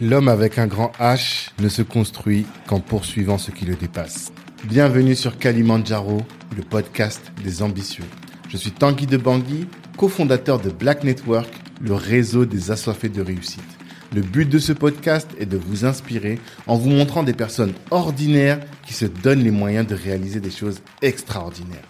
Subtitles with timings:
[0.00, 4.32] L'homme avec un grand H ne se construit qu'en poursuivant ce qui le dépasse.
[4.64, 6.22] Bienvenue sur Kalimandjaro,
[6.56, 8.04] le podcast des ambitieux.
[8.48, 11.48] Je suis Tanguy de Bangui, cofondateur de Black Network,
[11.80, 13.62] le réseau des assoiffés de réussite.
[14.12, 18.58] Le but de ce podcast est de vous inspirer en vous montrant des personnes ordinaires
[18.84, 21.88] qui se donnent les moyens de réaliser des choses extraordinaires.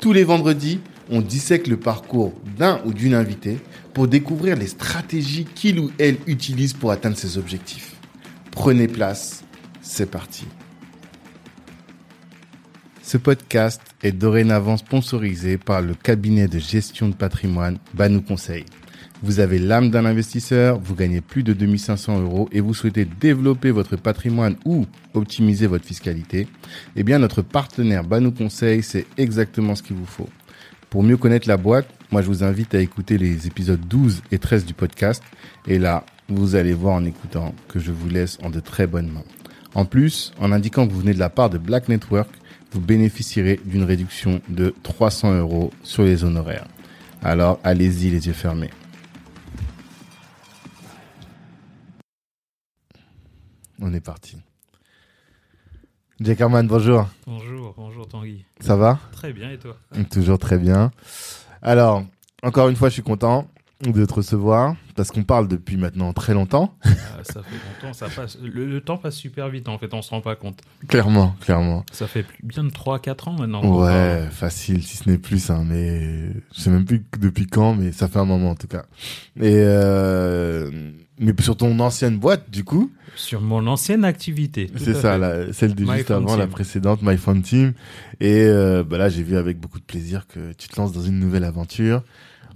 [0.00, 3.58] Tous les vendredis, on dissèque le parcours d'un ou d'une invitée
[3.94, 7.94] pour découvrir les stratégies qu'il ou elle utilise pour atteindre ses objectifs.
[8.50, 9.44] Prenez place,
[9.82, 10.46] c'est parti.
[13.02, 18.64] Ce podcast est dorénavant sponsorisé par le cabinet de gestion de patrimoine Banou Conseil.
[19.22, 23.70] Vous avez l'âme d'un investisseur, vous gagnez plus de 2500 euros et vous souhaitez développer
[23.70, 26.48] votre patrimoine ou optimiser votre fiscalité,
[26.96, 30.28] eh bien notre partenaire Banou Conseil, c'est exactement ce qu'il vous faut.
[30.90, 34.38] Pour mieux connaître la boîte, moi je vous invite à écouter les épisodes 12 et
[34.38, 35.22] 13 du podcast.
[35.66, 39.10] Et là, vous allez voir en écoutant que je vous laisse en de très bonnes
[39.10, 39.24] mains.
[39.74, 42.30] En plus, en indiquant que vous venez de la part de Black Network,
[42.72, 46.66] vous bénéficierez d'une réduction de 300 euros sur les honoraires.
[47.22, 48.70] Alors allez-y les yeux fermés.
[53.80, 54.38] On est parti.
[56.20, 57.06] Jack Herman, bonjour.
[57.26, 58.44] Bonjour, bonjour Tanguy.
[58.60, 58.98] Ça va?
[59.12, 59.76] Très bien et toi?
[60.10, 60.90] Toujours très bien.
[61.62, 62.04] Alors,
[62.42, 63.48] encore une fois, je suis content
[63.82, 66.74] de te recevoir parce qu'on parle depuis maintenant très longtemps.
[66.82, 66.88] Ah,
[67.22, 68.38] Ça fait longtemps, ça passe.
[68.42, 70.62] Le, le temps passe super vite en fait, on se rend pas compte.
[70.88, 71.84] clairement, clairement.
[71.92, 73.60] Ça fait plus, bien de 3-4 ans maintenant.
[73.60, 73.74] parle.
[73.74, 77.92] Ouais, facile, si ce n'est plus, hein, mais je sais même plus depuis quand, mais
[77.92, 78.86] ça fait un moment en tout cas.
[79.38, 80.70] Et euh,
[81.18, 84.70] mais sur ton ancienne boîte, du coup, Sur mon ancienne activité.
[84.76, 87.72] c'est ça, la, celle de My juste avant, la précédente, My Fun Team.
[88.20, 91.02] Et euh, bah là, j'ai vu avec beaucoup de plaisir que tu te lances dans
[91.02, 92.02] une nouvelle aventure,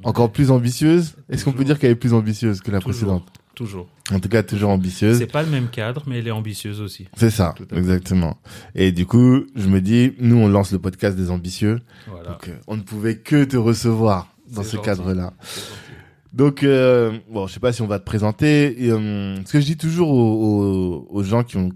[0.02, 1.14] encore plus ambitieuse.
[1.28, 3.88] Est-ce qu'on peut dire qu'elle est plus ambitieuse que la Toujours, précédente Toujours.
[4.12, 5.18] En tout cas, toujours ambitieuse.
[5.18, 7.08] C'est pas le même cadre, mais elle est ambitieuse aussi.
[7.16, 8.38] C'est ça, exactement.
[8.74, 11.80] Et du coup, je me dis, nous, on lance le podcast des ambitieux.
[12.08, 12.30] Voilà.
[12.30, 15.32] Donc, euh, on ne pouvait que te recevoir dans ce cadre-là.
[16.32, 18.84] Donc, euh, bon, je sais pas si on va te présenter.
[18.84, 21.70] Et, euh, ce que je dis toujours aux, aux, aux gens qui ont,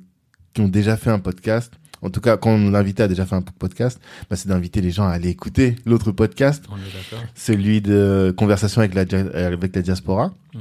[0.53, 1.73] qui ont déjà fait un podcast,
[2.03, 3.99] en tout cas, quand l'invité a déjà fait un podcast,
[4.29, 8.83] bah, c'est d'inviter les gens à aller écouter l'autre podcast, On est celui de Conversation
[8.83, 9.03] avec la,
[9.47, 10.33] avec la diaspora.
[10.55, 10.61] Mhm.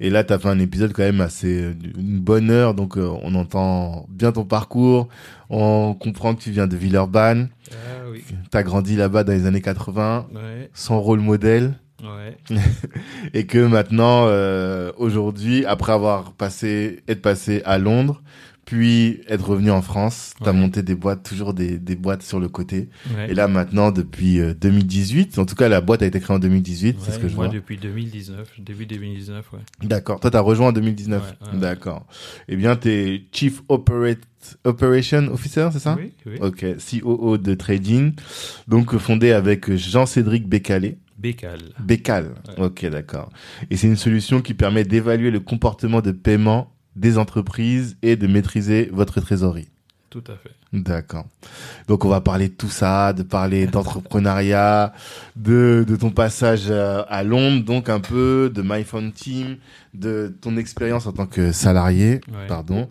[0.00, 3.08] Et là, tu as fait un épisode quand même assez une bonne heure, donc euh,
[3.22, 5.08] on entend bien ton parcours,
[5.50, 7.74] on comprend que tu viens de Villeurbanne, Ah
[8.12, 8.22] oui.
[8.50, 11.74] tu as grandi là-bas dans les années 80, Ouais, sans rôle modèle,
[12.04, 12.36] ouais.
[13.34, 18.22] et que maintenant, euh, aujourd'hui, après avoir passé, être passé à Londres,
[18.66, 20.58] puis être revenu en France, tu as Ouais.
[20.58, 22.88] monté des boîtes, toujours des, des boîtes sur le côté.
[23.14, 23.30] ouais.
[23.30, 26.38] Et là maintenant, depuis euh, 2018, en tout cas la boîte a été créée en
[26.38, 27.54] 2018, c'est ce que je moi vois.
[27.54, 29.58] depuis 2019, début 2019, ouais.
[29.82, 30.18] D'accord.
[30.18, 31.22] Toi, t'as rejoint en 2019.
[31.22, 31.60] Ouais, ouais, ouais.
[31.60, 32.06] D'accord.
[32.48, 34.20] Eh bien, t'es Chief Operate,
[34.64, 36.38] Operation Officer, c'est ça Oui, oui.
[36.40, 36.64] Ok.
[37.02, 38.12] COO de Trading.
[38.66, 40.96] Donc, fondé avec Jean-Cédric Bécalé.
[41.18, 41.60] Bécal.
[41.78, 42.34] Bécal.
[42.48, 42.64] Ouais.
[42.64, 43.30] Ok, d'accord.
[43.70, 48.26] Et c'est une solution qui permet d'évaluer le comportement de paiement des entreprises et de
[48.26, 49.68] maîtriser votre trésorerie.
[50.14, 50.52] Tout à fait.
[50.72, 51.26] D'accord.
[51.88, 54.92] Donc on va parler de tout ça, de parler d'entrepreneuriat,
[55.34, 59.56] de, de ton passage à, à Londres, donc un peu de MyPhone Team,
[59.92, 62.46] de ton expérience en tant que salarié, Ouais.
[62.46, 62.88] pardon,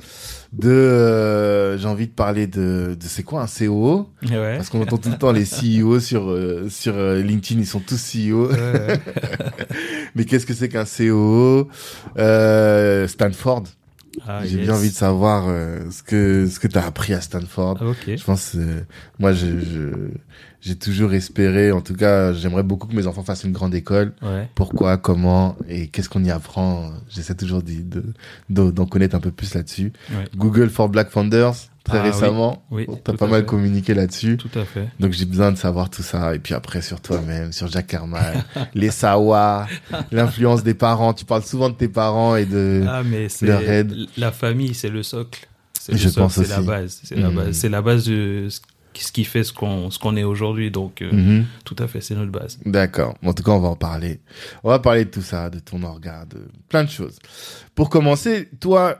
[0.51, 4.57] de euh, j'ai envie de parler de, de c'est quoi un COO Ouais.
[4.57, 7.79] parce qu'on entend tout le temps les CEO sur euh, sur euh, LinkedIn, ils sont
[7.79, 8.49] tous CEO.
[8.51, 8.99] Ouais.
[10.15, 11.69] Mais qu'est-ce que c'est qu'un COO
[12.17, 13.63] euh, Stanford.
[14.27, 14.65] Ah, J'ai yes.
[14.67, 17.77] bien envie de savoir euh, ce que ce que tu as appris à Stanford.
[17.81, 18.15] Ah, ok.
[18.15, 18.81] Je pense, euh,
[19.19, 19.89] moi, je, je,
[20.61, 24.13] j'ai toujours espéré, en tout cas, j'aimerais beaucoup que mes enfants fassent une grande école.
[24.21, 24.47] Ouais.
[24.55, 26.91] Pourquoi, comment et qu'est-ce qu'on y apprend?
[27.09, 28.03] J'essaie toujours d'y- de,
[28.49, 29.91] de- d'en connaître un peu plus là-dessus.
[30.11, 30.25] Ouais.
[30.37, 32.09] Google for Black Founders, très Ah, oui.
[32.11, 32.65] récemment.
[32.71, 32.85] Oui.
[33.03, 33.45] T'as tout pas mal fait.
[33.45, 34.37] communiqué là-dessus.
[34.37, 34.87] Tout à fait.
[34.99, 36.33] Donc j'ai besoin de savoir tout ça.
[36.35, 39.67] Et puis après, sur toi-même, sur Jack Herman, les Sawa,
[40.11, 41.13] l'influence des parents.
[41.13, 42.83] Tu parles souvent de tes parents et de...
[42.87, 43.93] Ah, mais c'est leur aide.
[44.17, 45.47] la famille, c'est le socle.
[45.79, 46.67] C'est Je socle, pense c'est la aussi.
[46.67, 47.01] base.
[47.03, 47.35] C'est la Mhm.
[47.35, 47.51] base.
[47.57, 48.47] C'est la base de
[48.95, 50.71] ce qui fait ce qu'on ce qu'on est aujourd'hui.
[50.71, 51.45] Donc, euh, Mhm.
[51.65, 52.57] tout à fait, c'est notre base.
[52.65, 53.15] D'accord.
[53.25, 54.21] En tout cas, on va en parler.
[54.63, 57.17] On va parler de tout ça, de ton organe, de plein de choses.
[57.75, 58.99] Pour commencer, toi,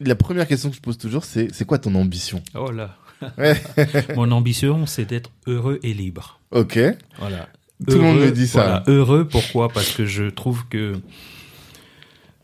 [0.00, 2.42] la première question que je pose toujours, c'est c'est quoi ton ambition?
[2.54, 2.96] Oh là.
[3.38, 3.60] Ouais.
[4.16, 6.40] Mon ambition, c'est d'être heureux et libre.
[6.50, 6.78] Ok.
[7.18, 7.48] Voilà.
[7.88, 8.62] Tout le monde Heureux, me dit ça.
[8.62, 8.84] voilà.
[8.88, 9.68] Heureux, pourquoi?
[9.68, 10.94] Parce que je trouve que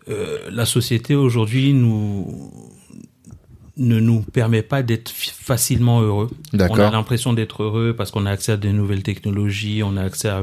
[0.09, 2.51] euh, la société aujourd'hui nous
[3.77, 6.31] ne nous permet pas d'être facilement heureux.
[6.53, 10.03] On a l'impression d'être heureux parce qu'on a accès à des nouvelles technologies, on a
[10.03, 10.43] accès à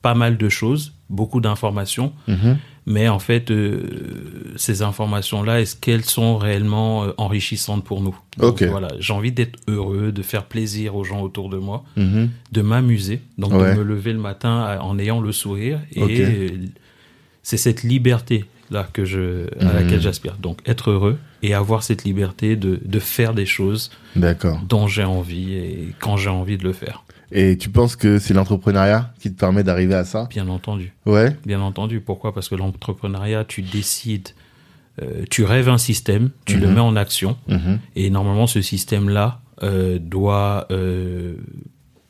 [0.00, 2.58] pas mal de choses, beaucoup d'informations, Mhm.
[2.86, 8.16] Mais en fait, euh, ces informations-là, est-ce qu'elles sont réellement euh, enrichissantes pour nous?
[8.36, 8.62] Donc.
[8.62, 12.28] Voilà, j'ai envie d'être heureux, de faire plaisir aux gens autour de moi, Mhm.
[12.52, 13.72] de m'amuser, donc Ouais.
[13.72, 15.80] de me lever le matin en ayant le sourire.
[15.96, 16.50] Et
[17.42, 19.74] c'est cette liberté là que je à Mhm.
[19.74, 20.36] laquelle j'aspire.
[20.40, 23.90] Donc être heureux et avoir cette liberté de de faire des choses
[24.68, 27.03] dont j'ai envie et quand j'ai envie de le faire.
[27.36, 30.28] Et tu penses que c'est l'entrepreneuriat qui te permet d'arriver à ça?
[30.30, 30.92] Bien entendu.
[31.04, 31.36] Ouais.
[31.44, 32.00] Bien entendu.
[32.00, 32.32] Pourquoi?
[32.32, 34.28] Parce que l'entrepreneuriat, tu décides,
[35.02, 36.74] euh, tu rêves un système, tu le Mhm.
[36.74, 37.80] mets en action, Mhm.
[37.96, 41.34] et normalement, ce système-là euh, doit euh,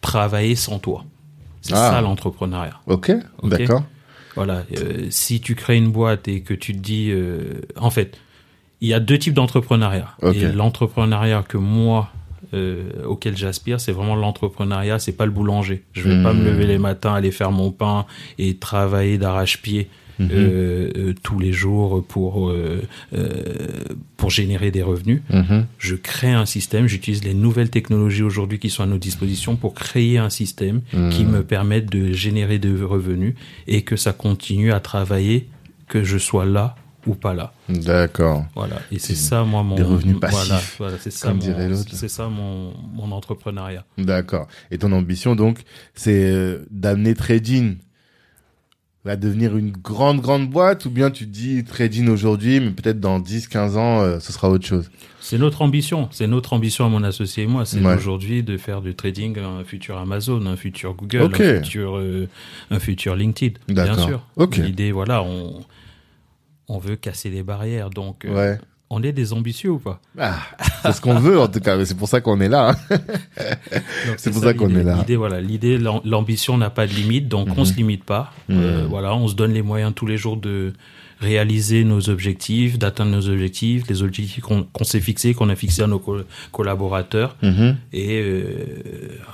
[0.00, 1.04] travailler sans toi.
[1.62, 1.90] C'est Ah.
[1.92, 2.80] ça l'entrepreneuriat.
[2.86, 3.12] Ok.
[3.44, 3.84] D'accord.
[4.34, 4.64] Voilà.
[5.10, 7.12] si tu crées une boîte et que tu te dis,
[7.76, 8.18] en fait,
[8.80, 10.08] il y a deux types d'entrepreneuriat.
[10.22, 10.34] Ok.
[10.36, 12.10] Et l'entrepreneuriat que moi
[12.54, 14.98] euh, auquel j'aspire, c'est vraiment l'entrepreneuriat.
[14.98, 15.82] C'est pas le boulanger.
[15.92, 18.06] Je vais pas me lever les matins, aller faire mon pain
[18.38, 19.88] et travailler d'arrache-pied.
[20.18, 20.28] Mhm.
[20.30, 22.82] euh, euh, tous les jours pour euh,
[24.16, 25.22] pour générer des revenus.
[25.30, 25.66] Mhm.
[25.78, 29.74] Je crée un système, j'utilise les nouvelles technologies aujourd'hui qui sont à nos dispositions pour
[29.74, 33.34] créer un système qui me permette de générer des revenus
[33.66, 35.48] et que ça continue à travailler,
[35.88, 37.52] que je sois là ou pas là.
[37.68, 38.44] D'accord.
[38.54, 38.76] Voilà.
[38.92, 39.74] Et c'est ça, moi, mon.
[39.74, 41.40] des revenus passifs, voilà, c'est ça, mon-
[41.92, 43.84] ça mon, mon entrepreneuriat.
[43.98, 44.46] D'accord.
[44.70, 45.60] Et ton ambition, donc,
[45.94, 47.76] c'est euh, d'amener Trading
[49.06, 53.20] à devenir une grande, grande boîte ou bien tu dis Trading aujourd'hui, mais peut-être dans
[53.20, 54.90] 10, 15 ans, euh, ce sera autre chose?
[55.20, 56.08] C'est notre ambition.
[56.10, 57.66] C'est notre ambition à mon associé et moi.
[57.66, 57.94] C'est Ouais.
[57.96, 61.38] aujourd'hui de faire du trading un futur Amazon, un futur Google, Ok.
[61.40, 62.28] un futur, euh,
[62.70, 63.58] un futur LinkedIn.
[63.68, 64.26] Bien sûr.
[64.56, 65.62] L'idée, voilà, on,
[66.68, 67.90] on veut casser les barrières.
[67.90, 68.58] Donc, euh, Ouais.
[68.90, 70.00] on est des ambitieux ou pas?
[70.18, 70.36] Ah,
[70.82, 72.70] c'est ce qu'on veut en tout cas, mais c'est pour ça qu'on est là.
[72.70, 72.98] hein.
[74.16, 74.96] C'est pour ça ça qu'on est là.
[74.96, 77.64] L'idée, voilà, l'idée, l'am- l'ambition n'a pas de limite, donc on Mhm.
[77.66, 78.32] se limite pas.
[78.50, 78.88] Euh, Mhm.
[78.88, 80.72] voilà, on se donne les moyens tous les jours de
[81.24, 85.86] réaliser nos objectifs, d'atteindre nos objectifs, les objectifs qu'on s'est fixés, qu'on a fixés à
[85.86, 86.22] nos co-
[86.52, 87.76] collaborateurs, Mhm.
[87.92, 88.42] et euh,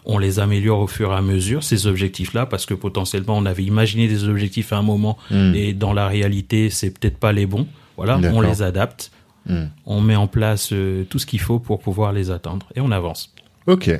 [0.04, 3.64] on les améliore au fur et à mesure ces objectifs-là, parce que potentiellement on avait
[3.64, 5.54] imaginé des objectifs à un moment, Mhm.
[5.54, 7.66] et dans la réalité, c'est peut-être pas les bons.
[7.96, 9.10] Voilà, on les adapte,
[9.46, 9.68] Mhm.
[9.86, 12.90] on met en place euh, tout ce qu'il faut pour pouvoir les atteindre, et on
[12.92, 13.34] avance.
[13.66, 13.90] Ok,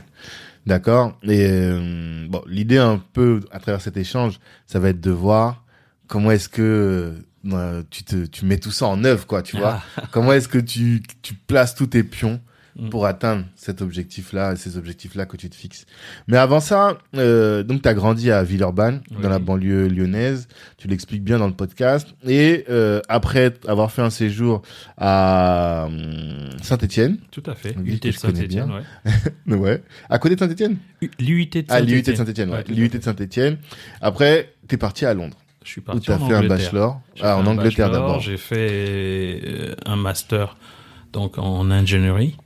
[0.67, 1.19] d'accord.
[1.25, 5.65] Et euh, bon, l'idée un peu à travers cet échange, ça va être de voir
[6.09, 7.15] comment est-ce que
[7.47, 9.43] euh, tu te tu mets tout ça en œuvre, quoi.
[9.43, 10.03] Tu vois Ah.
[10.11, 12.41] Comment est-ce que tu tu places tous tes pions
[12.79, 12.89] Mm.
[12.89, 15.87] pour atteindre cet objectif-là, ces objectifs-là que tu te fixes?
[16.29, 19.17] Mais avant ça, euh, donc tu as grandi à Villeurbanne, Oui.
[19.23, 20.47] dans la banlieue lyonnaise.
[20.79, 22.07] Tu l'expliques bien dans le podcast.
[22.25, 24.63] Et euh, après avoir fait un séjour
[24.97, 27.75] à hum, Saint-Étienne, Tout à fait.
[27.77, 28.69] L'UT de bien.
[29.49, 29.55] ouais.
[29.57, 30.77] ouais, à côté de Saint-Étienne?
[31.19, 32.17] L'UIT de Ah, l'IUT de Saint-Etienne.
[32.17, 32.57] Saint-Etienne, ouais.
[32.59, 32.99] Ouais, fait.
[32.99, 33.59] de Saint-Etienne.
[34.01, 35.37] Après, t'es parti à Londres.
[35.65, 37.01] Je suis Où parti t'as en fait un bachelor.
[37.21, 38.21] Ah, en Angleterre d'abord.
[38.21, 40.57] J'ai fait euh, un master
[41.13, 42.37] donc en ingénierie.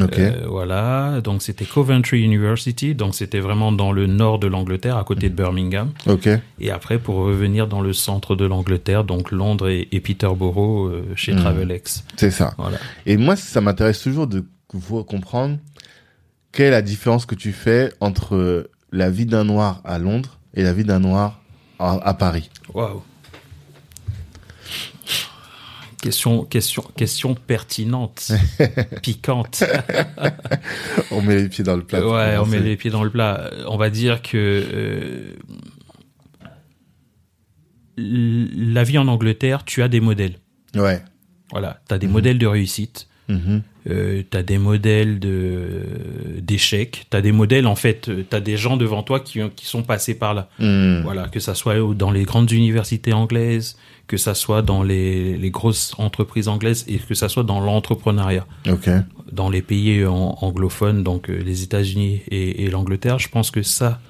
[0.00, 0.18] Ok.
[0.20, 5.02] Euh, voilà, donc c'était Coventry University, donc c'était vraiment dans le nord de l'Angleterre, à
[5.02, 5.90] côté de Birmingham.
[6.06, 6.28] ok.
[6.60, 11.02] Et après, pour revenir dans le centre de l'Angleterre, donc Londres et, et Peterborough euh,
[11.16, 11.38] chez Hmm.
[11.38, 12.04] Travelex.
[12.16, 12.54] C'est ça.
[12.56, 12.78] Voilà.
[13.04, 15.58] Et moi, ça m'intéresse toujours de vous comprendre
[16.52, 20.62] quelle est la différence que tu fais entre la vie d'un noir à Londres et
[20.62, 21.39] la vie d'un noir
[21.80, 22.50] à, à Paris.
[22.72, 23.02] Waouh.
[26.02, 28.32] Question, question, question pertinente,
[29.02, 29.64] piquante.
[31.10, 32.06] On met les pieds dans le plat.
[32.06, 33.50] ouais, on met les pieds dans le plat.
[33.66, 35.36] On va dire que euh,
[37.98, 40.38] la vie en Angleterre, tu as des modèles.
[40.74, 41.02] Ouais.
[41.50, 43.08] Voilà, tu as des modèles de réussite,
[43.88, 48.40] Euh, tu as des modèles de d'échecs, tu as des modèles en fait, tu as
[48.40, 50.48] des gens devant toi qui, qui sont passés par là.
[50.58, 51.00] Mhm.
[51.02, 55.50] Voilà, que ça soit dans les grandes universités anglaises, que ça soit dans les, les
[55.50, 58.46] grosses entreprises anglaises et que ça soit dans l'entrepreneuriat.
[59.32, 63.62] Dans les pays en- anglophones, donc euh, les États-Unis et, et l'Angleterre, je pense que
[63.62, 64.00] ça,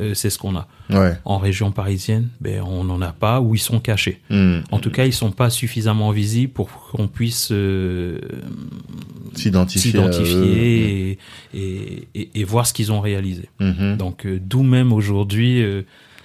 [0.00, 0.66] euh, c'est ce qu'on a.
[0.90, 1.16] Ouais.
[1.24, 4.20] En région parisienne, ben, on n'en a pas ou ils sont cachés.
[4.30, 4.62] Mhm.
[4.72, 8.18] En tout cas, ils sont pas suffisamment visibles pour qu'on puisse euh,
[9.34, 9.92] S'identifier.
[9.92, 11.18] s'identifier et,
[11.54, 13.48] et, et- et voir ce qu'ils ont réalisé.
[13.60, 13.96] Mhm.
[13.96, 15.62] Donc, euh, d'où même aujourd'hui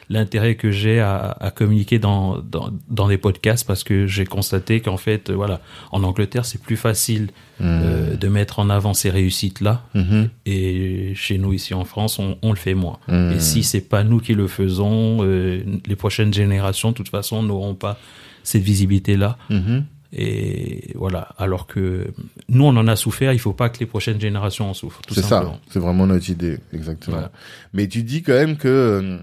[0.09, 4.79] l'intérêt que j'ai à, à communiquer dans, dans, dans des podcasts parce que j'ai constaté
[4.81, 7.29] qu'en fait, euh, voilà, en Angleterre, c'est plus facile
[7.61, 9.83] euh, de mettre en avant ces réussites-là.
[9.93, 10.29] Mhm.
[10.45, 12.99] Et chez nous, ici en France, on, on le fait moins.
[13.07, 13.33] Mhm.
[13.33, 17.41] Et si c'est pas nous qui le faisons, euh, les prochaines générations, de toute façon,
[17.43, 17.97] n'auront pas
[18.43, 19.37] cette visibilité-là.
[19.49, 19.85] Mhm.
[20.17, 21.29] Et voilà.
[21.37, 22.07] Alors que
[22.47, 23.33] nous, on en a souffert.
[23.33, 25.01] Il faut pas que les prochaines générations en souffrent.
[25.09, 25.59] C'est ça.
[25.69, 26.59] C'est vraiment notre idée.
[26.73, 27.17] Exactement.
[27.17, 27.31] Voilà.
[27.73, 29.19] Mais tu dis quand même que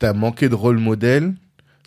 [0.00, 1.34] tu as manqué de rôle modèle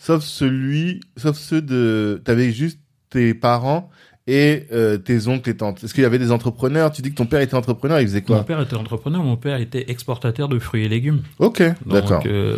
[0.03, 2.79] sauf celui, sauf ceux de, t'avais juste
[3.09, 3.89] tes parents
[4.25, 5.83] et euh, tes oncles et tantes.
[5.83, 6.91] Est-ce qu'il y avait des entrepreneurs?
[6.91, 8.37] Tu dis que ton père était entrepreneur, il faisait quoi?
[8.37, 11.21] Mon père était entrepreneur, mon père était exportateur de fruits et légumes.
[11.39, 12.23] Ok, d'accord.
[12.23, 12.55] Donc euh,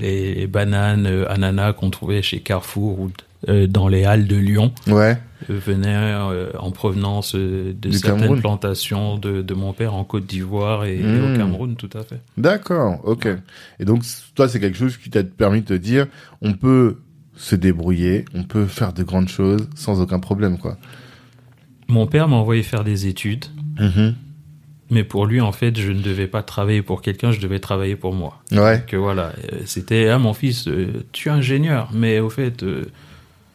[0.00, 3.10] les bananes, euh, ananas qu'on trouvait chez Carrefour ou
[3.48, 5.18] euh, dans les halles de Lyon Ouais,
[5.50, 8.40] euh, venaient euh, en provenance de Du certaines Cameroun.
[8.40, 12.20] plantations de, de mon père en Côte d'Ivoire et, et au Cameroun, tout à fait.
[12.38, 13.28] d'accord, ok.
[13.80, 14.02] Et donc,
[14.34, 16.06] toi, c'est quelque chose qui t'a permis de te dire,
[16.40, 16.96] on peut
[17.36, 20.76] se débrouiller, on peut faire de grandes choses sans aucun problème, quoi.
[21.88, 23.44] Mon père m'a envoyé faire des études,
[23.78, 24.14] Mhm.
[24.90, 27.96] mais pour lui, en fait, je ne devais pas travailler pour quelqu'un, je devais travailler
[27.96, 28.40] pour moi.
[28.52, 32.62] Ouais, que voilà, euh, c'était ah mon fils, euh, tu es ingénieur, mais au fait,
[32.62, 32.84] euh,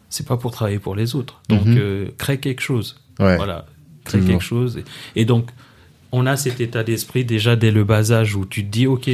[0.10, 1.42] c'est pas pour travailler pour les autres.
[1.50, 1.76] Donc Mhm.
[1.78, 2.98] euh, crée quelque chose.
[3.20, 3.36] ouais.
[3.38, 3.66] Voilà,
[4.04, 4.34] crée Toujours.
[4.34, 4.78] quelque chose.
[5.16, 5.50] Et, et donc
[6.12, 9.10] on a cet état d'esprit déjà dès le bas âge où tu te dis ok,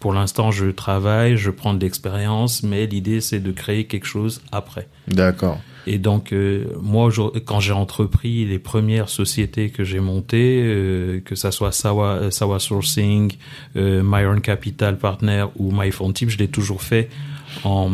[0.00, 4.40] pour l'instant je travaille, je prends de l'expérience, mais l'idée c'est de créer quelque chose
[4.52, 4.88] après.
[5.08, 5.58] D'accord.
[5.88, 7.10] Et donc, euh, moi,
[7.46, 12.30] quand j'ai entrepris les premières sociétés que j'ai montées, euh, que ça soit Sawa, euh,
[12.30, 13.32] Sawa Sourcing,
[13.76, 17.08] euh, Myron Capital Partner ou MyPhoneTip, je l'ai toujours fait
[17.64, 17.90] en,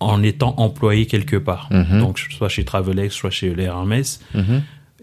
[0.00, 1.68] en étant employé quelque part.
[1.70, 2.00] Mhm.
[2.00, 4.20] Donc, soit chez Travelex, soit chez les Hermès.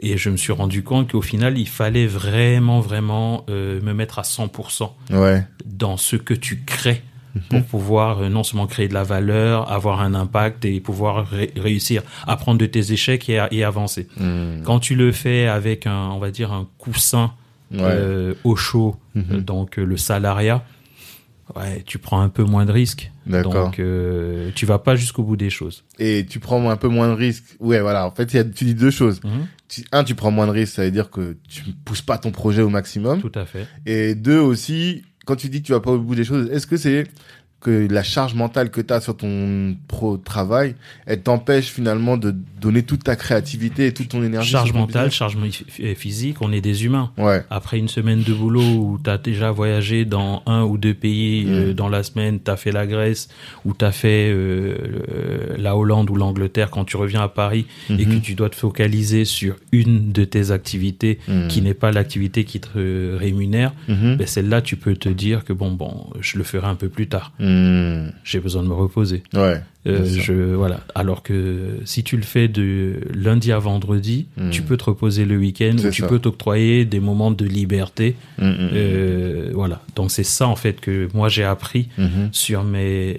[0.01, 4.19] Et je me suis rendu compte qu'au final, il fallait vraiment, vraiment euh, me mettre
[4.19, 5.45] à 100% Ouais.
[5.65, 7.01] dans ce que tu crées
[7.35, 7.41] Mhm.
[7.49, 11.51] pour pouvoir euh, non seulement créer de la valeur, avoir un impact et pouvoir ré-
[11.55, 14.07] réussir, apprendre de tes échecs et, et avancer.
[14.17, 14.63] Mhm.
[14.65, 17.33] Quand tu le fais avec un, on va dire un coussin
[17.71, 17.81] Ouais.
[17.83, 19.41] euh, au chaud, Mhm.
[19.41, 20.63] donc le salariat,
[21.55, 23.11] ouais, tu prends un peu moins de risques.
[23.25, 23.65] D'accord.
[23.65, 25.83] Donc euh, tu vas pas jusqu'au bout des choses.
[25.99, 27.55] Et tu prends un peu moins de risques.
[27.59, 28.05] Ouais, voilà.
[28.05, 29.21] En fait, il y a, tu dis deux choses.
[29.23, 29.47] Mhm.
[29.67, 32.31] Tu- un, tu prends moins de risques, ça veut dire que tu pousses pas ton
[32.31, 33.21] projet au maximum.
[33.21, 33.67] Tout à fait.
[33.85, 36.65] Et deux aussi, quand tu dis que tu vas pas au bout des choses, est-ce
[36.65, 37.05] que c'est
[37.61, 40.75] que la charge mentale que tu as sur ton pro travail,
[41.05, 45.09] elle t'empêche finalement de donner toute ta créativité et toute ton énergie Charge ton mentale,
[45.09, 45.37] business charge
[45.95, 47.11] physique, on est des humains.
[47.17, 47.43] Ouais.
[47.49, 51.45] Après une semaine de boulot où tu as déjà voyagé dans un ou deux pays
[51.47, 51.73] euh, Mm.
[51.73, 53.27] dans la semaine, tu as fait la Grèce
[53.65, 58.05] ou tu as fait euh, la Hollande ou l'Angleterre, quand tu reviens à Paris et
[58.05, 58.21] que Mhm.
[58.21, 61.47] tu dois te focaliser sur une de tes activités Mhm.
[61.47, 64.15] qui n'est pas l'activité qui te rémunère, Mhm.
[64.17, 67.07] ben celle-là, tu peux te dire que bon, bon, je le ferai un peu plus
[67.07, 67.31] tard.
[67.49, 68.11] Mhm.
[68.23, 69.23] J'ai besoin de me reposer.
[69.33, 69.61] Ouais.
[69.87, 70.81] Euh, je voilà.
[70.93, 74.49] Alors que si tu le fais de lundi à vendredi, Mm.
[74.51, 76.07] tu peux te reposer le week-end tu ça.
[76.07, 78.15] peux t'octroyer des moments de liberté.
[78.37, 78.55] Mhm.
[78.73, 79.81] Euh, voilà.
[79.95, 81.89] Donc c'est ça en fait que moi j'ai appris
[82.31, 83.17] sur mes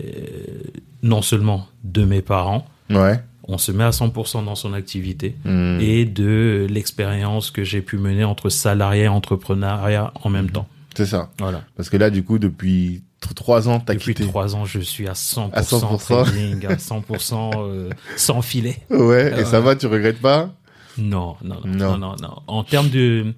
[1.03, 3.21] non seulement de mes parents, Ouais.
[3.49, 5.35] on se met à 100% dans son activité
[5.81, 10.69] et de l'expérience que j'ai pu mener entre salarié et entrepreneuriat en même temps.
[10.95, 11.31] C'est ça.
[11.39, 11.63] Voilà.
[11.77, 13.03] Parce que là, du coup, depuis
[13.35, 14.27] trois ans, t'as Depuis quitté.
[14.29, 15.99] trois ans, je suis à 100%, À 100%.
[16.25, 18.77] trading, à 100% euh, sans filet.
[18.91, 19.31] Ouais.
[19.31, 20.51] Et Euh, ça va, tu regrettes pas?
[20.99, 22.17] Non, non, non, Non.
[22.21, 22.43] non.
[22.47, 23.35] En termes de,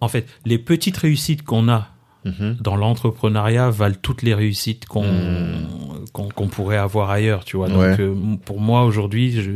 [0.00, 1.88] en fait, les petites réussites qu'on a
[2.24, 2.56] Mhm.
[2.60, 5.66] dans l'entrepreneuriat valent toutes les réussites qu'on Hmm.
[6.14, 7.68] qu'on qu'on pourrait avoir ailleurs, tu vois.
[7.68, 7.96] Donc Ouais.
[8.00, 8.14] euh,
[8.46, 9.52] pour moi aujourd'hui, je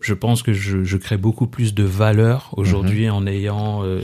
[0.00, 3.12] je pense que je, je crée beaucoup plus de valeur aujourd'hui Mhm.
[3.14, 4.00] en ayant euh,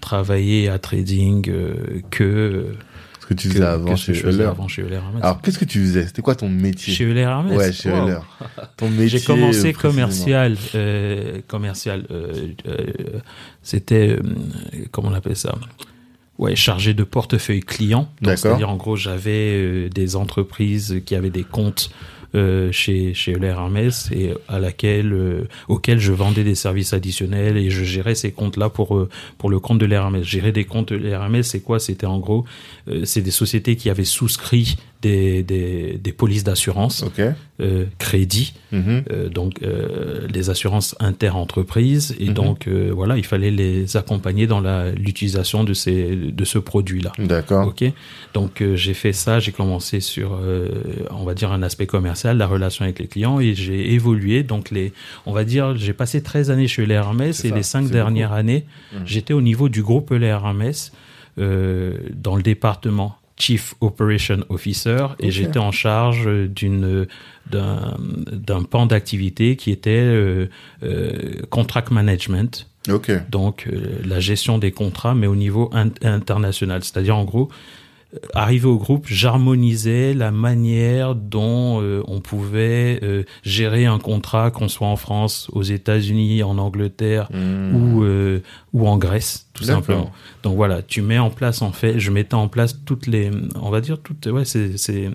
[0.00, 2.74] travaillé à trading euh, que
[3.30, 4.44] que tu faisais avant que ce que chez Euler.
[4.44, 5.22] avant chez Euler Hermès.
[5.22, 6.06] Alors, qu'est-ce que tu faisais?
[6.06, 6.92] C'était quoi ton métier?
[6.92, 7.56] Chez Euler Hermès?
[7.56, 8.06] Ouais, chez Wow.
[8.08, 8.18] Euler.
[8.76, 9.08] Ton métier.
[9.08, 12.06] J'ai commencé commercial, euh, commercial.
[12.10, 13.20] euh, euh,
[13.62, 14.18] C'était
[14.90, 15.54] comment on appelle ça?
[16.38, 18.08] Ouais, chargé de portefeuille client.
[18.24, 21.90] C'est-à-dire en gros, j'avais des entreprises qui avaient des comptes
[22.72, 27.84] chez chez Hermès et à laquelle euh, auxquels je vendais des services additionnels et je
[27.84, 29.08] gérais ces comptes-là pour euh,
[29.38, 30.24] pour le compte de l'Hermès.
[30.24, 31.78] Gérer des comptes de l'Hermès, c'est quoi?
[31.78, 32.44] C'était en gros,
[32.88, 37.04] euh, c'est des sociétés qui avaient souscrit des des, des polices d'assurance,
[37.60, 38.54] euh, crédit.
[38.72, 39.02] Mhm.
[39.10, 42.34] Euh, donc euh, les assurances inter-entreprises et Mhm.
[42.34, 44.60] donc voilà il fallait les accompagner dans
[44.96, 47.68] l'utilisation de ces de ce produit là D'accord.
[47.68, 47.84] ok
[48.34, 50.38] donc j'ai fait ça j'ai commencé sur
[51.10, 54.70] on va dire un aspect commercial la relation avec les clients et j'ai évolué donc
[54.70, 54.92] les
[55.26, 57.86] on va dire j'ai passé 13 années chez les Hermès C'est et ça, les cinq
[57.86, 59.02] c'est dernières années Mhm.
[59.06, 60.92] j'étais au niveau du groupe les Hermès
[61.38, 67.06] euh, dans le département Chief Operation Officer et j'étais en charge d'une
[67.50, 67.96] d'un
[68.30, 70.46] d'un pan d'activité qui était euh,
[70.82, 72.66] euh, contract management,
[73.30, 76.84] donc euh, la gestion des contrats, mais au niveau in- international.
[76.84, 77.48] C'est-à-dire en gros,
[78.34, 84.68] arrivé au groupe, j'harmonisais la manière dont euh, on pouvait euh, gérer un contrat, qu'on
[84.68, 87.74] soit en France, aux États-Unis, en Angleterre Mhm.
[87.76, 88.40] ou euh,
[88.72, 90.10] ou en Grèce, tout simplement.
[90.42, 93.70] Donc voilà, tu mets en place en fait, je mettais en place toutes les, on
[93.70, 95.08] va dire toutes, ouais, c'est c'est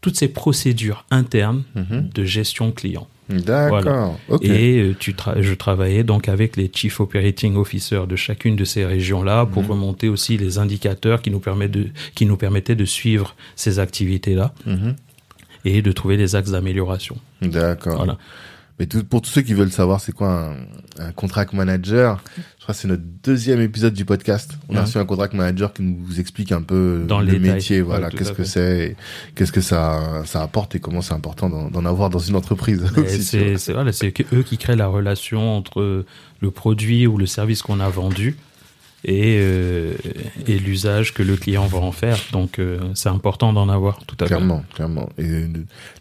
[0.00, 2.10] toutes ces procédures internes Mhm.
[2.14, 3.06] de gestion client.
[3.28, 4.18] D'accord.
[4.28, 4.44] Ok.
[4.44, 8.64] Et euh, tu tra- je travaillais donc avec les chief operating officers de chacune de
[8.64, 9.70] ces régions-là pour Mhm.
[9.70, 14.52] remonter aussi les indicateurs qui nous permettent de, qui nous permettaient de suivre ces activités-là
[14.66, 14.94] Mhm.
[15.64, 17.16] et de trouver des axes d'amélioration.
[17.42, 17.96] D'accord.
[17.96, 18.16] Voilà.
[18.78, 20.50] Mais tout, pour tous ceux qui veulent savoir c'est quoi
[20.98, 22.22] un, un contract manager,
[22.66, 24.58] crois que c'est notre deuxième épisode du podcast.
[24.68, 24.84] On a Ouais.
[24.86, 28.32] reçu un contract manager qui nous explique un peu Dans le métier, voilà, Ouais, qu'est-ce
[28.32, 28.96] que c'est,
[29.36, 32.84] qu'est-ce que ça, ça apporte et comment c'est important d'en avoir dans une entreprise.
[33.20, 33.92] C'est voilà,
[34.32, 36.04] eux qui créent la relation entre
[36.40, 38.36] le produit ou le service qu'on a vendu
[39.04, 39.92] et, euh,
[40.48, 42.18] et l'usage que le client va en faire.
[42.32, 44.34] Donc euh, c'est important d'en avoir tout à fait.
[44.34, 45.08] Clairement, clairement.
[45.18, 45.46] Et euh,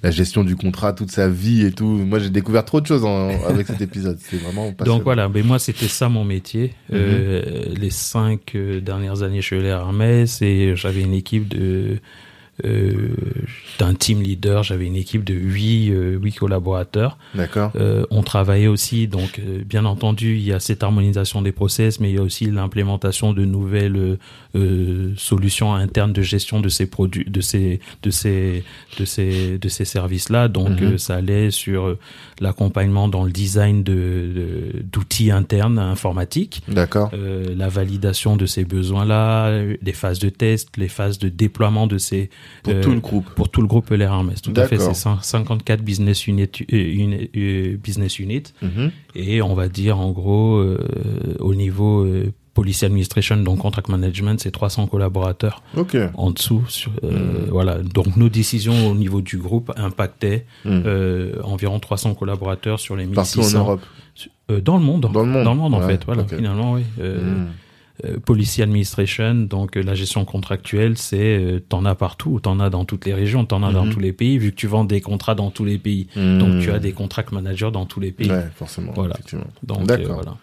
[0.01, 1.85] la gestion du contrat, toute sa vie et tout.
[1.85, 4.17] Moi, j'ai découvert trop de choses en- avec cet épisode.
[4.19, 4.97] C'est vraiment passionnant.
[4.97, 6.73] Donc voilà, mais moi c'était ça mon métier.
[6.89, 6.95] Mhm.
[6.95, 11.97] Euh, les cinq euh, dernières années chez Euler Hermès et j'avais une équipe de
[12.63, 17.17] d'un team leader, j'avais une équipe de huit euh, huit collaborateurs.
[17.33, 17.71] D'accord.
[17.75, 21.99] Euh, on travaillait aussi, donc euh, bien entendu, il y a cette harmonisation des process,
[21.99, 24.17] mais il y a aussi l'implémentation de nouvelles euh,
[24.55, 28.63] euh, solutions internes de gestion de ces produits, de ces, de ces,
[28.97, 30.47] de ces, de ces services-là.
[30.47, 31.99] Donc, euh, ça allait sur euh,
[32.39, 36.61] l'accompagnement dans le design de, d'outils internes informatiques.
[36.69, 37.11] D'accord.
[37.13, 41.87] Euh, la validation de ces besoins-là, euh, les phases de test, les phases de déploiement
[41.87, 42.29] de ces
[42.63, 43.29] Pour euh, tout le groupe.
[43.35, 44.41] pour tout le groupe Hermès.
[44.41, 48.91] Tout à fait, c'est cin- 54 business unit, euh, uni- euh, business unit Mhm.
[49.15, 50.77] et on va dire en gros euh,
[51.39, 55.97] au niveau euh, policy administration donc contract management c'est 300 collaborateurs Ok.
[56.13, 57.49] en dessous sur, euh, Hmm.
[57.49, 60.83] voilà donc nos décisions au niveau du groupe impactaient Mhm.
[60.85, 63.81] euh, environ 300 collaborateurs sur les 1600 Partout en Europe.
[64.51, 65.73] Euh, dans le monde Dans le monde.
[65.73, 67.41] en Ouais, fait voilà finalement oui euh, Mhm.
[67.41, 67.45] euh,
[68.25, 72.83] policy administration, donc euh, la gestion contractuelle, c'est euh, t'en as partout, t'en as dans
[72.85, 73.93] toutes les régions, t'en as dans Mhm.
[73.93, 76.07] tous les pays, vu que tu vends des contrats dans tous les pays.
[76.15, 78.29] Donc tu as des contract managers dans tous les pays.
[78.29, 78.91] Ouais, forcément.
[78.95, 79.15] Voilà.
[79.33, 80.15] Euh, D'accord.
[80.15, 80.37] voilà.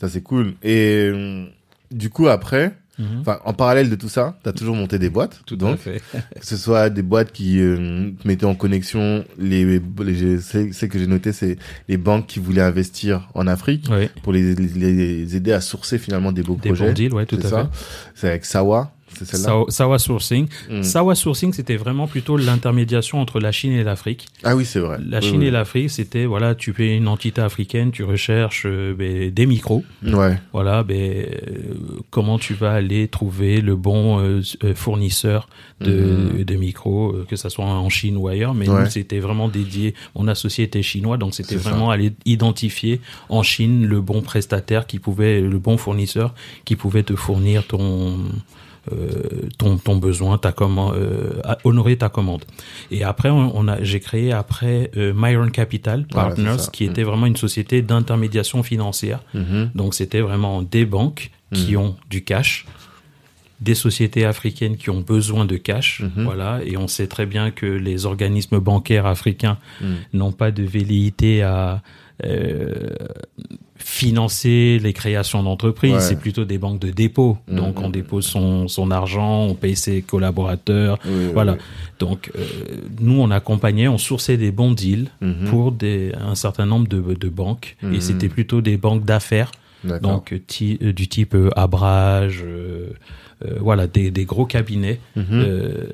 [0.00, 0.54] Ça, c'est cool.
[0.62, 1.44] Et euh,
[1.90, 3.20] du coup, après, Mhm.
[3.20, 5.40] enfin, en parallèle de tout ça, t'as toujours monté des boîtes.
[5.46, 6.02] Tout donc, à fait.
[6.40, 11.06] que ce soit des boîtes qui euh, mettaient en connexion les, les, celles que j'ai
[11.06, 11.56] notées, c'est
[11.88, 15.98] les banques qui voulaient investir en Afrique Oui, pour les, les, les aider à sourcer
[15.98, 16.86] finalement des beaux des projets.
[16.86, 17.70] bons deals, ouais, tout c'est à ça.
[17.72, 17.84] fait.
[18.14, 18.92] C'est avec Sawa.
[19.22, 20.48] Sawa, Sawa Sourcing.
[20.70, 20.82] Mm.
[20.82, 24.26] Sawa Sourcing, c'était vraiment plutôt l'intermédiation entre la Chine et l'Afrique.
[24.42, 24.98] Ah oui, c'est vrai.
[25.06, 25.46] La Chine oui.
[25.46, 29.84] et l'Afrique, c'était, voilà, tu fais une entité africaine, tu recherches euh, ben, des micros.
[30.02, 30.38] Ouais.
[30.52, 31.28] Voilà, ben, euh,
[32.10, 34.42] comment tu vas aller trouver le bon euh,
[34.74, 35.48] fournisseur
[35.80, 38.54] de, de micros, que ça soit en Chine ou ailleurs.
[38.54, 38.68] Mais.
[38.68, 38.84] Ouais.
[38.84, 39.94] nous, c'était vraiment dédié.
[40.14, 41.70] Mon associé était chinois, donc c'était ça.
[41.70, 47.02] vraiment aller identifier en Chine le bon prestataire qui pouvait, le bon fournisseur qui pouvait
[47.02, 48.18] te fournir ton
[49.58, 52.44] ton, ton besoin, ta commande, euh, honorer ta commande.
[52.90, 57.26] Et après, on, on a, j'ai créé après euh, Myron Capital Partners, qui était vraiment
[57.26, 59.20] une société d'intermédiation financière.
[59.34, 59.70] Mhm.
[59.74, 61.78] Donc c'était vraiment des banques qui Mhm.
[61.82, 62.66] ont du cash,
[63.60, 66.24] des sociétés africaines qui ont besoin de cash, Mhm.
[66.24, 66.60] voilà.
[66.64, 69.96] Et on sait très bien que les organismes bancaires africains Mhm.
[70.14, 71.82] n'ont pas de velléité à
[72.24, 72.96] euh,
[73.84, 75.92] financer les créations d'entreprises.
[75.94, 76.00] Ouais.
[76.00, 77.38] C'est plutôt des banques de dépôt.
[77.48, 77.56] Mhm.
[77.56, 80.98] Donc on dépose son, son argent, on paye ses collaborateurs.
[81.04, 81.52] Oui, Voilà.
[81.52, 81.58] oui.
[81.98, 82.44] Donc euh,
[83.00, 85.48] nous on accompagnait, on sourçait des bons deals Mhm.
[85.50, 87.76] pour des, un certain nombre de, de banques.
[87.92, 89.50] Et c'était plutôt des banques d'affaires
[90.00, 92.44] donc euh, ti- euh, du type euh, Abrage,
[93.60, 95.24] voilà, des, des gros cabinets Mhm.
[95.32, 95.86] euh,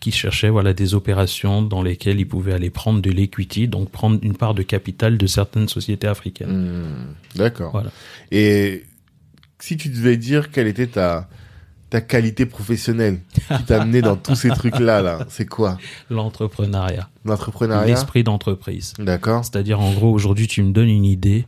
[0.00, 4.18] qui cherchaient voilà des opérations dans lesquelles ils pouvaient aller prendre de l'equity, donc prendre
[4.22, 6.68] une part de capital de certaines sociétés africaines.
[6.68, 6.84] Mhm.
[7.36, 7.72] D'accord.
[7.72, 7.90] Voilà.
[8.30, 8.84] Et
[9.58, 11.28] si tu devais dire quelle était ta
[11.90, 13.20] ta qualité professionnelle
[13.56, 15.78] qui t'a amené dans tous ces trucs là là, c'est quoi?
[16.10, 17.86] L'entrepreneuriat, L'entrepreneuriat?
[17.86, 18.92] l'esprit d'entreprise.
[18.98, 19.42] D'accord.
[19.46, 21.46] C'est-à-dire en gros aujourd'hui tu me donnes une idée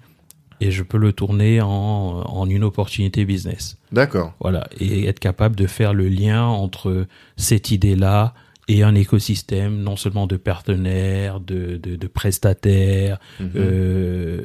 [0.60, 3.76] et je peux le tourner en, en une opportunité business.
[3.92, 4.34] D'accord.
[4.40, 8.34] Voilà, et être capable de faire le lien entre cette idée-là
[8.68, 13.50] et un écosystème, non seulement de partenaires, de, de, de prestataires, Mhm.
[13.56, 14.42] euh,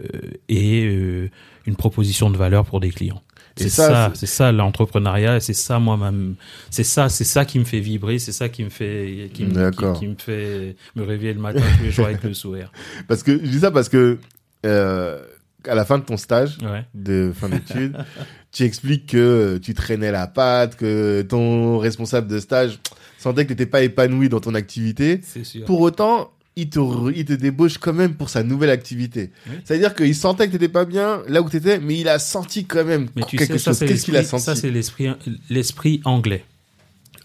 [0.49, 1.29] et euh,
[1.65, 3.21] une proposition de valeur pour des clients.
[3.57, 6.35] C'est ça, ça, c'est- ça l'entrepreneuriat, c'est ça moi même,
[6.69, 9.71] c'est ça, c'est ça qui me fait vibrer, c'est ça qui me fait, qui me,
[9.71, 12.71] qui, qui me fait me réveiller le matin tous les jours avec le sourire.
[13.07, 14.17] Parce que je dis ça parce que
[14.65, 15.21] euh,
[15.67, 16.83] à la fin de ton stage Ouais.
[16.93, 17.97] de fin d'études,
[18.51, 22.79] tu expliques que tu traînais la patte, que ton responsable de stage
[23.17, 25.21] sentait que tu n'étais pas épanoui dans ton activité.
[25.43, 25.65] Sûr.
[25.65, 26.79] Pour autant, il te,
[27.13, 29.31] il te débauche quand même pour sa nouvelle activité.
[29.49, 29.55] Oui.
[29.65, 32.85] C'est-à-dire qu'il sentait que t'étais pas bien là où t'étais, mais il a senti quand
[32.85, 33.79] même Mais tu quelque sais, chose.
[33.79, 35.09] Qu'est-ce qu'il a senti ça c'est l'esprit,
[35.49, 36.45] l'esprit anglais.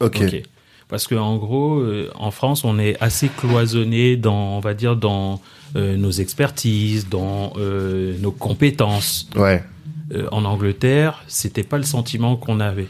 [0.00, 0.20] Ok.
[0.22, 0.42] Ok.
[0.88, 4.96] Parce que en gros, euh, en France, on est assez cloisonné dans, on va dire,
[4.96, 5.40] dans
[5.76, 9.28] euh, nos expertises, dans euh, nos compétences.
[9.36, 9.62] Ouais.
[10.12, 12.88] Euh, en Angleterre, c'était pas le sentiment qu'on avait,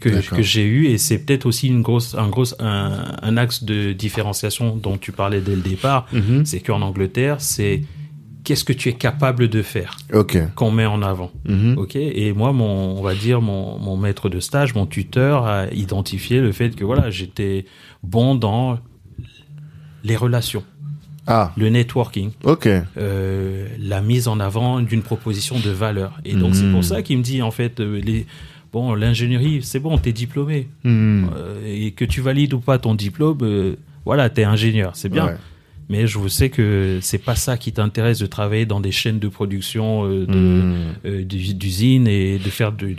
[0.00, 3.64] que, que j'ai eu, et c'est peut-être aussi une grosse, un gros, un, un axe
[3.64, 6.06] de différenciation dont tu parlais dès le départ.
[6.12, 6.46] Mhm.
[6.46, 7.82] C'est qu'en Angleterre, c'est
[8.44, 9.96] qu'est-ce que tu es capable de faire
[10.56, 11.30] qu'on met en avant.
[11.46, 11.76] Mhm.
[11.78, 15.66] Ok, et moi, mon, on va dire mon, mon maître de stage, mon tuteur a
[15.72, 17.66] identifié le fait que voilà, j'étais
[18.02, 18.78] bon dans
[20.04, 20.64] les relations,
[21.26, 22.68] Ah, le networking, ok.
[22.96, 26.18] euh, la mise en avant d'une proposition de valeur.
[26.24, 28.26] Et donc c'est pour ça qu'il me dit en fait, euh, les,
[28.72, 31.30] bon, l'ingénierie, c'est bon, t'es diplômé, Mhm.
[31.36, 33.38] Euh, et que tu valides ou pas ton diplôme,
[34.04, 35.26] voilà, t'es ingénieur, c'est bien.
[35.26, 35.36] Ouais.
[35.88, 39.18] Mais je vous sais que c'est pas ça qui t'intéresse de travailler dans des chaînes
[39.18, 42.96] de production d'us- d'usines et de faire du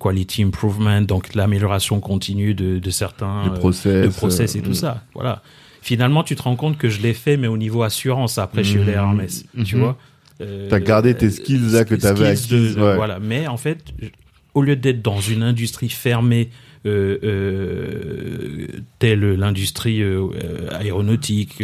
[0.00, 4.04] quality improvement, donc l'amélioration continue de, de certains process.
[4.06, 5.04] de process et tout ça.
[5.14, 5.42] Voilà.
[5.86, 8.74] Finalement, tu te rends compte que je l'ai fait, mais au niveau assurance après chez
[8.74, 8.82] Mhm.
[8.82, 9.82] Euler Hermès, tu Mhm.
[9.82, 9.96] vois.
[10.40, 12.96] Euh, T'as gardé tes skills là que t'avais de- ouais.
[12.96, 13.20] Voilà.
[13.20, 14.08] Mais en fait, je-
[14.54, 16.50] au lieu d'être dans une industrie fermée,
[16.86, 18.66] euh, euh,
[18.98, 20.26] telle l'industrie euh,
[20.72, 21.62] aéronautique,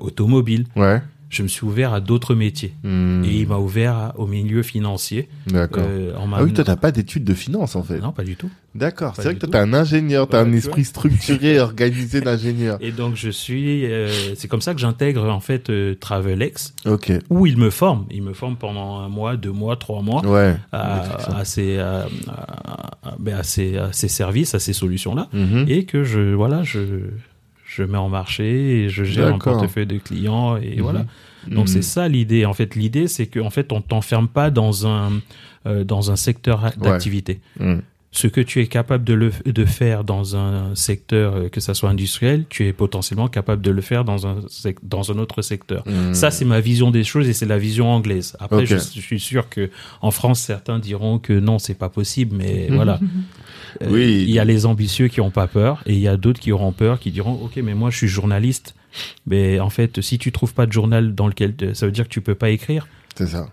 [0.00, 1.02] automobile, Ouais.
[1.28, 2.74] Je me suis ouvert à d'autres métiers.
[2.84, 3.24] Mhm.
[3.24, 5.28] Et il m'a ouvert au milieu financier.
[5.48, 5.82] D'accord.
[5.86, 7.98] euh, ah oui, toi, t'as pas d'études de finance en fait.
[8.00, 8.48] Non, pas du tout.
[8.74, 9.14] D'accord.
[9.16, 12.76] C'est vrai que toi, t'es un ingénieur, t'as un esprit structuré, organisé d'ingénieur.
[12.80, 17.10] Et donc je suis, euh, c'est comme ça que j'intègre en fait euh, TravelX, Ok.
[17.30, 18.06] où il me forme.
[18.10, 20.54] Il me forme pendant un mois, deux mois, trois mois Ouais.
[20.72, 25.64] à, à ces, à, à- à- ben, à ces, ces services, à ces solutions-là, Mhm.
[25.68, 26.78] et que je, voilà, je,
[27.76, 30.82] je mets en marché et je gère un portefeuille de clients et Mhm.
[30.82, 31.04] voilà.
[31.48, 31.74] Donc Mhm.
[31.74, 32.44] c'est ça l'idée.
[32.44, 35.12] En fait, l'idée c'est que en fait on t'enferme pas dans un
[35.66, 37.40] euh, dans un secteur d'activité.
[37.60, 37.82] Mhm.
[38.12, 41.74] Ce que tu es capable de le de faire dans un secteur euh, que ça
[41.74, 45.42] soit industriel, tu es potentiellement capable de le faire dans un sec- dans un autre
[45.42, 45.84] secteur.
[46.12, 48.34] Ça c'est ma vision des choses et c'est la vision anglaise.
[48.40, 52.34] Après je, je suis sûr que en France certains diront que non, c'est pas possible
[52.36, 52.98] mais voilà.
[53.82, 54.24] Euh, Oui.
[54.26, 56.52] il y a les ambitieux qui ont pas peur et il y a d'autres qui
[56.52, 58.74] auront peur qui diront OK mais moi je suis journaliste
[59.26, 62.12] mais en fait si tu trouves pas de journal dans lequel ça veut dire que
[62.12, 62.86] tu peux pas écrire
[63.16, 63.48] C'est ça.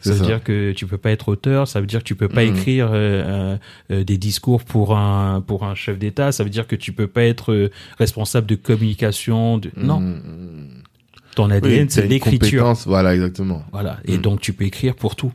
[0.00, 0.24] ça veut ça.
[0.24, 2.56] dire que tu peux pas être auteur, ça veut dire que tu peux pas Mhm.
[2.56, 3.56] écrire euh,
[3.90, 7.06] euh, des discours pour un pour un chef d'État, ça veut dire que tu peux
[7.08, 9.58] pas être euh, responsable de communication.
[9.58, 9.70] De...
[9.76, 10.82] Non, Mhm.
[11.36, 12.72] ton Oui, ADN t'as c'est l'écriture.
[12.86, 13.64] Voilà, exactement.
[13.72, 14.22] Voilà, et Mhm.
[14.22, 15.32] donc tu peux écrire pour tout.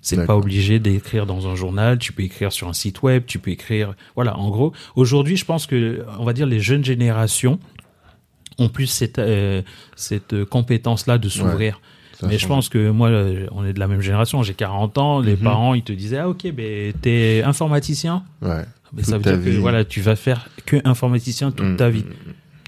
[0.00, 3.38] C'est pas obligé d'écrire dans un journal, tu peux écrire sur un site web, tu
[3.38, 3.94] peux écrire.
[4.14, 7.58] Voilà, en gros, aujourd'hui, je pense que, on va dire, les jeunes générations
[8.58, 9.62] ont plus cette, euh,
[9.96, 11.80] cette compétence-là de s'ouvrir.
[12.20, 14.42] Ça Mais je pense que moi, euh, on est de la même génération.
[14.42, 15.20] J'ai 40 ans.
[15.20, 15.42] Les Mhm.
[15.42, 18.24] parents, ils te disaient, ah, ok, ben, t'es informaticien.
[18.42, 18.64] Ouais.
[18.92, 21.76] Mais Toute ça veut dire que, voilà, tu vas faire que informaticien toute Mhm.
[21.76, 22.04] ta vie.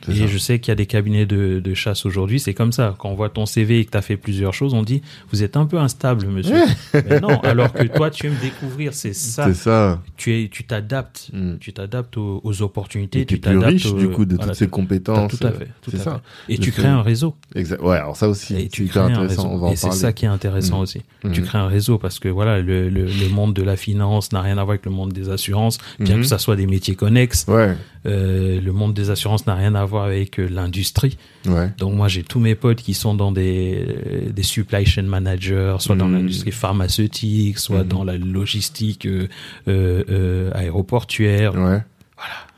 [0.08, 0.26] Et ça.
[0.26, 2.94] je sais qu'il y a des cabinets de, de chasse aujourd'hui, c'est comme ça.
[2.98, 5.42] Quand on voit ton CV et que tu as fait plusieurs choses, on dit vous
[5.42, 6.56] êtes un peu instable, monsieur.
[6.94, 9.44] Mais non, alors que toi, tu aimes découvrir, c'est ça.
[9.46, 10.00] C'est ça.
[10.16, 11.56] Tu es, tu t'adaptes, Mm.
[11.60, 14.58] tu t'adaptes aux, aux opportunités, Et tu t'adaptes riche aux- du coup de voilà, toutes
[14.58, 15.36] ces compétences.
[15.38, 16.22] Tout à fait, tout à ça.
[16.46, 16.52] fait.
[16.54, 17.34] Et Le tu fait- crées un réseau.
[17.54, 17.80] Exact.
[17.82, 19.42] Ouais, alors ça aussi, Et c'est tu crées un intéressant.
[19.42, 19.54] réseau.
[19.54, 20.82] On va en Et c'est ça qui est intéressant Mm.
[20.82, 21.02] aussi.
[21.24, 21.32] Mhm.
[21.32, 24.40] Tu crées un réseau parce que voilà, le, le, le monde de la finance n'a
[24.40, 26.22] rien à voir avec le monde des assurances, bien Mhm.
[26.22, 27.44] que ça soit des métiers connexes.
[27.48, 31.18] Ouais, Euh, le monde des assurances n'a rien à voir avec euh, l'industrie.
[31.46, 31.70] ouais.
[31.78, 35.76] Donc moi j'ai tous mes potes qui sont dans des, euh, des supply chain managers,
[35.80, 36.14] soit dans Mhm.
[36.14, 37.88] l'industrie pharmaceutique, soit Mhm.
[37.88, 39.06] dans la logistique
[39.68, 41.54] euh, aéroportuaire.
[41.54, 41.82] Ouais.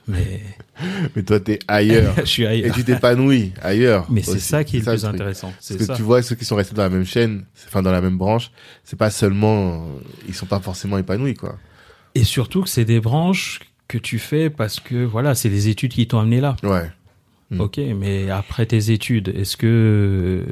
[0.09, 0.41] Mais
[1.15, 2.15] Mais toi, t'es ailleurs.
[2.19, 2.75] je suis Et ailleurs.
[2.75, 4.07] tu t'épanouis ailleurs.
[4.11, 5.53] Mais c'est ça qui est le plus intéressant.
[5.53, 5.95] Parce que ça.
[5.95, 8.51] tu vois, ceux qui sont restés dans la même chaîne, enfin dans la même branche,
[8.85, 9.87] c'est pas seulement,
[10.27, 11.57] ils sont pas forcément épanouis, quoi.
[12.15, 13.61] Et surtout que c'est des branches
[13.93, 16.57] que tu fais parce que voilà, c'est les études qui t'ont amené là.
[16.63, 16.91] Ouais.
[17.51, 17.61] Mm.
[17.61, 20.43] Ok, mais après tes études, est-ce que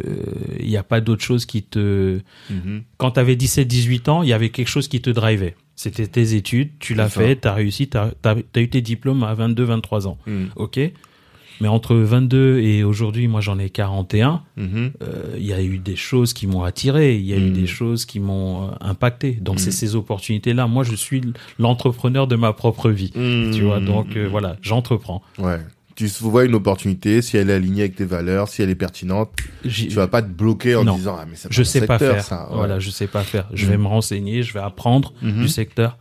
[0.60, 2.82] il n'y a pas d'autre chose qui te Mhm.
[2.98, 5.56] quand tu avais 17-18 ans, il y avait quelque chose qui te drivait.
[5.76, 9.34] C'était tes études, tu l'as fait, tu as réussi, tu as, eu tes diplômes à
[9.34, 10.18] 22-23 ans.
[10.26, 10.46] Mm.
[10.56, 10.78] OK
[11.60, 14.92] Mais entre 22 et aujourd'hui, moi j'en ai 41, Mhm.
[15.02, 17.52] euh, il y a eu des choses qui m'ont attiré, il y a eu Mm.
[17.52, 19.32] des choses qui m'ont euh, impacté.
[19.40, 19.58] Donc Mm.
[19.58, 20.66] c'est ces opportunités-là.
[20.66, 21.20] Moi je suis
[21.58, 23.10] l'entrepreneur de ma propre vie.
[23.10, 25.22] Tu vois, donc euh, voilà, j'entreprends.
[25.38, 25.58] Ouais.
[25.96, 29.30] Tu vois une opportunité, si elle est alignée avec tes valeurs, si elle est pertinente,
[29.68, 30.96] tu vas pas te bloquer en Non.
[30.96, 32.22] disant ah mais c'est je sais pas faire.
[32.24, 32.48] ça.
[32.48, 32.56] Ouais.
[32.56, 33.46] Voilà, je sais pas faire.
[33.52, 33.70] Je Mhm.
[33.72, 35.42] vais me renseigner, je vais apprendre Mhm.
[35.42, 35.98] du secteur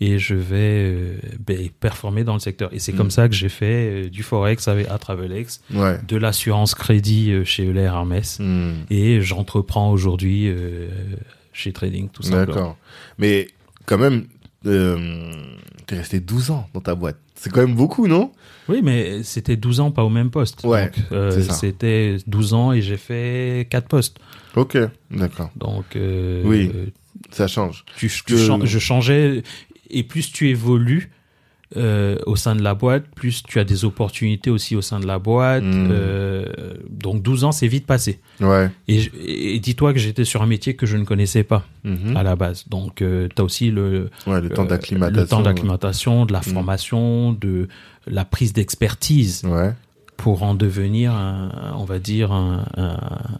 [0.00, 2.72] et je vais euh, ben, performer dans le secteur.
[2.72, 5.98] Et c'est comme ça que j'ai fait euh, du forex avec à Travelex, Ouais.
[6.06, 8.72] de l'assurance crédit euh, chez Euler Hermès Mm.
[8.90, 10.52] et j'entreprends aujourd'hui
[11.52, 12.46] chez Trading tout simplement.
[12.46, 12.76] D'accord.
[13.18, 13.48] Mais
[13.86, 14.24] quand même,
[14.66, 15.32] euh,
[15.86, 17.16] t'es resté 12 ans dans ta boîte.
[17.34, 18.32] C'est quand même beaucoup, non?
[18.68, 20.62] Oui, mais c'était 12 ans pas au même poste.
[20.64, 21.52] Ouais, Donc, euh, c'est ça.
[21.54, 24.18] C'était 12 ans et j'ai fait 4 postes.
[24.56, 24.76] Ok,
[25.10, 25.50] d'accord.
[25.56, 26.70] Donc, euh, Oui.
[27.30, 27.84] Ça change.
[27.96, 29.42] tu, tu Que- chan- je changeais.
[29.90, 31.10] Et plus tu évolues
[31.76, 35.06] euh, au sein de la boîte, plus tu as des opportunités aussi au sein de
[35.06, 35.62] la boîte.
[35.64, 35.88] Mm.
[35.90, 36.46] Euh,
[36.88, 38.20] donc 12 ans, c'est vite passé.
[38.40, 38.70] Ouais.
[38.88, 42.16] Et, dis-toi que j'étais sur un métier que je ne connaissais pas Mhm.
[42.16, 42.64] à la base.
[42.68, 45.20] Donc tu as aussi le, Ouais, le temps euh, d'acclimatation.
[45.20, 46.42] le temps d'acclimatation, de la Mm.
[46.44, 47.68] formation, de
[48.06, 49.72] la prise d'expertise Ouais.
[50.18, 52.96] Pour en devenir, un, on va dire, un, un,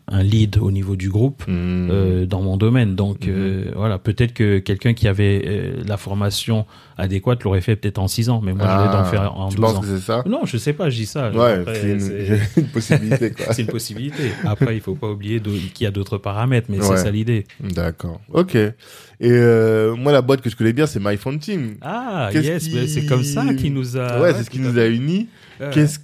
[0.07, 1.89] un lead au niveau du groupe Mhm.
[1.91, 2.95] euh, dans mon domaine.
[2.95, 3.33] Donc Mhm.
[3.37, 6.65] euh, voilà, peut-être que quelqu'un qui avait euh, la formation
[6.97, 9.49] adéquate l'aurait fait peut-être en 6 ans, mais moi je l'ai Ah, d'en faire en
[9.49, 9.81] Tu 12 penses ans.
[9.81, 10.23] que c'est ça?
[10.27, 11.31] Non, je sais pas, je dis ça.
[11.33, 14.33] Ouais, c'est une, une possibilité, c'est une possibilité.
[14.45, 16.87] Après, il faut pas oublier qu'il y a d'autres paramètres, mais Ouais.
[16.97, 17.45] c'est ça l'idée.
[17.61, 18.21] D'accord.
[18.33, 18.55] Ok.
[18.55, 18.73] Et
[19.23, 21.01] euh, moi, la boîte que je connais bien, c'est
[21.41, 21.75] Team.
[21.83, 24.21] Ah, yes, qui- c'est comme ça qui nous a.
[24.21, 25.27] ouais, c'est ce qui nous a unis.
[25.61, 25.71] Ouais.
[25.73, 25.99] Qu'est-ce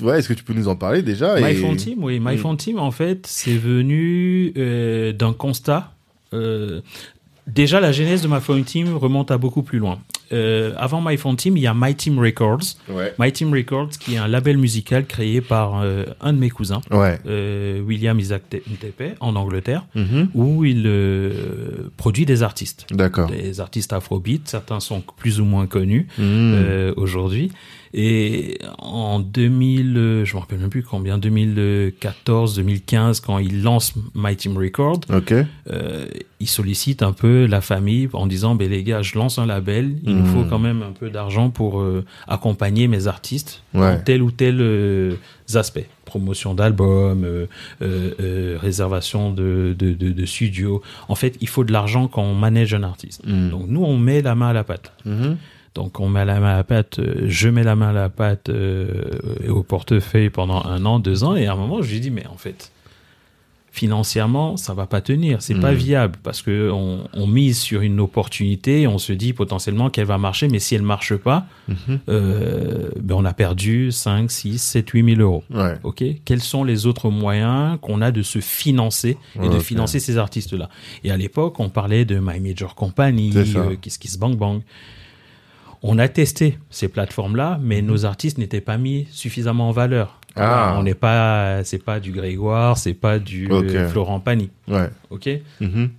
[0.00, 2.18] Ouais, est-ce que tu peux nous en parler déjà et- MyPhone Team, oui.
[2.20, 5.92] MyPhone Team, en fait, c'est venu euh, d'un constat.
[6.32, 6.80] Euh,
[7.46, 9.98] déjà, la genèse de MyPhone Team remonte à beaucoup plus loin.
[10.32, 12.62] Euh, avant MyPhone Team, il y a My Team Records.
[12.88, 13.12] Ouais.
[13.18, 16.80] My Team Records, qui est un label musical créé par euh, un de mes cousins,
[16.90, 17.18] Ouais.
[17.26, 20.28] euh, William Isaac Te- Ntepe, en Angleterre, Mhm.
[20.34, 22.86] où il euh, produit des artistes.
[22.90, 23.28] D'accord.
[23.30, 26.24] Des artistes afrobeat, certains sont plus ou moins connus Mhm.
[26.56, 27.50] euh, aujourd'hui.
[27.94, 33.92] Et en 2000, euh, je me rappelle même plus combien, 2014, 2015, quand il lance
[34.14, 35.34] My Team Record, Ok.
[35.70, 36.06] euh,
[36.40, 39.96] il sollicite un peu la famille en disant, ben les gars, je lance un label,
[40.04, 40.42] il nous Mhm.
[40.44, 43.96] faut quand même un peu d'argent pour euh, accompagner mes artistes Ouais.
[43.96, 45.14] dans tel ou tel euh,
[45.54, 45.88] aspect.
[46.04, 47.24] Promotion d'albums,
[47.82, 50.82] euh, réservation de, de, de, de studio.
[51.08, 53.22] En fait, il faut de l'argent quand on manage un artiste.
[53.26, 53.50] Mhm.
[53.50, 54.92] Donc nous, on met la main à la pâte.
[55.04, 55.36] Mhm.
[55.74, 58.50] Donc on met la main à la pâte, je mets la main à la pâte
[59.48, 62.26] au portefeuille pendant un an, deux ans, et à un moment je lui dis mais
[62.26, 62.70] en fait
[63.74, 65.78] financièrement ça va pas tenir, c'est pas Mhm.
[65.78, 70.18] viable parce que on, on mise sur une opportunité, on se dit potentiellement qu'elle va
[70.18, 71.98] marcher, mais si elle marche pas, Mhm.
[72.10, 75.42] euh, ben on a perdu 5, 6, 7, 8 000 euros.
[75.50, 75.76] Ouais.
[75.84, 80.18] Ok, quels sont les autres moyens qu'on a de se financer et de financer ces
[80.18, 80.68] artistes-là?
[81.02, 84.60] Et à l'époque, on parlait de My Major Company, euh, Kiss Kiss Bang Bang.
[85.84, 90.20] On a testé ces plateformes-là, mais nos artistes n'étaient pas mis suffisamment en valeur.
[90.36, 90.76] Ah.
[90.78, 94.50] On n'est pas, c'est pas du Grégoire, c'est pas du euh, Florent Pagny.
[94.68, 94.88] Ouais.
[95.10, 95.28] Ok.
[95.60, 95.90] Mhm.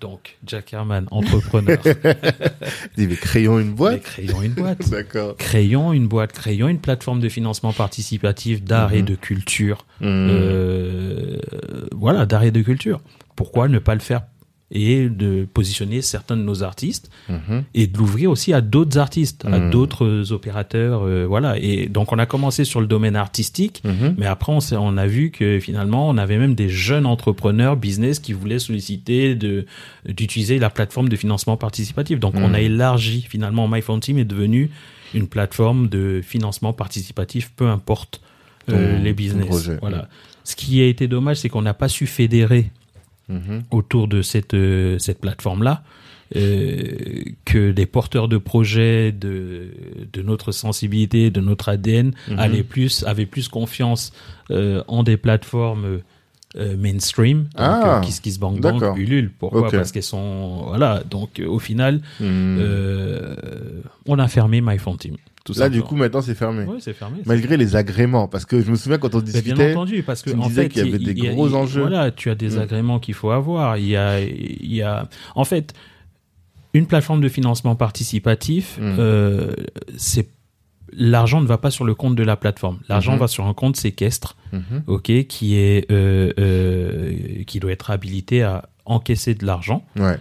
[0.00, 1.78] Donc Jack Herman, entrepreneur,
[2.96, 4.02] Il dit, mais créons une mais boîte.
[4.02, 4.88] créons une boîte.
[4.90, 5.36] D'accord.
[5.38, 9.06] Créons une boîte, créons une plateforme de financement participatif d'art et Mhm.
[9.08, 9.86] de culture.
[10.00, 10.08] Mhm.
[10.30, 11.38] Euh,
[11.94, 13.00] voilà, d'art et de culture.
[13.36, 14.22] Pourquoi ne pas le faire
[14.70, 17.64] et de positionner certains de nos artistes Mhm.
[17.74, 19.70] et de l'ouvrir aussi à d'autres artistes, à Mhm.
[19.70, 21.58] d'autres opérateurs, euh, voilà.
[21.58, 24.14] Et donc on a commencé sur le domaine artistique, Mhm.
[24.18, 28.18] mais après on, on a vu que finalement on avait même des jeunes entrepreneurs business
[28.18, 29.66] qui voulaient solliciter de
[30.08, 32.18] d'utiliser la plateforme de financement participatif.
[32.18, 34.70] Donc on a élargi finalement MyFund Team est devenu
[35.14, 38.20] une plateforme de financement participatif, peu importe
[38.70, 39.46] euh, les business.
[39.46, 39.76] projet.
[39.80, 40.08] Voilà.
[40.42, 42.70] Ce qui a été dommage, c'est qu'on n'a pas su fédérer
[43.28, 43.62] Mhm.
[43.70, 45.82] autour de cette, euh, cette plateforme-là,
[46.36, 49.68] euh, que des porteurs de projets de,
[50.12, 52.38] de notre sensibilité, de notre ADN, Mhm.
[52.38, 54.12] allaient plus, avaient plus confiance
[54.50, 56.00] euh, en des plateformes
[56.56, 58.96] euh, mainstream, donc Ah, euh, Kiss Kiss Bang Bang.
[58.96, 59.30] Ulule.
[59.38, 59.70] Pourquoi?
[59.70, 60.64] Parce qu'elles sont...
[60.68, 62.00] Voilà, donc au final,
[62.58, 63.34] euh,
[64.06, 65.16] on a fermé MyFond Team.
[65.44, 66.64] Tout Là, du coup, maintenant, c'est fermé.
[66.80, 67.18] C'est fermé.
[67.26, 69.72] Malgré les agréments, parce que je me souviens quand on bien discutait.
[69.72, 71.82] entendu, parce que tu en fait, qu'il y avait des gros enjeux.
[71.82, 72.60] Voilà, tu as des Mm.
[72.60, 73.76] agréments qu'il faut avoir.
[73.76, 75.74] Il y a, il y a, en fait,
[76.72, 78.78] une plateforme de financement participatif.
[78.80, 78.96] Mm.
[78.98, 79.52] euh,
[79.98, 80.28] c'est
[80.96, 82.78] l'argent ne va pas sur le compte de la plateforme.
[82.88, 83.18] L'argent Mhm.
[83.18, 84.82] va sur un compte séquestre, Mhm.
[84.86, 87.12] ok, qui est, euh, euh,
[87.46, 90.16] qui doit être habilité à encaisser de l'argent Ouais.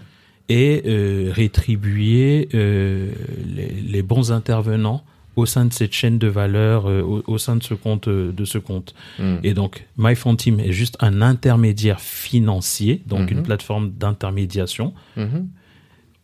[0.50, 3.12] et euh, rétribuer euh,
[3.56, 5.04] les, les bons intervenants
[5.36, 8.32] au sein de cette chaîne de valeur, euh, au, au sein de ce compte, euh,
[8.32, 8.94] de ce compte.
[9.20, 9.40] Mhm.
[9.44, 13.38] Et donc, MyFondTeam est juste un intermédiaire financier, donc Mhm.
[13.38, 14.94] une plateforme d'intermédiation.
[15.18, 15.48] Mhm.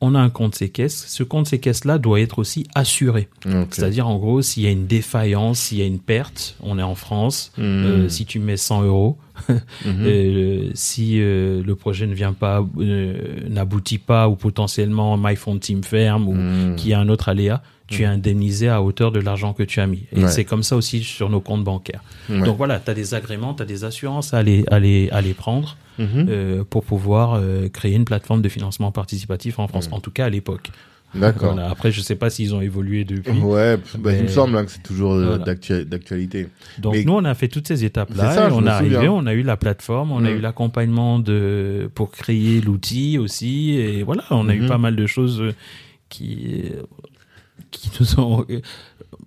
[0.02, 1.10] On a un compte séquestre.
[1.10, 3.28] Ce compte séquestre-là doit être aussi assuré.
[3.70, 6.84] C'est-à-dire, en gros, s'il y a une défaillance, s'il y a une perte, on est
[6.84, 7.64] en France, Mhm.
[7.66, 9.18] euh, si tu mets 100 euros,
[9.50, 9.60] Mhm.
[10.06, 12.66] euh, si le projet ne vient pas,
[13.50, 16.76] n'aboutit pas, ou potentiellement MyFondTeam ferme, ou Mhm.
[16.76, 19.80] qu'il y a un autre aléa, tu es indemnisé à hauteur de l'argent que tu
[19.80, 20.04] as mis.
[20.16, 20.30] Et Ouais.
[20.30, 22.04] c'est comme ça aussi sur nos comptes bancaires.
[22.30, 22.42] Ouais.
[22.44, 25.22] Donc voilà, tu as des agréments, tu as des assurances à les, à les, à
[25.22, 26.28] les prendre Mhm.
[26.30, 30.26] euh, pour pouvoir euh, créer une plateforme de financement participatif en France, en tout cas
[30.26, 30.70] à l'époque.
[31.16, 31.54] D'accord.
[31.54, 31.68] Voilà.
[31.72, 33.32] Après, je sais pas s'ils ont évolué depuis.
[33.40, 35.56] Ouais, bah, il me semble hein, que c'est toujours euh, Voilà.
[35.84, 36.48] d'actualité.
[36.78, 38.50] Donc Mais- nous, on a fait toutes ces étapes-là.
[38.54, 40.38] On est arrivé, on a eu la plateforme, on a Mm.
[40.38, 43.72] eu l'accompagnement de pour créer l'outil aussi.
[43.72, 45.42] Et voilà, on a eu pas mal de choses
[46.10, 46.62] qui
[47.72, 48.46] qui nous ont.
[48.50, 48.62] euh,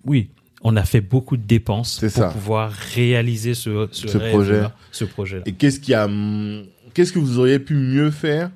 [0.05, 0.29] oui,
[0.61, 2.29] on a fait beaucoup de dépenses pour ça.
[2.29, 4.61] pouvoir réaliser ce ce, Ce rêve-là, projet.
[4.91, 5.43] ce projet-là.
[5.45, 6.09] Et qu'est-ce qui a,
[6.93, 8.49] qu'est-ce que vous auriez pu mieux faire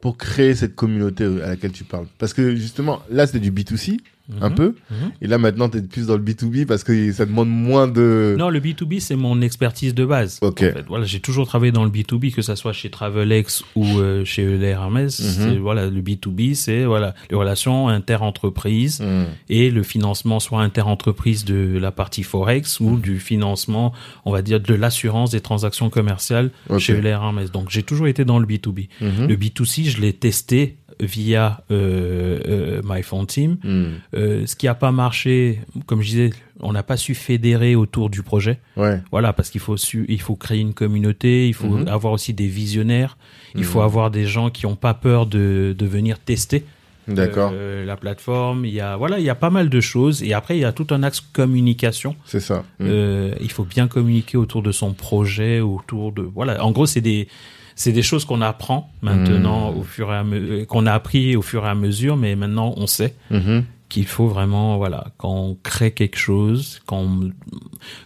[0.00, 2.06] pour créer cette communauté à laquelle tu parles?
[2.18, 3.98] Parce que justement, là, c'était du B2C,
[4.40, 4.54] un Mhm.
[4.54, 4.74] peu.
[4.90, 5.10] Mhm.
[5.22, 8.34] Et là, maintenant, tu es plus dans le B2B parce que ça demande moins de...
[8.38, 10.38] Non, le B2B, c'est mon expertise de base.
[10.42, 10.62] Ok.
[10.62, 10.84] En fait.
[10.88, 14.44] Voilà, j'ai toujours travaillé dans le B2B, que ça soit chez Travelex ou euh, chez
[14.44, 15.38] Euler Hermès.
[15.38, 15.58] Mhm.
[15.58, 21.78] Voilà, le B2B, c'est voilà les relations inter-entreprises Hum, et le financement soit inter-entreprise de
[21.78, 22.86] la partie forex Mhm.
[22.86, 23.92] ou du financement,
[24.24, 26.78] on va dire, de l'assurance des transactions commerciales Ok.
[26.80, 27.50] chez Euler Hermès.
[27.52, 28.88] Donc, j'ai toujours été dans le B2B.
[29.00, 33.56] mhm, Le B2C, je l'ai testé via euh, euh, Team.
[33.64, 33.94] hum.
[34.14, 36.30] Euh, ce qui a pas marché, comme je disais,
[36.60, 38.58] on n'a pas su fédérer autour du projet.
[38.76, 39.00] Ouais.
[39.10, 41.88] Voilà, parce qu'il faut su, il faut créer une communauté, il faut Mhm.
[41.88, 43.16] avoir aussi des visionnaires,
[43.54, 43.84] il faut Mhm.
[43.84, 46.64] avoir des gens qui ont pas peur de, de venir tester
[47.08, 47.50] D'accord.
[47.54, 48.64] euh, la plateforme.
[48.64, 50.64] Il y a voilà, il y a pas mal de choses et après il y
[50.64, 52.16] a tout un axe communication.
[52.24, 52.64] C'est ça.
[52.80, 56.64] Euh, il faut bien communiquer autour de son projet, autour de voilà.
[56.64, 57.28] En gros, c'est des
[57.76, 59.78] c'est des choses qu'on apprend maintenant Mhm.
[59.78, 62.74] au fur et à mesure, qu'on a appris au fur et à mesure, mais maintenant
[62.76, 63.62] on sait Mhm.
[63.88, 67.30] qu'il faut vraiment, voilà, quand on crée quelque chose, quand on,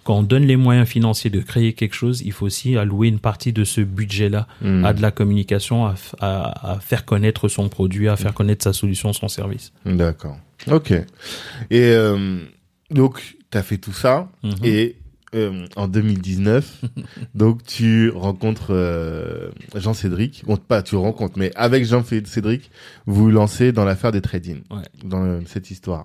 [0.05, 3.19] quand on donne les moyens financiers de créer quelque chose, il faut aussi allouer une
[3.21, 4.85] partie de ce budget-là Hum.
[4.85, 8.63] à de la communication, à, f- à- à faire connaître son produit, à faire connaître
[8.65, 9.73] sa solution, son service.
[9.87, 10.37] D'accord.
[10.71, 10.91] Ok.
[10.91, 11.05] Et
[11.81, 12.41] euh,
[12.91, 14.29] donc, tu as fait tout ça.
[14.43, 14.53] Mhm.
[14.65, 14.97] Et
[15.35, 16.83] euh, en 2019,
[17.35, 20.45] donc tu rencontres euh, Jean-Cédric.
[20.47, 22.71] Bon, pas tu rencontres, mais avec Jean-Cédric,
[23.07, 24.83] vous vous lancez dans l'affaire des trading, Ouais.
[25.05, 26.05] dans euh, cette histoire.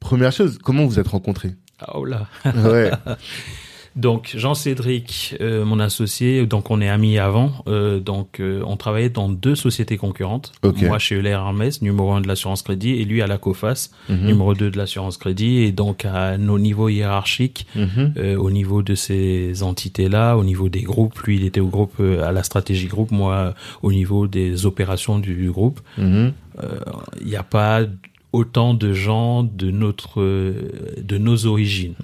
[0.00, 1.54] Première chose, comment vous vous êtes rencontrés?
[1.80, 2.28] Ah, oh là.
[2.44, 2.90] Ouais.
[3.96, 9.08] Donc Jean-Cédric, euh, mon associé, donc on est amis avant, euh, donc euh, on travaillait
[9.08, 10.50] dans deux sociétés concurrentes.
[10.88, 14.26] Moi chez Euler Hermès, numéro un de l'assurance crédit, et lui à la COFAS, Mhm.
[14.26, 18.14] numéro 2 de l'assurance crédit, et donc à nos niveaux hiérarchiques, Mhm.
[18.16, 21.94] euh, au niveau de ces entités-là, au niveau des groupes, lui il était au groupe
[22.00, 25.80] euh, à la stratégie groupe, moi au niveau des opérations du groupe.
[25.98, 26.32] Mhm.
[27.20, 27.82] Il n'y a pas
[28.34, 31.94] autant de gens de notre de nos origines.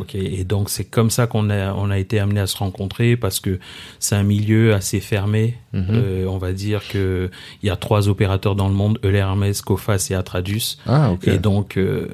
[0.00, 3.16] Ok, et donc c'est comme ça qu'on a on a été amené à se rencontrer
[3.16, 3.58] parce que
[3.98, 5.56] c'est un milieu assez fermé.
[5.72, 5.86] Mhm.
[5.90, 7.30] Euh, on va dire que
[7.62, 10.78] il y a trois opérateurs dans le monde Euler Hermès, Cofas et Atradus.
[10.86, 11.26] Ah, ok.
[11.26, 12.08] Et donc euh,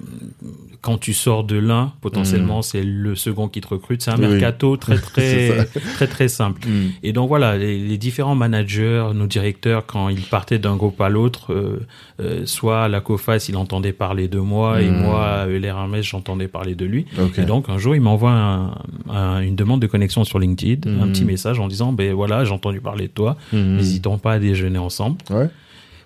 [0.81, 4.03] quand tu sors de l'un, potentiellement c'est le second qui te recrute.
[4.03, 4.19] C'est un.
[4.19, 4.29] Oui.
[4.29, 5.65] mercato très très
[5.95, 6.67] très très simple.
[6.69, 6.91] Mhm.
[7.03, 11.09] Et donc voilà, les, les différents managers, nos directeurs, quand ils partaient d'un groupe à
[11.09, 11.87] l'autre, euh,
[12.21, 15.01] euh, soit à la COFAS, il entendait parler de moi, et Mhm.
[15.03, 17.07] moi, à Euler Hermès, j'entendais parler de lui.
[17.37, 18.75] Et donc un jour, il m'envoie un,
[19.11, 22.53] un- une demande de connexion sur LinkedIn, un petit message en disant, ben voilà, j'ai
[22.53, 25.17] entendu parler de toi, n'hésitons pas à déjeuner ensemble.
[25.31, 25.49] Ouais.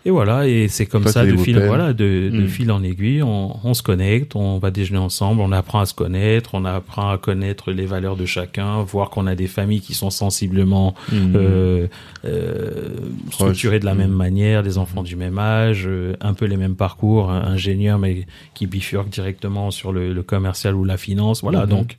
[0.05, 2.83] Et voilà, et c'est comme ça de les fil, beaux voilà, de, de fil en
[2.83, 6.65] aiguille, on, on se connecte, on va déjeuner ensemble, on apprend à se connaître, on
[6.65, 10.95] apprend à connaître les valeurs de chacun, voir qu'on a des familles qui sont sensiblement
[11.13, 11.33] Mhm.
[11.37, 11.87] euh,
[12.25, 12.89] euh,
[13.31, 16.75] structurés de la même manière, des enfants du même âge, euh, un peu les mêmes
[16.77, 21.43] parcours, un ingénieur mais qui bifurque directement sur le, le commercial ou la finance.
[21.43, 21.97] Voilà, donc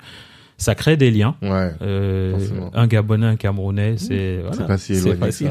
[0.63, 1.35] ça crée des liens.
[1.41, 1.71] Ouais.
[1.81, 2.37] Euh,
[2.73, 5.49] un Gabonais, un Camerounais, c'est voilà, pas si éloigné que facile.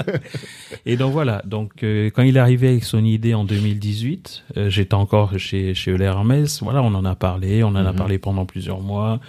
[0.86, 4.70] Et donc voilà, donc euh, quand il est arrivé avec son idée en 2018, euh,
[4.70, 6.62] j'étais encore chez chez Euler Hermès.
[6.62, 7.96] Voilà, on en a parlé, on en a Mhm.
[7.96, 9.20] parlé pendant plusieurs mois.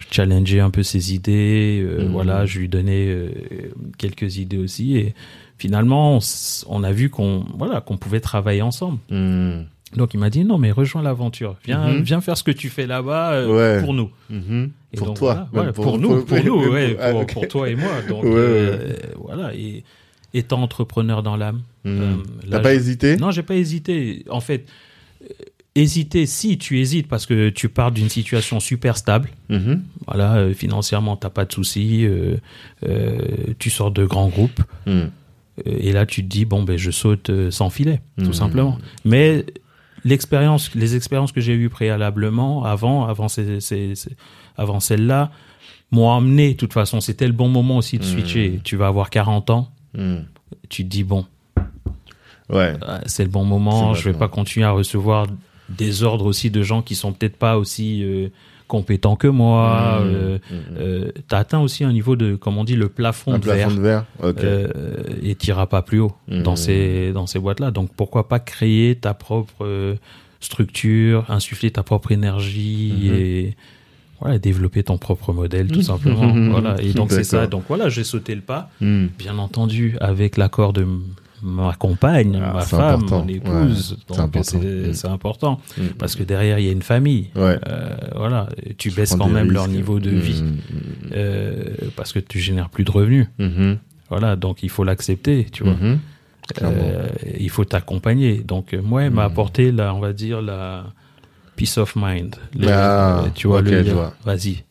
[0.00, 2.08] Je challengeais un peu ses idées, Mhm.
[2.08, 3.08] voilà, je lui donnais
[3.98, 5.14] quelques idées aussi et
[5.56, 6.18] finalement
[6.68, 8.98] on, a vu qu'on voilà qu'on pouvait travailler ensemble.
[9.96, 12.02] Donc il m'a dit non mais rejoins l'aventure, viens Mhm.
[12.02, 13.82] viens faire ce que tu fais là-bas euh, Ouais.
[13.84, 14.10] pour nous.
[14.30, 14.70] Mhm.
[14.92, 15.48] Et Pour donc, toi.
[15.52, 17.32] voilà, pour, nous, pour, nous, ouais, Ah, pour, ok.
[17.32, 17.90] pour toi et moi.
[18.08, 19.82] Donc Ouais, euh, voilà, et
[20.34, 21.62] étant entrepreneur dans l'âme.
[21.84, 21.92] Mhm.
[22.00, 22.14] euh,
[22.50, 23.16] T'as pas hésité?
[23.16, 24.24] Non, j'ai pas hésité.
[24.30, 24.66] En fait,
[25.22, 25.26] euh,
[25.76, 29.30] hésiter, si tu hésites parce que tu pars d'une situation super stable.
[29.48, 29.82] Mhm.
[30.06, 32.04] Voilà, euh, financièrement, t'as pas de soucis.
[32.04, 32.36] euh,
[32.86, 33.18] euh,
[33.58, 34.60] tu sors de grands groupes.
[34.86, 34.92] Mhm.
[34.94, 35.08] euh,
[35.66, 38.26] et là, tu te dis bon, ben, je saute euh, sans filet, Mhm.
[38.26, 38.78] tout simplement.
[39.04, 39.44] Mais
[40.04, 44.16] l'expérience, les expériences que j'ai eues préalablement, avant, avant ces, ces- ces-
[44.56, 45.30] avant celle-là,
[45.90, 46.52] m'ont amené.
[46.52, 48.10] De toute façon, c'était le bon moment aussi de Mhm.
[48.10, 48.60] switcher.
[48.64, 49.70] Tu vas avoir 40 ans.
[49.96, 50.24] Mhm.
[50.68, 51.24] Tu te dis bon,
[52.50, 52.74] Ouais.
[52.86, 53.94] euh, c'est le bon moment.
[53.94, 55.26] Je vais pas continuer à recevoir
[55.68, 58.28] des ordres aussi de gens qui sont peut-être pas aussi euh,
[58.68, 60.00] compétent que moi.
[60.00, 60.58] Mmh, euh, mmh, mmh.
[60.78, 63.66] euh, t'as atteint aussi un niveau de, comme on dit, le plafond Un de verre.
[63.68, 64.04] plafond de verre.
[64.22, 64.42] Ok.
[64.42, 64.68] Euh,
[65.22, 66.56] et t'iras pas plus haut dans Mhm.
[66.56, 69.94] ces dans ces boîtes là donc pourquoi pas créer ta propre euh,
[70.40, 73.56] structure insuffler ta propre énergie et
[74.20, 78.04] voilà développer ton propre modèle tout simplement voilà et donc c'est ça donc voilà j'ai
[78.04, 80.86] sauté le pas bien entendu avec l'accord de
[81.46, 83.20] ma compagne Ah, ma c'est femme important.
[83.22, 84.58] mon épouse Ouais, c'est donc important.
[84.62, 85.60] c'est c'est important
[85.98, 87.58] parce que derrière il y a une famille Ouais.
[87.68, 90.42] Euh, voilà Et tu baisses quand même leur niveau de Hmm, vie
[91.12, 93.44] euh, parce que tu génères plus de revenus hmm.
[93.44, 93.78] Mhm.
[94.08, 95.98] voilà donc il faut l'accepter tu vois Mhm.
[96.54, 96.76] Clairement.
[96.82, 97.08] euh,
[97.40, 98.42] il faut t'accompagner.
[98.46, 99.32] Donc, moi, elle m'a Mhm.
[99.32, 100.84] apporté, la, on va dire, la
[101.56, 102.36] peace of mind.
[102.54, 104.12] Le- Ah, tu vois, ok, le je dire, vois.
[104.26, 104.62] vas-y,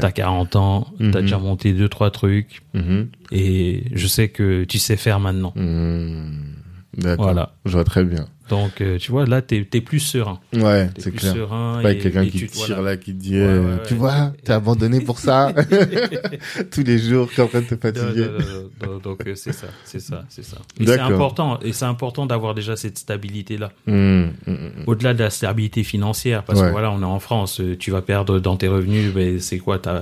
[0.00, 1.10] T'as 40 ans, Mhm.
[1.10, 3.08] t'as déjà monté deux, trois trucs, Mhm.
[3.32, 5.52] et je sais que tu sais faire maintenant.
[5.56, 6.54] Hmm.
[6.96, 7.26] D'accord.
[7.26, 7.52] Voilà.
[7.64, 8.26] Je vois très bien.
[8.48, 10.40] Donc, euh, tu vois, là, t'es es plus serein.
[10.54, 11.34] Ouais, c'est plus clair.
[11.34, 11.80] serein.
[11.82, 12.82] Pas quelqu'un qui tu- tire voilà.
[12.92, 13.98] là, qui te dit, Ouais, euh, ouais, tu ouais.
[14.00, 15.52] vois, t'es abandonné pour ça.
[16.70, 18.26] Tous les jours, t'es en train de te fatiguer.
[18.26, 20.58] non, non, non, donc, euh, c'est ça, c'est ça, c'est ça.
[20.80, 23.72] Et c'est important, et c'est important d'avoir déjà cette stabilité-là.
[23.86, 24.70] Hmm, hmm, hmm.
[24.86, 28.38] Au-delà de la stabilité financière, parce que voilà, on est en France, tu vas perdre
[28.40, 30.00] dans tes revenus, ben, c'est quoi, t'as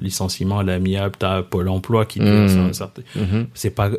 [0.00, 3.46] licenciement à l'amiable, t'as Pôle emploi qui te Mmh.
[3.54, 3.90] C'est pas,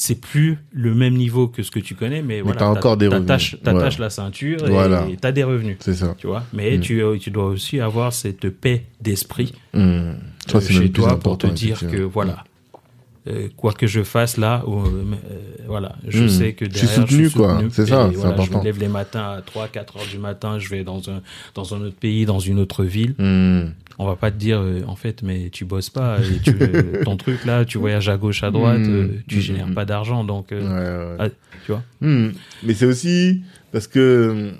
[0.00, 2.60] c'est plus le même niveau que ce que tu connais, mais, voilà.
[2.60, 3.56] t'as encore des revenus.
[3.62, 5.06] T'attaches, la ceinture Voilà.
[5.10, 5.76] et t'as des revenus.
[5.80, 6.14] C'est ça.
[6.16, 6.80] Tu vois, mais Mmh.
[6.80, 10.14] tu, euh, tu dois aussi avoir cette paix d'esprit euh,
[10.46, 12.44] c'est chez toi pour te dire que voilà,
[13.28, 16.28] euh, quoi que je fasse là, euh, euh, voilà, je Mmh.
[16.28, 17.60] sais que Je suis derrière soutenu, quoi.
[17.70, 18.52] C'est ça, c'est voilà, important.
[18.54, 21.20] Je me lève les matins à 3 4 heures du matin, je vais dans un
[21.54, 23.14] dans un autre pays, dans une autre ville.
[23.18, 23.70] Hmm.
[23.98, 26.54] On va pas te dire en fait mais tu bosses pas et tu
[27.04, 28.90] ton truc là, tu voyages à gauche à droite, Mmh.
[28.94, 29.40] euh, tu Mmh.
[29.40, 31.16] génères pas d'argent donc Ouais, ouais.
[31.18, 31.28] ah,
[31.66, 31.82] tu vois.
[32.00, 32.30] Hmm.
[32.62, 34.52] Mais c'est aussi parce que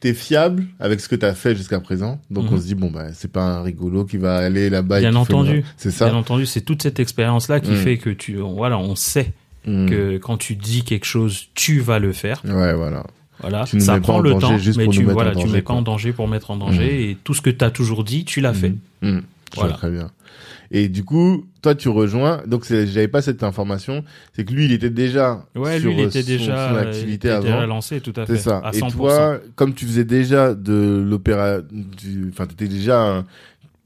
[0.00, 2.20] t'es fiable avec ce que t'as fait jusqu'à présent.
[2.30, 2.54] Donc Mhm.
[2.56, 5.00] on se dit, bon, bah, c'est pas un rigolo qui va aller là-bas.
[5.00, 5.64] Bien entendu.
[5.76, 6.06] C'est ça.
[6.08, 7.76] Bien entendu, c'est toute cette expérience là qui Mmh.
[7.76, 9.32] fait que tu voilà, on sait
[9.66, 9.88] Hmm.
[9.88, 12.40] que quand tu dis quelque chose, tu vas le faire.
[12.44, 13.04] Ouais, voilà.
[13.40, 16.12] Voilà, Tu ça prend en le temps, mais tu voilà, tu mets pas en danger
[16.12, 18.72] pour mettre en danger et tout ce que tu as toujours dit, tu l'as fait.
[19.56, 19.74] Voilà.
[19.74, 20.10] Très bien.
[20.70, 22.42] Et du coup, toi, tu rejoins.
[22.46, 24.04] Donc, c'est- j'avais pas cette information.
[24.34, 26.80] C'est que lui, il était déjà Ouais, sur lui il était son- déjà son euh,
[26.82, 27.66] activité il était déjà avant.
[27.66, 28.58] lancé tout à fait C'est ça.
[28.64, 28.90] à Et 100%.
[28.96, 33.24] toi, comme tu faisais déjà de l'opéra, du, enfin, t'étais déjà un,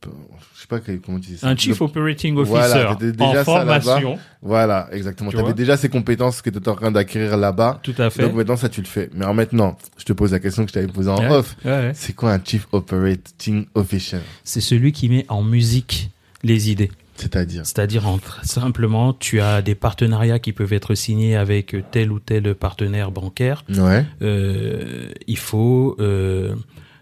[0.03, 1.49] je sais pas comment tu dis ça.
[1.49, 5.31] un chief operating officer Voilà, t'étais déjà en ça formation, Voilà, exactement.
[5.31, 7.81] Tu avais déjà ces compétences que tu étais en train d'acquérir là-bas.
[7.83, 8.23] tout à fait.
[8.23, 9.11] Donc maintenant, ça, tu le fais.
[9.15, 11.29] Mais alors maintenant, je te pose la question que je t'avais posée en Ouais.
[11.31, 11.57] off.
[11.65, 11.93] Ouais, ouais.
[11.95, 14.19] C'est quoi un Chief Operating Officer?
[14.45, 16.11] C'est celui qui met en musique
[16.43, 16.91] les idées.
[17.17, 22.19] C'est-à-dire C'est-à-dire entre simplement, tu as des partenariats qui peuvent être signés avec tel ou
[22.19, 23.65] tel partenaire bancaire.
[23.69, 24.07] Ouais.
[24.23, 26.55] Euh, il faut euh,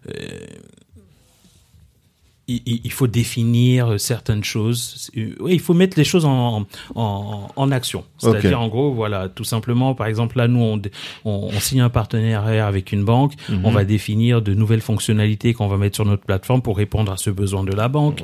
[0.09, 0.12] euh,
[2.49, 5.11] il, faut définir certaines choses.
[5.40, 8.05] Oui, il faut mettre les choses en, en, en action.
[8.16, 10.80] C'est-à-dire, en gros, voilà, tout simplement, par exemple, là, nous, on,
[11.26, 13.34] on, on signe un partenariat avec une banque.
[13.51, 13.61] Mhm.
[13.64, 17.18] On va définir de nouvelles fonctionnalités qu'on va mettre sur notre plateforme pour répondre à
[17.18, 18.22] ce besoin de la banque.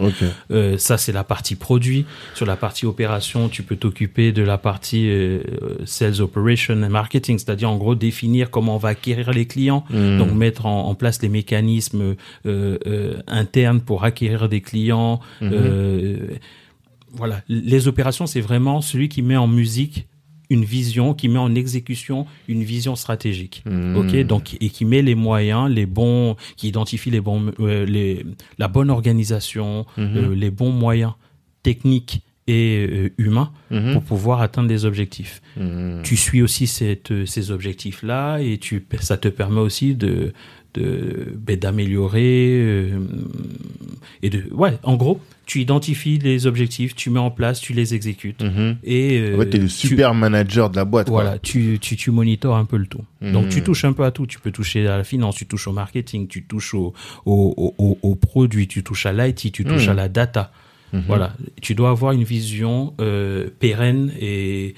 [0.50, 2.06] Euh, ça, c'est la partie produit.
[2.34, 5.40] Sur la partie opération, tu peux t'occuper de la partie euh,
[5.84, 10.18] sales operation et marketing, c'est-à-dire en gros définir comment on va acquérir les clients, Hmm.
[10.18, 12.14] donc mettre en, en place les mécanismes
[12.46, 15.20] euh, internes pour acquérir des clients.
[15.40, 15.50] Mhm.
[15.52, 16.16] Euh,
[17.12, 20.06] voilà, les opérations, c'est vraiment celui qui met en musique
[20.50, 23.62] une vision, qui met en exécution une vision stratégique.
[23.66, 23.96] Hmm.
[23.96, 28.26] Ok, donc et qui met les moyens, les bons, qui identifie les bons, euh, les,
[28.58, 30.16] la bonne organisation, Mhm.
[30.16, 31.12] euh, les bons moyens
[31.62, 33.92] techniques et euh, humains Mhm.
[33.94, 35.40] pour pouvoir atteindre des objectifs.
[36.02, 40.34] Tu suis aussi cette, ces objectifs-là et tu, ça te permet aussi de
[40.74, 42.98] de ben, d'améliorer euh,
[44.22, 47.94] et de ouais en gros tu identifies les objectifs tu mets en place tu les
[47.94, 48.76] exécutes Mhm.
[48.82, 51.08] et euh, En fait, t'es le tu- super manager de la boîte.
[51.08, 51.22] quoi.
[51.22, 53.04] voilà, tu, tu, tu monitores un peu le tout.
[53.22, 53.50] Donc Mhm.
[53.50, 54.26] tu touches un peu à tout.
[54.26, 56.92] Tu peux toucher à la finance, tu touches au marketing, tu touches au,
[57.26, 59.90] au, au, au, produit, tu touches à l'IT, tu touches Mhm.
[59.92, 60.52] à la data.
[61.08, 64.74] Voilà, tu dois avoir une vision euh, pérenne et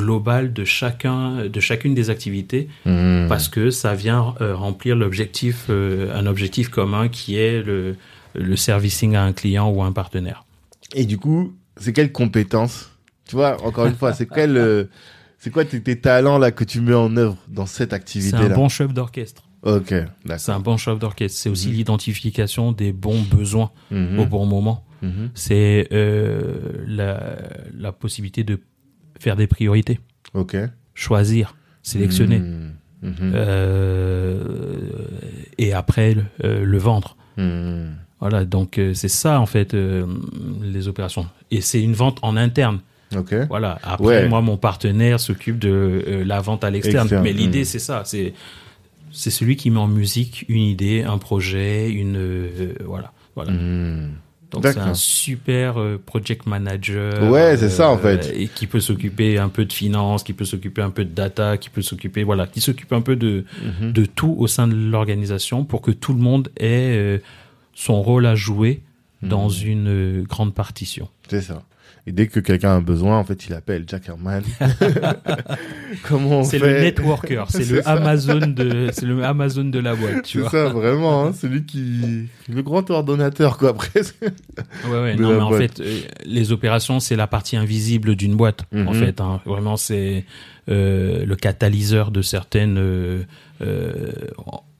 [0.00, 3.26] globale de chacun, de chacune des activités, Hmm.
[3.28, 7.96] parce que ça vient euh, remplir l'objectif, euh, un objectif commun qui est le,
[8.34, 10.44] le servicing à un client ou à un partenaire.
[10.94, 12.90] Et du coup, c'est quelles compétences
[13.28, 14.84] Tu vois, encore une fois, c'est quel, euh,
[15.38, 18.36] c'est quoi tes, tes talents là que tu mets en œuvre dans cette C'est activité
[18.36, 19.42] un là bon chef d'orchestre.
[19.62, 19.92] Ok,
[20.36, 21.36] C'est un bon chef d'orchestre.
[21.40, 21.74] C'est aussi Mhm.
[21.74, 24.18] l'identification des bons besoins Mhm.
[24.20, 24.84] au bon moment.
[25.34, 25.88] C'est
[26.86, 27.36] la,
[27.78, 28.60] la possibilité de
[29.20, 30.00] faire des priorités,
[30.34, 30.56] Ok.
[30.94, 32.72] choisir, sélectionner, Mhm.
[33.02, 33.32] Mhm.
[33.34, 34.40] euh,
[35.58, 37.16] et après le, euh, le vendre.
[37.36, 37.94] Mhm.
[38.20, 39.74] Voilà, donc euh, c'est ça en fait
[40.62, 41.26] les opérations.
[41.50, 42.80] Et c'est une vente en interne.
[43.14, 43.34] Ok.
[43.48, 43.78] Voilà.
[43.84, 44.28] Après, Ouais.
[44.28, 47.04] moi, mon partenaire s'occupe de la vente à l'externe.
[47.06, 48.02] Externe, Mais l'idée, c'est ça.
[48.04, 48.32] C'est
[49.12, 53.52] c'est celui qui met en musique une idée, un projet, une voilà, voilà.
[54.56, 57.14] Donc c'est un super euh, project manager.
[57.22, 58.32] euh, Ouais, c'est ça, en fait.
[58.36, 61.56] Et qui peut s'occuper un peu de finance, qui peut s'occuper un peu de data,
[61.58, 63.44] qui peut s'occuper, voilà, qui s'occupe un peu de,
[63.80, 63.92] Mhm.
[63.92, 67.18] de tout au sein de l'organisation pour que tout le monde ait euh,
[67.74, 68.82] son rôle à jouer
[69.22, 69.66] dans Mhm.
[69.66, 71.08] une euh, grande partition.
[71.28, 71.62] C'est ça.
[72.08, 74.42] Et dès que quelqu'un a besoin, en fait, il appelle Jack Herman.
[76.08, 77.92] Comment on C'est fait le networker, c'est le ça.
[77.92, 81.24] Amazon de, c'est le Amazon de la boîte, tu C'est ça, vraiment.
[81.26, 82.28] Hein, celui qui...
[82.48, 84.16] Le grand ordonnateur, quoi, presque.
[84.22, 88.64] Ouais, ouais, non, mais en fait, euh, les opérations, c'est la partie invisible d'une boîte.
[88.72, 88.94] En Mhm.
[88.94, 89.40] fait, hein.
[89.44, 90.24] vraiment, c'est
[90.68, 92.76] euh, le catalyseur de certaines.
[92.78, 93.24] euh,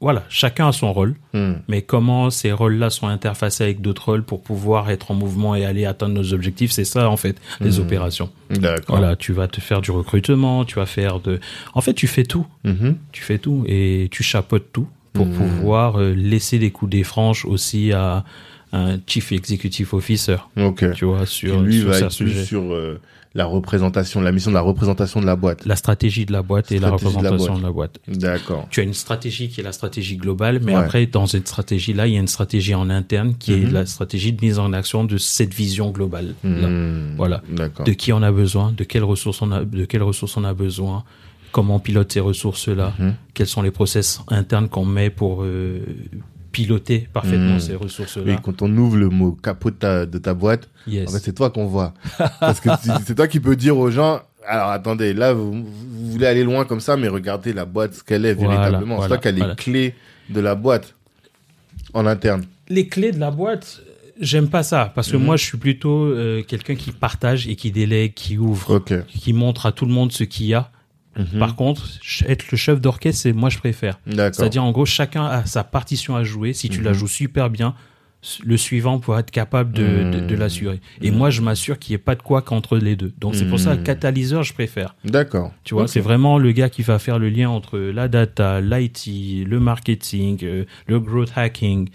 [0.00, 1.54] voilà, chacun a son rôle, Hmm.
[1.68, 5.64] mais comment ces rôles-là sont interfacés avec d'autres rôles pour pouvoir être en mouvement et
[5.64, 7.84] aller atteindre nos objectifs, c'est ça en fait, les Mhm.
[7.86, 8.30] opérations.
[8.50, 8.96] D'accord.
[8.98, 11.40] Voilà, tu vas te faire du recrutement, tu vas faire de.
[11.74, 12.96] En fait, tu fais tout, Mhm.
[13.12, 15.32] tu fais tout et tu chapeautes tout pour Mhm.
[15.32, 18.24] pouvoir euh, laisser des coups des franches aussi à
[18.72, 20.92] un chief executive officer Ok.
[20.92, 23.00] tu vois, Qui, sur, lui sur va être sur euh,
[23.36, 25.64] la représentation, la mission de la représentation de la boîte.
[25.66, 27.60] La stratégie de la boîte et la Stratégie de la représentation boîte.
[27.60, 28.00] de la boîte.
[28.08, 28.66] D'accord.
[28.70, 30.82] Tu as une stratégie qui est la stratégie globale, mais Ouais.
[30.82, 33.72] après, dans cette stratégie-là, il y a une stratégie en interne qui est Mhm.
[33.72, 36.34] la stratégie de mise en action de cette vision globale.
[36.42, 36.68] là.
[36.68, 37.14] Hmm.
[37.16, 37.42] Voilà.
[37.50, 37.84] D'accord.
[37.84, 40.54] De qui on a besoin, de quelles ressources on a, de quelles ressources on a
[40.54, 41.04] besoin,
[41.52, 43.14] comment on pilote ces ressources-là, Mhm.
[43.34, 45.80] quels sont les process internes qu'on met pour euh,
[46.56, 47.60] piloter parfaitement Mhm.
[47.60, 48.36] ces ressources-là.
[48.42, 51.08] quand on ouvre le mot capot de ta, de ta boîte, Yes.
[51.08, 51.92] en fait, c'est toi qu'on voit.
[52.40, 52.70] Parce que
[53.06, 56.64] c'est toi qui peux dire aux gens, alors attendez, là, vous, vous voulez aller loin
[56.64, 59.02] comme ça, mais regardez la boîte, ce qu'elle est Voilà, véritablement.
[59.02, 59.94] c'est toi qui as les clés
[60.30, 60.94] de la boîte
[61.94, 62.44] en interne.
[62.68, 63.80] les clés de la boîte,
[64.20, 65.24] j'aime pas ça parce que Mhm.
[65.24, 69.66] moi je suis plutôt euh, quelqu'un qui partage et qui délègue, qui ouvre, qui montre
[69.66, 70.70] à tout le monde ce qu'il y a.
[71.16, 71.38] Mhm.
[71.38, 71.88] Par contre,
[72.26, 73.98] être le chef d'orchestre, c'est moi je préfère.
[74.06, 76.52] C'est-à-dire en gros chacun a sa partition à jouer.
[76.52, 76.96] Si tu la Mhm.
[76.98, 77.74] joues super bien,
[78.44, 80.40] le suivant pourra être capable de, de, de Mhm.
[80.40, 80.80] l'assurer.
[81.00, 81.16] Et Mhm.
[81.16, 83.12] moi je m'assure qu'il n'y ait pas de quoi qu'entre les deux.
[83.20, 83.82] Donc c'est pour ça Mhm.
[83.84, 84.94] catalyseur je préfère.
[85.04, 85.52] D'accord.
[85.64, 89.44] Tu vois, c'est vraiment le gars qui va faire le lien entre la data, l'IT,
[89.46, 91.88] le marketing, euh, le growth hacking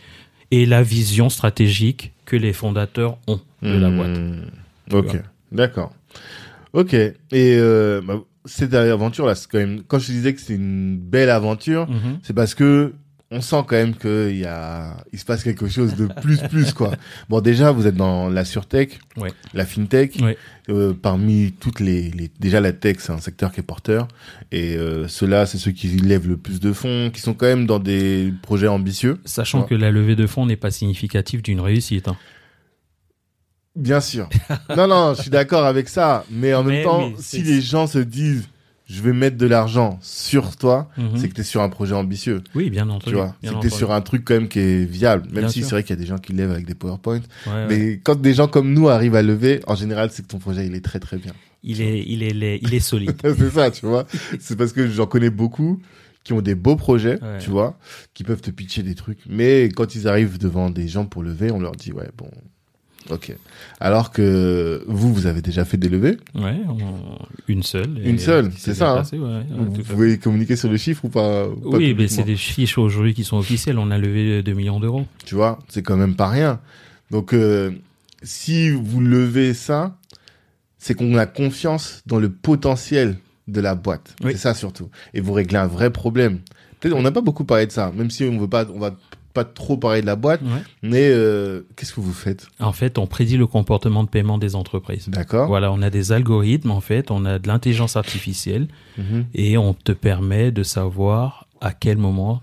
[0.51, 4.17] et la vision stratégique que les fondateurs ont de la boîte.
[4.93, 5.21] Ok.
[5.51, 5.91] D'accord.
[6.73, 6.93] Ok.
[6.93, 9.81] Et euh, bah, cette aventure là, c'est quand même.
[9.87, 12.19] Quand je disais que c'est une belle aventure, Mhm.
[12.23, 12.93] c'est parce que
[13.33, 16.73] on sent quand même qu'il y a, il se passe quelque chose de plus plus
[16.73, 16.91] quoi.
[17.29, 19.29] Bon déjà vous êtes dans la surtech, Ouais.
[19.53, 20.17] la fintech.
[20.21, 20.37] Ouais.
[20.69, 24.09] Euh, parmi toutes les, les- déjà la tech c'est un secteur qui est porteur
[24.51, 27.65] et euh, ceux-là c'est ceux qui lèvent le plus de fonds, qui sont quand même
[27.65, 29.17] dans des projets ambitieux.
[29.23, 32.09] Sachant que la levée de fonds n'est pas significative d'une réussite.
[32.09, 32.17] hein.
[33.75, 34.27] Bien sûr.
[34.75, 37.99] non non, je suis d'accord avec ça, mais en même temps si les gens se
[37.99, 38.47] disent
[38.85, 41.11] je vais mettre de l'argent sur toi, Mhm.
[41.15, 42.41] c'est que tu es sur un projet ambitieux.
[42.55, 43.05] Oui, bien entendu.
[43.05, 43.69] Tu vois, c'est que t'es entendu.
[43.69, 45.99] sur un truc quand même qui est viable, même Bien si c'est vrai qu'il y
[45.99, 47.21] a des gens qui lèvent avec des PowerPoint.
[47.47, 47.67] Ouais, ouais.
[47.69, 50.65] Mais quand des gens comme nous arrivent à lever, en général, c'est que ton projet
[50.67, 51.31] il est très très bien.
[51.63, 53.15] Il est, il est, il est, il est solide.
[53.23, 54.05] c'est ça, tu vois.
[54.41, 55.79] C'est parce que j'en connais beaucoup
[56.25, 57.37] qui ont des beaux projets, Ouais.
[57.39, 57.77] tu vois,
[58.13, 59.19] qui peuvent te pitcher des trucs.
[59.29, 62.29] Mais quand ils arrivent devant des gens pour lever, on leur dit ouais bon,
[63.09, 63.35] ok.
[63.79, 66.17] Alors que vous, vous avez déjà fait des levées.
[66.35, 67.99] Ouais, on- une seule.
[68.03, 68.95] Une seule, c'est ça, hein.
[68.97, 72.07] passé, ouais, ouais, vous pouvez communiquer sur le chiffre ou pas, ou pas Oui, mais
[72.07, 73.77] c'est des fiches aujourd'hui qui sont officielles.
[73.79, 75.05] On a levé 2 millions d'euros.
[75.25, 76.59] Tu vois, c'est quand même pas rien.
[77.09, 77.71] Donc, euh,
[78.23, 79.97] si vous levez ça,
[80.77, 84.15] c'est qu'on a confiance dans le potentiel de la boîte.
[84.23, 84.31] Oui.
[84.33, 84.89] C'est ça surtout.
[85.13, 86.39] Et vous réglez un vrai problème.
[86.79, 88.95] Peut-être, on n'a pas beaucoup parlé de ça, même si on veut pas, on va
[89.33, 90.41] pas trop parler de la boîte.
[90.41, 90.61] Ouais.
[90.81, 92.47] Mais euh, qu'est-ce que vous faites?
[92.59, 95.07] En fait, on prédit le comportement de paiement des entreprises.
[95.09, 95.47] D'accord.
[95.47, 98.67] Voilà, on a des algorithmes, en fait, on a de l'intelligence artificielle
[98.97, 99.25] Mhm.
[99.33, 102.41] et on te permet de savoir à quel moment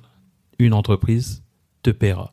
[0.58, 1.42] une entreprise
[1.82, 2.32] te paiera.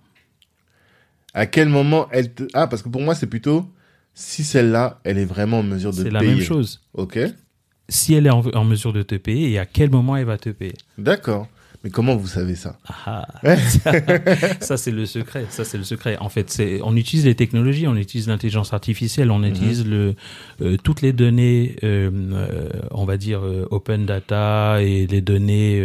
[1.34, 2.44] À quel moment elle te...
[2.54, 3.70] Ah, parce que pour moi, c'est plutôt
[4.14, 6.14] si celle-là, elle est vraiment en mesure de C'est payer.
[6.14, 6.82] la même chose.
[6.94, 7.20] Ok.
[7.90, 10.38] Si elle est en, en mesure de te payer et à quel moment elle va
[10.38, 10.74] te payer.
[10.98, 11.48] D'accord.
[11.86, 12.80] Mais comment vous savez ça?
[13.06, 13.28] Ah,
[14.60, 15.46] ça c'est le secret.
[15.50, 16.18] Ça c'est le secret.
[16.20, 20.16] En fait, c'est on utilise les technologies, on utilise l'intelligence artificielle, on utilise le
[20.64, 25.80] euh, toutes les données, euh, euh, on va dire euh, open data et les données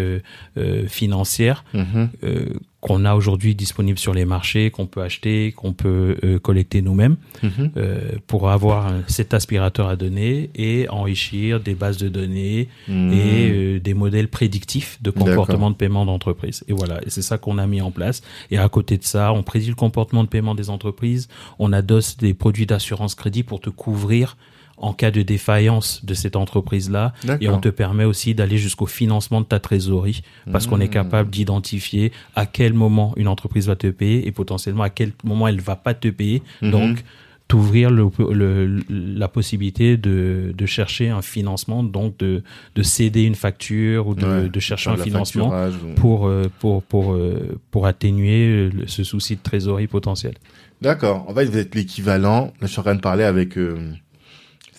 [0.57, 2.09] euh, financières Mhm.
[2.25, 2.47] euh,
[2.81, 7.17] qu'on a aujourd'hui disponible sur les marchés, qu'on peut acheter, qu'on peut euh, collecter nous-mêmes,
[7.43, 7.71] Mhm.
[7.77, 13.13] euh, pour avoir cet aspirateur à données et enrichir des bases de données Mhm.
[13.13, 16.65] et euh, des modèles prédictifs de comportement de paiement d'entreprise.
[16.69, 18.23] Et voilà, et c'est ça qu'on a mis en place.
[18.51, 21.29] Et à côté de ça, on prédit le comportement de paiement des entreprises,
[21.59, 24.37] on adosse des produits d'assurance crédit pour te couvrir
[24.81, 27.13] en cas de défaillance de cette entreprise-là.
[27.41, 30.91] Et on te permet aussi d'aller jusqu'au financement de ta trésorerie parce qu'on est Mmh.
[30.91, 35.47] capable d'identifier à quel moment une entreprise va te payer et potentiellement à quel moment
[35.49, 36.43] elle va pas te payer.
[36.63, 36.71] Mhm.
[36.71, 37.05] Donc,
[37.47, 42.45] t'ouvrir le, le- la possibilité de, de chercher un financement, donc de,
[42.77, 46.83] de céder une facture ou de, Ouais, de chercher un financement ou- pour, euh, pour,
[46.85, 50.35] pour, euh, pour atténuer ce souci de trésorerie potentiel.
[50.81, 51.27] D'accord.
[51.29, 52.53] En fait, vous êtes l'équivalent.
[52.63, 53.77] Je suis en train de parler avec euh,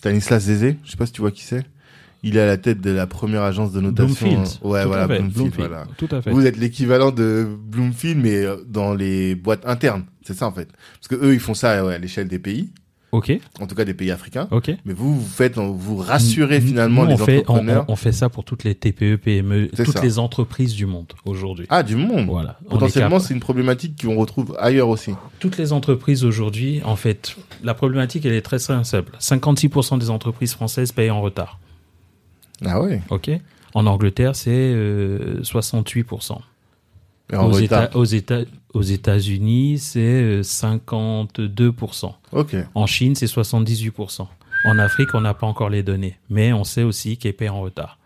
[0.02, 0.78] Stanislas Zézé.
[0.84, 1.64] Je sais pas si tu vois qui c'est.
[2.24, 4.26] Il est à la tête de la première agence de notation.
[4.26, 4.58] Bloomfield.
[4.64, 5.68] Ouais, Tout voilà, fait, Bloomfield, Bloomfield.
[5.68, 5.86] voilà.
[5.96, 6.30] Tout à fait.
[6.32, 10.04] Vous êtes l'équivalent de Bloomfield, mais euh, dans les boîtes internes.
[10.26, 10.68] C'est ça, en fait.
[10.98, 12.70] Parce que eux, ils font ça ouais, à l'échelle des pays.
[13.12, 14.48] Ok, En tout cas, des pays africains.
[14.50, 14.70] ok.
[14.86, 17.84] Mais vous, vous faites, vous rassurez finalement nous, les on fait, on- entrepreneurs.
[17.88, 20.02] On, fait ça pour toutes les TPE, PME, toutes ça.
[20.02, 21.66] les entreprises du monde aujourd'hui.
[21.68, 22.26] Ah, du monde.
[22.26, 22.58] Voilà.
[22.70, 25.12] Potentiellement, c'est une problématique qu'on retrouve ailleurs aussi.
[25.40, 29.12] toutes les entreprises aujourd'hui, en fait, la problématique, elle est très simple.
[29.20, 31.58] 56% des entreprises françaises payent en retard.
[32.64, 33.02] Ah ouais.
[33.10, 33.30] OK
[33.74, 36.38] En Angleterre, c'est euh, 68%.
[37.32, 37.84] En aux, retard.
[37.84, 38.40] États, aux, États,
[38.74, 42.12] aux États-Unis, c'est euh, 52%.
[42.32, 42.56] Ok.
[42.74, 44.26] En Chine, c'est 78%.
[44.64, 47.60] En Afrique, on n'a pas encore les données, mais on sait aussi qu'ils payent en
[47.60, 47.98] retard.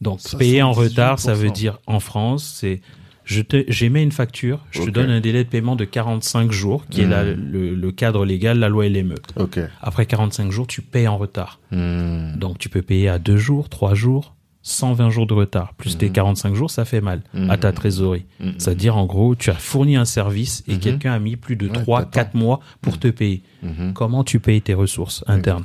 [0.00, 1.52] Donc, payer en retard, ça veut 78%.
[1.52, 2.80] dire en France, c'est
[3.24, 6.86] je te j'émets une facture, je te donne un délai de paiement de 45 jours,
[6.88, 7.50] qui est la- Hmm.
[7.52, 9.16] le, le cadre légal, la loi LME.
[9.36, 9.58] Ok.
[9.82, 11.58] Après 45 jours, tu payes en retard.
[11.72, 12.36] Hmm.
[12.38, 14.34] Donc, tu peux payer à 2 jours, 3 jours,
[14.68, 15.72] 120 jours de retard.
[15.74, 17.50] Plus tes 45 jours, ça fait mal Mhm.
[17.50, 18.26] à ta trésorerie.
[18.40, 18.54] Mhm.
[18.58, 20.78] C'est-à-dire, en gros, tu as fourni un service et Mhm.
[20.80, 22.10] quelqu'un a mis plus de Ouais, 3, t'attends.
[22.12, 23.42] 4 mois pour te payer.
[23.62, 23.92] Mhm.
[23.94, 25.64] Comment tu payes tes ressources internes.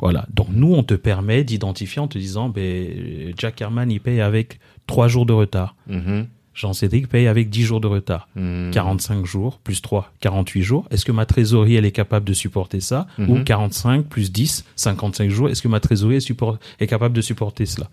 [0.00, 0.26] Voilà.
[0.32, 4.60] Donc, nous, on te permet d'identifier en te disant, ben, Jack Herman, il paye avec
[4.86, 5.74] 3 jours de retard.
[6.58, 6.68] Mhm.
[6.68, 8.28] Jean-Cédric paye avec 10 jours de retard.
[8.36, 8.70] Hmm.
[8.72, 10.86] 45 jours plus 3, 48 jours.
[10.90, 13.30] Est-ce que ma trésorerie, elle est capable de supporter ça Mhm.
[13.30, 15.48] Ou 45 plus 10, 55 jours.
[15.48, 17.88] Est-ce que ma trésorerie est, support- est capable de supporter cela.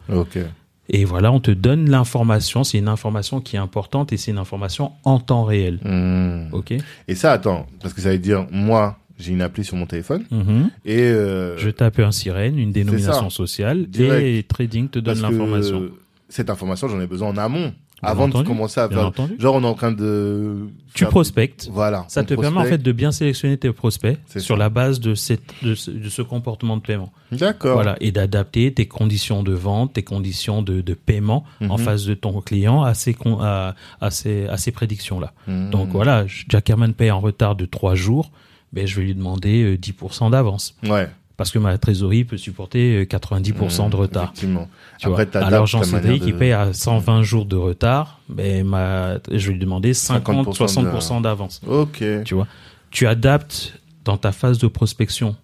[0.88, 2.64] Et voilà, on te donne l'information.
[2.64, 5.80] C'est une information qui est importante et c'est une information en temps réel.
[5.84, 6.54] Hmm.
[6.54, 6.74] OK
[7.08, 10.26] Et ça, attends, parce que ça veut dire, moi, j'ai une appli sur mon téléphone
[10.30, 10.70] Mhm.
[10.86, 14.24] et euh, Je tape un sirène, une dénomination sociale Direct.
[14.26, 15.90] et Trading te donne l'information.
[16.30, 17.74] cette information, j'en ai besoin en amont,
[18.06, 19.12] avant entendu, de commencer à faire.
[19.40, 20.68] Genre, on est en train de.
[20.94, 21.68] Tu prospectes.
[21.72, 22.06] Voilà.
[22.08, 24.56] Ça te permet en fait de bien sélectionner tes prospects sur ça.
[24.56, 27.12] la base de, cette, de, ce, de ce comportement de paiement.
[27.32, 27.74] D'accord.
[27.76, 31.84] Voilà, et d'adapter tes conditions de vente, tes conditions de, de paiement en Mhm.
[31.84, 35.34] face de ton client à ces, con- à, à ces, à ces prédictions-là.
[35.48, 35.70] Hmm.
[35.70, 38.32] Donc voilà, Jack Herman paye en retard de trois jours,
[38.74, 40.76] ben, je vais lui demander euh, 10% d'avance.
[40.88, 41.10] Ouais.
[41.38, 44.24] Parce que ma trésorerie peut supporter euh, 90% de Hmm, retard.
[44.24, 44.70] Effectivement.
[45.00, 45.26] Tu Après, vois.
[45.26, 49.16] t'adaptes Alors ta Jean-Cédric, manière il de- paye à 120 jours de retard, ben, ma,
[49.32, 51.62] je lui demander 50, 50% de- 60% d'avance.
[51.68, 52.04] Ok.
[52.24, 52.48] Tu vois,
[52.92, 55.36] tu adaptes dans ta phase de prospection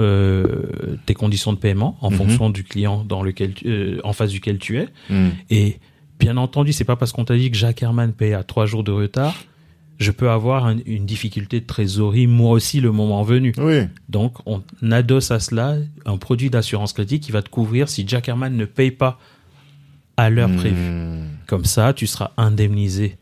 [0.00, 2.16] euh, tes conditions de paiement en Mhm.
[2.16, 4.88] fonction du client dans lequel tu- euh, en face duquel tu es.
[5.10, 5.28] Hmm.
[5.50, 5.80] Et
[6.18, 8.84] bien entendu, c'est pas parce qu'on t'a dit que Jacques Herman paye à trois jours
[8.84, 9.34] de retard,
[10.02, 13.52] je peux avoir un- une difficulté de trésorerie moi aussi le moment venu.
[13.58, 13.82] Oui.
[14.08, 18.28] Donc on adosse à cela un produit d'assurance crédit qui va te couvrir si Jack
[18.28, 19.18] Herman ne paye pas
[20.16, 20.56] à l'heure Hmm.
[20.56, 21.20] prévue.
[21.46, 23.16] Comme ça, tu seras indemnisé.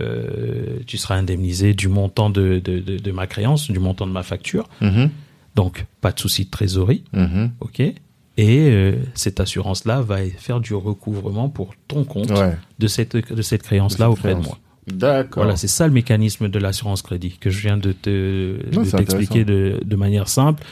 [0.00, 4.12] euh, tu seras indemnisé du montant de, de, de, de ma créance, du montant de
[4.12, 4.68] ma facture.
[4.80, 5.10] Mhm.
[5.56, 7.50] Donc, pas de souci de trésorerie, Mhm.
[7.60, 7.80] ok?
[7.80, 7.94] Et
[8.38, 12.54] euh, cette assurance-là va faire du recouvrement pour ton compte Ouais.
[12.78, 14.58] de cette, de cette créance-là auprès de moi.
[14.92, 15.42] D'accord.
[15.44, 18.90] Voilà, c'est ça le mécanisme de l'assurance crédit que je viens de te Non, de
[18.90, 20.62] t'expliquer de, de manière simple.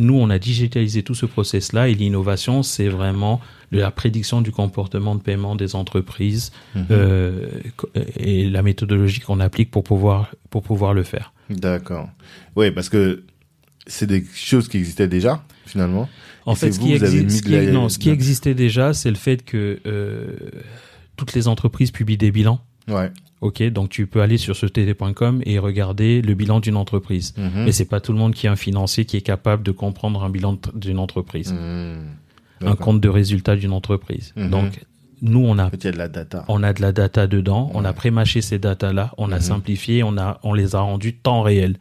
[0.00, 3.40] Nous, on a digitalisé tout ce process-là et l'innovation, c'est vraiment
[3.72, 6.86] de la prédiction du comportement de paiement des entreprises Mhm.
[6.92, 7.46] euh,
[8.16, 11.32] et la méthodologie qu'on applique pour pouvoir, pour pouvoir le faire.
[11.50, 12.08] D'accord.
[12.54, 13.24] Oui, parce que
[13.88, 16.08] c'est des choses qui existaient déjà, finalement.
[16.46, 17.88] En Et fait, ce vous, qui, vous avez exi- mis ce de qui- la- non,
[17.88, 20.26] ce qui existait déjà, c'est le fait que euh,
[21.16, 22.60] toutes les entreprises publient des bilans.
[22.86, 23.10] Ouais.
[23.40, 27.34] Ok, donc tu peux aller sur ce tt.com et regarder le bilan d'une entreprise.
[27.36, 27.64] Mhm.
[27.66, 30.24] Mais c'est pas tout le monde qui est un financier qui est capable de comprendre
[30.24, 32.66] un bilan d'une entreprise, Hmm.
[32.66, 34.32] un compte de résultat d'une entreprise.
[34.36, 34.50] Mhm.
[34.50, 34.80] Donc
[35.22, 36.44] nous on a de la data.
[36.48, 39.40] on a de la data dedans, on a prémâché ces data là, on a Mhm.
[39.42, 41.76] simplifié, on a on les a rendus temps réel.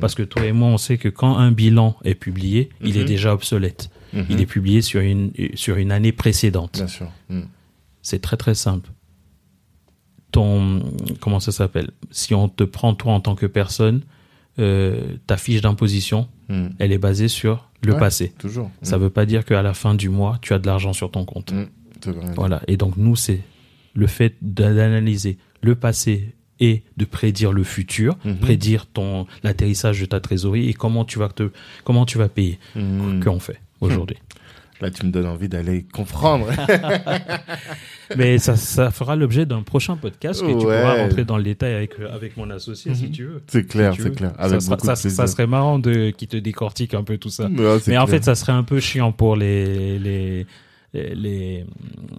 [0.00, 3.00] Parce que toi et moi on sait que quand un bilan est publié, il Mhm.
[3.00, 3.90] est déjà obsolète.
[4.14, 4.24] Mhm.
[4.30, 6.72] Il est publié sur une sur une année précédente.
[6.76, 7.08] Bien sûr.
[8.00, 8.88] C'est très très simple.
[10.32, 10.82] Ton
[11.20, 11.90] comment ça s'appelle?
[12.10, 14.02] Si on te prend toi en tant que personne,
[14.58, 16.68] euh, ta fiche d'imposition, Hmm.
[16.78, 17.98] elle est basée sur le Ouais.
[17.98, 18.32] passé.
[18.38, 18.70] Toujours.
[18.82, 21.24] Ça veut pas dire qu'à la fin du mois, tu as de l'argent sur ton
[21.24, 21.52] compte.
[21.52, 21.66] Hmm.
[22.34, 22.60] Voilà.
[22.66, 23.40] Et donc nous, c'est
[23.94, 30.20] le fait d'analyser le passé et de prédire le futur, prédire ton l'atterrissage de ta
[30.20, 31.50] trésorerie et comment tu vas te
[31.84, 33.20] comment tu vas payer Hmm.
[33.22, 34.16] qu'on fait aujourd'hui.
[34.82, 36.48] Là, tu me donnes envie d'aller comprendre.
[38.16, 40.80] Mais ça, ça fera l'objet d'un prochain podcast que tu Ouais.
[40.80, 43.42] pourras rentrer dans le détail avec avec mon associé si tu veux.
[43.46, 44.32] c'est clair, Si c'est clair.
[44.38, 47.46] Ça, sera- serait marrant de qui te décortique un peu tout ça.
[47.46, 50.46] Ouais, Mais en fait, ça serait un peu chiant pour les les
[50.92, 51.64] les les,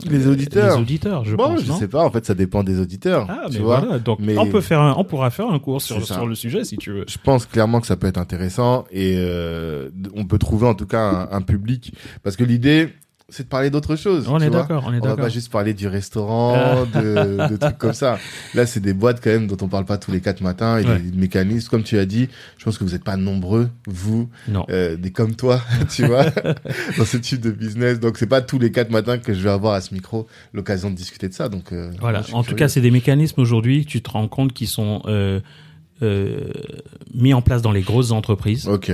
[0.10, 0.76] Les auditeurs.
[0.76, 1.64] les auditeurs, je Bon, pense.
[1.64, 2.04] je sais pas.
[2.04, 3.28] En fait, ça dépend des auditeurs.
[3.30, 3.80] Ah, tu mais vois.
[3.82, 4.00] voilà.
[4.00, 6.64] Donc, Mais- on peut faire un, on pourra faire un cours sur, sur le sujet
[6.64, 7.06] si tu veux.
[7.08, 10.88] Je pense clairement que ça peut être intéressant et euh, on peut trouver en tout
[10.88, 11.94] cas un, un public
[12.24, 12.90] parce que l'idée
[13.30, 14.28] c'est de parler d'autre chose.
[14.30, 15.26] On est d'accord, on est On va d'accord.
[15.26, 18.20] pas juste parler du restaurant, de, de trucs comme ça.
[18.54, 20.86] Là, c'est des boîtes quand même dont on parle pas tous les quatre matins et
[20.86, 21.00] Ouais.
[21.00, 21.70] des mécanismes.
[21.70, 24.66] Comme tu as dit, je pense que vous n'êtes pas nombreux, vous, Non.
[24.70, 26.26] euh, des comme toi, tu vois,
[26.98, 28.00] dans ce type de business.
[28.00, 30.90] Donc, c'est pas tous les quatre matins que je vais avoir à ce micro l'occasion
[30.92, 31.50] de discuter de ça.
[31.50, 32.24] Donc, euh, Voilà.
[32.30, 35.02] moi, En tout cas, c'est des mécanismes aujourd'hui que tu te rends compte qui sont
[35.08, 35.40] euh,
[37.14, 38.68] mis en place dans les grosses entreprises.
[38.68, 38.92] Ok.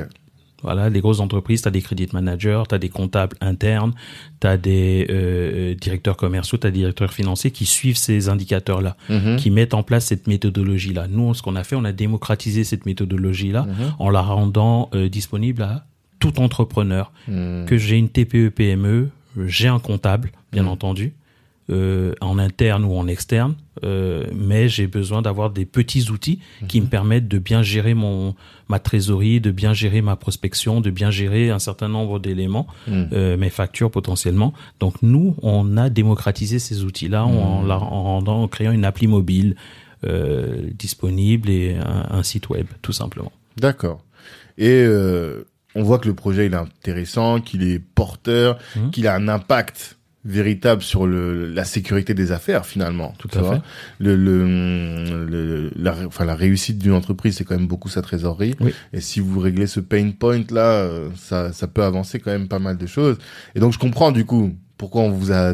[0.62, 3.94] Voilà, les grosses entreprises, tu as des credit managers, tu as des comptables internes,
[4.42, 8.98] tu as des euh, directeurs commerciaux, tu as des directeurs financiers qui suivent ces indicateurs-là,
[9.10, 9.38] Mhm.
[9.38, 11.08] qui mettent en place cette méthodologie-là.
[11.10, 13.94] Nous, ce qu'on a fait, on a démocratisé cette méthodologie-là Mhm.
[14.00, 15.86] en la rendant euh, disponible à
[16.20, 17.12] tout entrepreneur.
[17.28, 17.66] Mhm.
[17.66, 19.10] Que j'ai une TPE PME,
[19.46, 21.14] j'ai un comptable, bien entendu,
[21.70, 26.82] euh, en interne ou en externe, euh, mais j'ai besoin d'avoir des petits outils qui
[26.82, 28.36] me permettent de bien gérer mon
[28.70, 33.10] ma trésorerie, de bien gérer ma prospection, de bien gérer un certain nombre d'éléments, Mhm.
[33.14, 34.54] euh, mes factures potentiellement.
[34.80, 39.08] Donc nous, on a démocratisé ces outils-là en, la- en rendant, en créant une appli
[39.08, 39.56] mobile
[40.74, 43.32] disponible et un, un site web, tout simplement.
[43.58, 44.04] D'accord.
[44.58, 44.86] Et
[45.76, 48.92] on voit que le projet il est intéressant, qu'il est porteur, Mhm.
[48.92, 53.14] qu'il a un impact véritable sur le, la sécurité des affaires finalement.
[53.18, 53.62] Tout à fait.
[54.00, 58.56] Le, le, le- la, enfin, la réussite d'une entreprise, c'est quand même beaucoup sa trésorerie.
[58.60, 58.74] Oui.
[58.92, 62.48] Et si vous réglez ce pain point là, euh, ça, ça peut avancer quand même
[62.50, 63.18] pas mal de choses.
[63.56, 65.54] Et donc je comprends du coup pourquoi on vous a,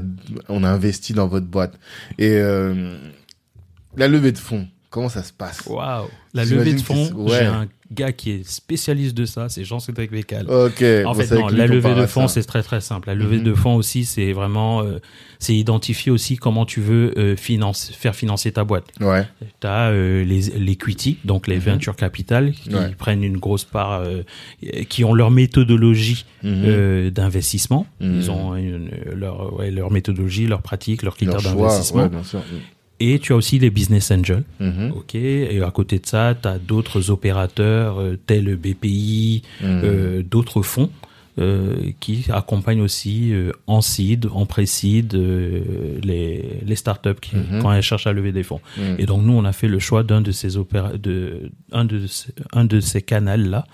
[0.49, 1.77] on a investi dans votre boîte.
[2.17, 2.97] Et euh,
[3.97, 5.61] la levée de fonds, comment ça se passe?
[5.67, 7.37] Waouh La levée de fonds, ouais.
[7.39, 10.45] j'ai un gars qui est spécialiste de ça, c'est Jean-Cédric Vécal.
[10.49, 10.83] Ok.
[11.05, 13.07] En fait, non, la levée de fonds, c'est très très simple.
[13.07, 13.43] La levée Mhm.
[13.43, 14.99] de fonds aussi, c'est vraiment, euh,
[15.39, 18.85] c'est identifier aussi comment tu veux euh, finance, faire financer ta boîte.
[19.01, 19.25] Ouais.
[19.61, 21.61] Tu as les l'equity, donc les Mhm.
[21.61, 22.91] venture capital, qui Ouais.
[22.97, 24.21] prennent une grosse part, euh,
[24.89, 26.63] qui ont leur méthodologie Mhm.
[26.65, 27.87] euh, d'investissement.
[28.01, 28.15] Mhm.
[28.19, 32.09] Ils ont une- leur, ouais, leur méthodologie, leur pratique, leurs critères d'investissement.
[32.99, 34.43] Et tu as aussi les business angels.
[34.59, 34.93] Mhm.
[34.95, 39.81] Ok, et à côté de ça, tu as d'autres opérateurs euh, tels BPI, Mhm.
[39.83, 40.89] euh, d'autres fonds
[41.37, 45.13] euh, qui accompagnent aussi euh, en seed, en pré-seed
[46.03, 47.61] les, les startups qui, Mhm.
[47.61, 48.61] quand elles cherchent à lever des fonds.
[48.97, 52.03] Et donc nous, on a fait le choix d'un de ces opéra de un de
[52.53, 53.65] un de ces canaux là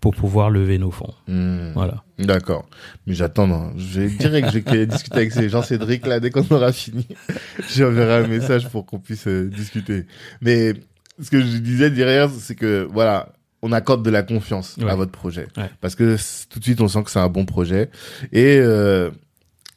[0.00, 1.12] pour pouvoir lever nos fonds.
[1.26, 1.72] Mhm.
[1.74, 2.02] Voilà.
[2.18, 2.68] D'accord.
[3.06, 3.72] Mais j'attends.
[3.76, 7.06] Je vais direct, je vais discuter avec ces Jean-Cédric, là, dès qu'on aura fini.
[7.76, 10.06] J'enverrai un message pour qu'on puisse euh, discuter.
[10.40, 10.74] Mais
[11.20, 13.32] ce que je disais derrière, c'est que, voilà,
[13.62, 14.88] on accorde de la confiance Ouais.
[14.90, 15.48] à votre projet.
[15.56, 15.70] Ouais.
[15.80, 16.16] Parce que
[16.48, 17.90] tout de suite, on sent que c'est un bon projet.
[18.32, 19.10] Et, euh,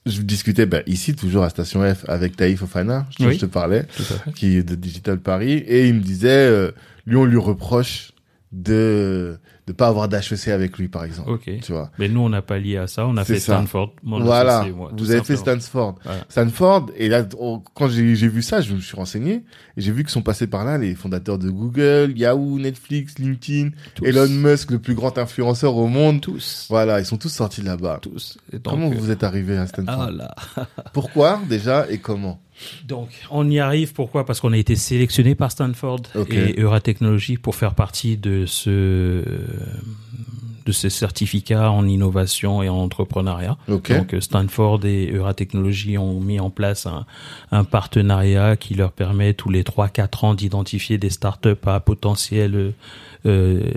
[0.05, 3.35] je discutais, ben, ici, toujours à Station F, avec Taïf Ofana, dont Oui.
[3.35, 3.85] je te parlais,
[4.35, 6.71] qui est de Digital Paris, et il me disait, euh,
[7.05, 8.11] lui, on lui reproche
[8.51, 9.37] de,
[9.71, 11.29] de pas avoir d'HEC avec lui, par exemple.
[11.31, 11.49] Ok.
[11.61, 11.91] Tu vois.
[11.97, 13.05] Mais nous, on n'a pas lié à ça.
[13.07, 13.53] On a fait ça.
[13.57, 13.93] Stanford.
[14.03, 15.35] mon Voilà, associé moi, vous avez fait.
[15.37, 15.95] Stanford.
[16.03, 16.21] Voilà.
[16.29, 19.43] Stanford, et là, on- quand j'ai vu ça, je me suis renseigné,
[19.77, 23.69] et j'ai vu que sont passés par là les fondateurs de Google, Yahoo, Netflix, LinkedIn,
[23.95, 24.05] Tous.
[24.05, 26.21] Elon Musk, le plus grand influenceur au monde.
[26.21, 26.65] Tous.
[26.69, 27.99] Voilà, ils sont tous sortis de là-bas.
[28.01, 28.37] Tous.
[28.53, 30.07] Et Comment vous êtes arrivé à Stanford?
[30.09, 30.35] Ah là.
[30.93, 32.39] Pourquoi déjà et comment?
[32.87, 33.93] Donc, on y arrive.
[33.93, 34.25] Pourquoi?
[34.25, 39.23] Parce qu'on a été sélectionné par Stanford et Euratechnologie pour faire partie de ce
[40.67, 43.57] de ces certificats en innovation et en entrepreneuriat.
[43.97, 47.07] Donc, euh, Stanford et Euratechnologie ont mis en place un,
[47.51, 52.73] un partenariat qui leur permet tous les 3-4 ans d'identifier des startups à potentiel
[53.25, 53.71] euh,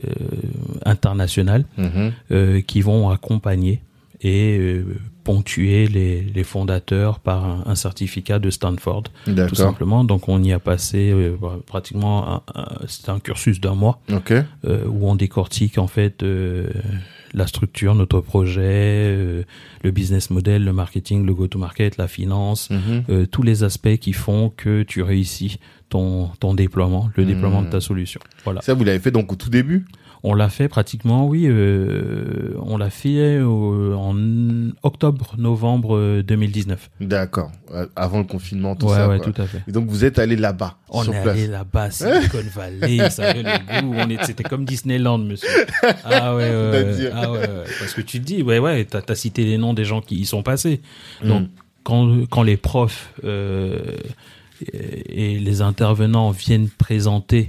[0.84, 2.12] international Mhm.
[2.32, 3.80] euh, qui vont accompagner
[4.24, 4.84] et euh,
[5.22, 9.04] ponctuer les, les fondateurs par un, un certificat de Stanford,
[9.46, 10.02] tout simplement.
[10.04, 14.00] Donc on y a passé euh, pratiquement, un, un- c'était un cursus d'un mois
[14.64, 16.22] euh, où on décortique en fait
[17.34, 19.44] la structure, notre projet,
[19.82, 23.26] le business model, le marketing, le go-to-market, la finance, Mhm.
[23.26, 25.58] tous les aspects qui font que tu réussis
[25.88, 28.20] ton, ton déploiement, le déploiement de ta solution.
[28.44, 28.62] Voilà.
[28.62, 29.84] Ça, vous l'avez fait donc au tout début?
[30.26, 31.44] On l'a fait pratiquement, oui.
[31.46, 34.16] euh, on l'a fait au- en
[34.82, 36.88] octobre, novembre euh, 2019.
[37.00, 37.52] D'accord.
[37.74, 39.06] Euh, Avant le confinement, tout ouais, ça.
[39.08, 39.30] ouais, quoi.
[39.32, 39.62] tout à fait.
[39.68, 41.36] Et donc, vous êtes allé là-bas, On sur est place.
[41.36, 44.22] allé là-bas, Silicon Valley, ça avait le goût.
[44.24, 45.48] C'était comme Disneyland, monsieur.
[46.04, 47.46] Ah ouais, ouais, ah ouais, ouais.
[47.78, 50.24] Parce que tu te dis, ouais, ouais, t'as, cité les noms des gens qui y
[50.24, 50.80] sont passés.
[51.22, 51.48] Donc, Mm.
[51.82, 53.78] quand, quand les profs euh,
[54.72, 57.48] et les intervenants viennent présenter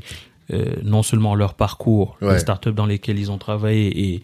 [0.53, 2.33] euh, non seulement leur parcours, Ouais.
[2.33, 4.21] les startups dans lesquelles ils ont travaillé et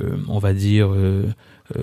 [0.00, 1.26] euh, on va dire euh,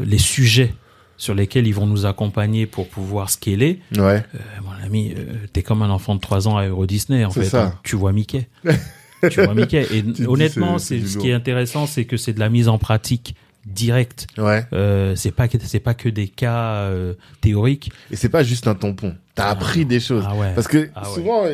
[0.03, 0.73] les sujets
[1.17, 4.23] sur lesquels ils vont nous accompagner pour pouvoir scaler, Ouais.
[4.63, 5.15] mon ami,
[5.53, 7.45] t'es comme un enfant de 3 ans à Euro Disney, en fait.
[7.45, 7.63] ça.
[7.65, 7.73] hein.
[7.83, 8.47] Tu vois Mickey.
[9.31, 9.87] tu vois Mickey.
[9.91, 13.35] Et honnêtement, c'est- ce qui est intéressant, c'est que c'est de la mise en pratique
[13.65, 14.27] directe.
[14.37, 14.65] Ouais.
[14.73, 17.91] Euh, c'est pas que c'est pas que des cas euh, théoriques.
[18.11, 19.15] Et c'est pas juste un tampon.
[19.35, 20.23] T'as appris des choses.
[20.27, 20.51] Ah ouais.
[20.55, 21.45] Parce que Ah souvent,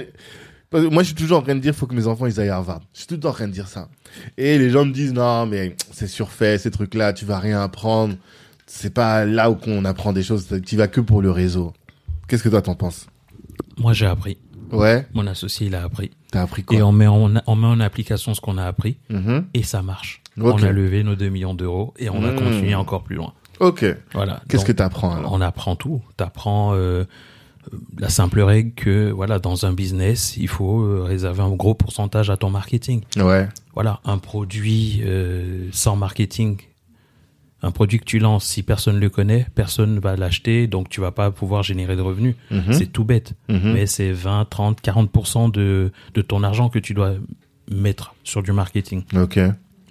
[0.92, 2.56] moi je suis toujours en train de dire faut que mes enfants ils aillent à
[2.58, 2.82] Harvard.
[2.94, 3.88] Je suis tout le temps en train de dire ça.
[4.38, 7.62] Et les gens me disent non mais c'est surfait ces trucs là, tu vas rien
[7.62, 8.16] apprendre.
[8.66, 11.74] C'est pas là où qu'on apprend des choses, tu vas que pour le réseau.
[12.28, 13.08] Qu'est-ce que toi t'en penses?
[13.78, 14.38] Moi, j'ai appris.
[14.72, 16.10] Ouais, Mon associé, il a appris.
[16.32, 16.78] t'as appris quoi?
[16.78, 19.46] Et on met en, on met en application ce qu'on a appris Mhm.
[19.54, 20.22] et ça marche.
[20.40, 22.36] On a levé nos 2 millions d'euros et on va Mmh.
[22.38, 23.34] continuer encore plus loin.
[23.60, 23.86] Ok.
[24.14, 24.42] Voilà.
[24.50, 25.32] Qu'est-ce que t'apprends alors?
[25.34, 26.02] On apprend tout.
[26.18, 27.04] T'apprends euh,
[27.98, 32.30] la simple règle que voilà, dans un business, il faut euh, réserver un gros pourcentage
[32.30, 33.02] à ton marketing.
[33.18, 33.48] Ouais.
[33.74, 36.58] Voilà, un produit euh, sans marketing,
[37.62, 41.12] un produit que tu lances, si personne le connaît, personne va l'acheter, donc tu vas
[41.12, 42.36] pas pouvoir générer de revenus.
[42.52, 42.74] Mhm.
[42.74, 43.74] C'est tout bête, Mhm.
[43.74, 47.14] mais c'est 20, 30, 40% de de ton argent que tu dois
[47.72, 49.04] mettre sur du marketing.
[49.16, 49.40] Ok.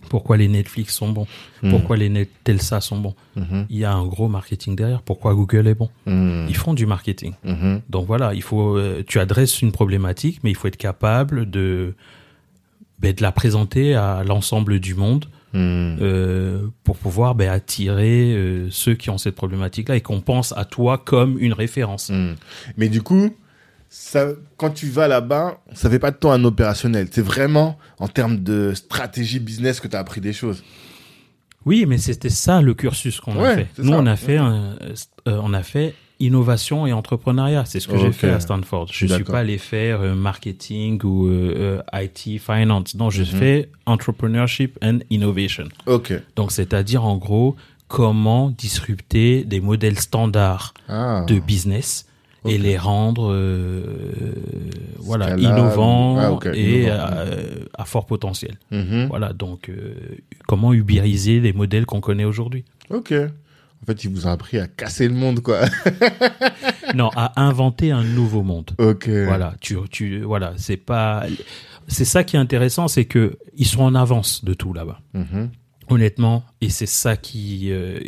[0.08, 1.26] Pourquoi les Netflix sont bons?
[1.62, 1.70] Mhm.
[1.70, 3.14] Pourquoi les Net Telsa sont bons?
[3.36, 3.66] Mhm.
[3.70, 5.02] Il y a un gros marketing derrière.
[5.02, 5.88] Pourquoi Google est bon?
[6.06, 6.46] Mhm.
[6.48, 7.32] Ils font du marketing.
[7.44, 7.80] Mhm.
[7.88, 11.94] Donc voilà, il faut, euh, tu adresses une problématique, mais il faut être capable de,
[12.98, 15.98] ben, de la présenter à l'ensemble du monde Mhm.
[16.00, 20.64] euh, pour pouvoir ben, attirer euh, ceux qui ont cette problématique-là et qu'on pense à
[20.64, 22.10] toi comme une référence.
[22.78, 23.34] Mais du coup,
[23.94, 27.08] ça, quand tu vas là-bas, ça fait pas de toi un opérationnel.
[27.10, 30.64] C'est vraiment en termes de stratégie business que tu as appris des choses.
[31.66, 33.68] Oui, mais c'était ça le cursus qu'on a fait.
[33.76, 33.98] Nous, ça.
[33.98, 34.76] on a fait, un-
[35.28, 37.64] euh, on a fait innovation et entrepreneuriat.
[37.66, 38.86] C'est ce que j'ai fait à Stanford.
[38.90, 39.32] Je suis D'accord.
[39.34, 42.94] pas allé faire euh, marketing ou euh, IT, finance.
[42.94, 43.26] Non, je Mhm.
[43.38, 45.64] fais entrepreneurship and innovation.
[45.86, 46.14] Ok.
[46.34, 47.56] Donc, c'est-à-dire en gros
[47.88, 51.24] comment disrupter des modèles standards Ah.
[51.28, 52.06] de business
[52.44, 53.82] et les rendre euh,
[54.98, 55.42] voilà Scalable.
[55.42, 57.00] innovants Ah, et innovant.
[57.16, 58.58] euh, à fort potentiel.
[58.70, 59.06] Mhm.
[59.08, 59.94] Voilà donc euh,
[60.48, 62.64] comment ubériser les modèles qu'on connaît aujourd'hui.
[62.90, 63.12] Ok.
[63.12, 65.62] En fait, ils vous ont appris à casser le monde, quoi.
[66.94, 68.70] non, à inventer un nouveau monde.
[68.78, 69.08] ok.
[69.08, 71.24] Voilà, tu tu voilà, c'est pas
[71.88, 75.00] c'est ça qui est intéressant, c'est que ils sont en avance de tout là-bas.
[75.14, 75.50] Mhm.
[75.88, 77.98] Honnêtement, et c'est ça qui euh,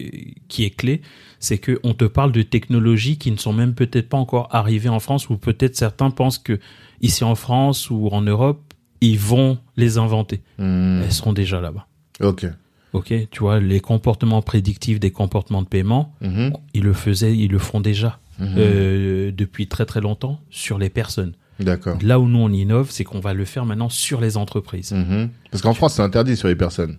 [0.49, 1.03] qui est clé,
[1.41, 4.89] c'est que on te parle de technologies qui ne sont même peut-être pas encore arrivées
[4.89, 6.59] en France, ou peut-être certains pensent que
[7.01, 8.62] ici en France ou en Europe,
[9.01, 10.41] ils vont les inventer.
[10.59, 11.03] Mhm.
[11.05, 11.87] Elles seront déjà là-bas.
[12.20, 12.47] Ok.
[12.93, 16.53] Ok, tu vois, les comportements prédictifs des comportements de paiement, Mhm.
[16.75, 18.55] ils le faisaient, ils le font déjà Mhm.
[18.57, 21.33] euh, depuis très très longtemps sur les personnes.
[21.61, 21.99] D'accord.
[22.03, 24.93] Là où nous on innove, c'est qu'on va le faire maintenant sur les entreprises.
[24.93, 25.29] Mhm.
[25.51, 26.97] Parce qu'en France, c'est interdit sur les personnes.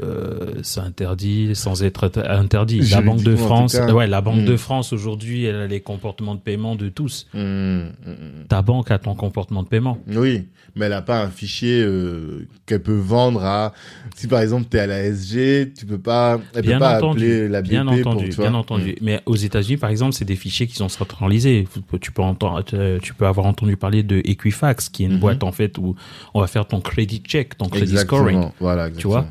[0.00, 2.80] Euh, c'est interdit sans être int- interdit.
[2.90, 4.44] La Banque de France, ouais, la Banque Mm.
[4.46, 7.26] de France aujourd'hui, elle a les comportements de paiement de tous.
[7.34, 7.92] Mhm.
[8.06, 8.16] Mhm.
[8.48, 9.98] Ta banque a ton comportement de paiement.
[10.08, 13.72] Oui, mais elle a pas un fichier euh, qu'elle peut vendre à.
[14.16, 16.40] Si par exemple tu es à la SG, tu peux pas.
[16.54, 18.96] Elle Bien peut pas entendu, appeler la BP bien entendu, tu bien entendu.
[19.02, 21.66] Mais aux États-Unis, par exemple, c'est des fichiers qui sont centralisés.
[22.00, 25.18] Tu peux entendre, euh, tu peux avoir entendu parler de Equifax, qui est une Mhm.
[25.20, 25.94] boîte en fait où
[26.34, 28.20] on va faire ton credit check, ton credit Exactement.
[28.20, 28.48] scoring.
[28.60, 29.12] Voilà, exactement.
[29.12, 29.26] vois.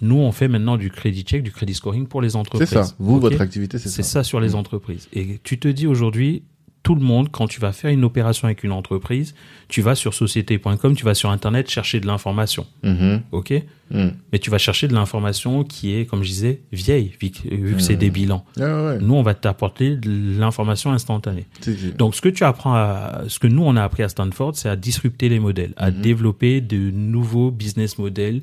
[0.00, 2.68] Nous, on fait maintenant du credit check, du credit scoring pour les C'est entreprises.
[2.70, 2.94] ça.
[2.98, 4.10] Vous, votre activité, c'est C'est ça.
[4.20, 4.54] ça sur les Mm.
[4.56, 5.08] entreprises.
[5.12, 6.42] Et tu te dis aujourd'hui,
[6.84, 9.34] tout le monde, quand tu vas faire une opération avec une entreprise,
[9.66, 12.66] tu vas sur société.com, tu vas sur Internet chercher de l'information.
[12.84, 13.20] Mhm.
[13.32, 13.52] OK
[13.90, 14.12] Mhm.
[14.32, 17.94] Mais tu vas chercher de l'information qui est, comme je disais, vieille, vu que, c'est
[17.94, 17.98] Mm.
[17.98, 18.44] des bilans.
[18.60, 18.98] Ah ouais.
[19.00, 21.46] Nous, on va t'apporter de l'information instantanée.
[21.60, 24.08] C'est- c'est- Donc, ce que tu apprends à, ce que nous, on a appris à
[24.08, 26.00] Stanford, c'est à disrupter les modèles, à Mhm.
[26.00, 28.42] développer de nouveaux business models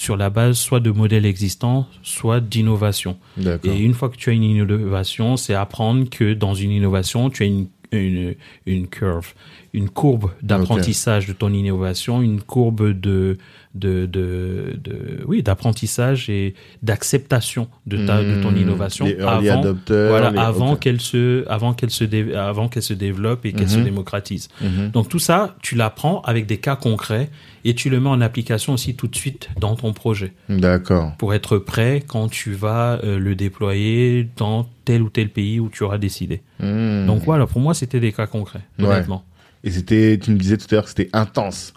[0.00, 3.18] sur la base soit de modèles existants, soit d'innovation.
[3.36, 3.70] D'accord.
[3.70, 7.42] Et une fois que tu as une innovation, c'est apprendre que dans une innovation, tu
[7.42, 8.34] as une, une,
[8.64, 9.34] une curve,
[9.74, 13.36] une courbe d'apprentissage de ton innovation, une courbe de
[13.74, 18.56] de, de, de oui d'apprentissage et d'acceptation de ta de ton Mmh.
[18.56, 22.94] innovation Les avant voilà les- avant qu'elle se avant qu'elle se dé- avant qu'elle se
[22.94, 23.84] développe et qu'elle se Mhm.
[23.84, 24.90] démocratise Mhm.
[24.90, 27.30] donc tout ça tu l'apprends avec des cas concrets
[27.64, 31.14] et tu le mets en application aussi tout de suite dans ton projet D'accord.
[31.18, 35.68] pour être prêt quand tu vas euh, le déployer dans tel ou tel pays où
[35.68, 38.86] tu auras décidé donc voilà pour moi c'était des cas concrets Ouais.
[38.86, 39.24] honnêtement
[39.62, 41.72] Et c'était, tu me disais tout à l'heure que c'était intense.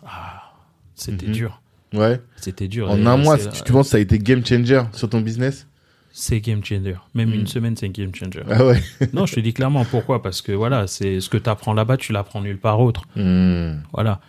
[0.96, 1.34] c'était Mhm.
[1.34, 1.60] dur
[1.94, 2.20] Ouais.
[2.38, 5.22] c'était dur En un mois, tu penses que ça a été game changer sur ton
[5.22, 5.68] business?
[6.12, 8.80] C'est game changer même une semaine c'est game changer Ah ouais.
[9.14, 11.98] non je te dis clairement pourquoi parce que voilà c'est ce que tu apprends là-bas
[11.98, 13.82] tu l'apprends nulle part autre Mhm.
[13.94, 14.20] Voilà.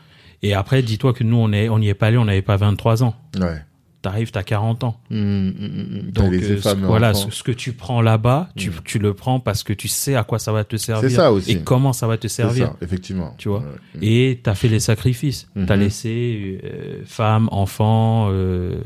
[0.42, 2.56] Et après, dis-toi que nous, on est, on n'y est pas allé, on n'avait pas
[2.58, 3.14] 23 ans.
[3.40, 3.62] Ouais.
[4.05, 5.00] T'arrives, t'as 40 ans.
[5.09, 6.12] Mhm, mhm, mhm.
[6.12, 8.72] T'as Donc, euh, ce- voilà, ce, ce que tu prends là-bas, tu, Mm.
[8.84, 11.11] tu le prends parce que tu sais à quoi ça va te servir.
[11.11, 11.52] ça aussi.
[11.52, 12.66] Et comment ça va te servir.
[12.66, 13.34] ça, effectivement.
[13.38, 13.64] Tu vois.
[14.02, 15.48] Et t'as fait les sacrifices.
[15.66, 18.76] T'as laissé euh, femme, enfant, euh,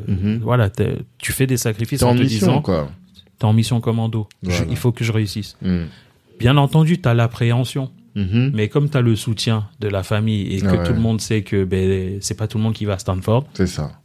[0.40, 0.70] voilà.
[1.18, 2.88] Tu fais des sacrifices en, en te mission, disant, quoi.
[3.40, 4.28] t'es en mission commando.
[4.44, 5.56] Je- il faut que je réussisse.
[6.38, 7.90] Bien entendu, t'as l'appréhension.
[8.14, 10.84] Mais comme t'as le soutien de la famille et que Ouais.
[10.84, 13.46] tout le monde sait que ben, c'est pas tout le monde qui va à Stanford,
[13.54, 13.97] C'est ça.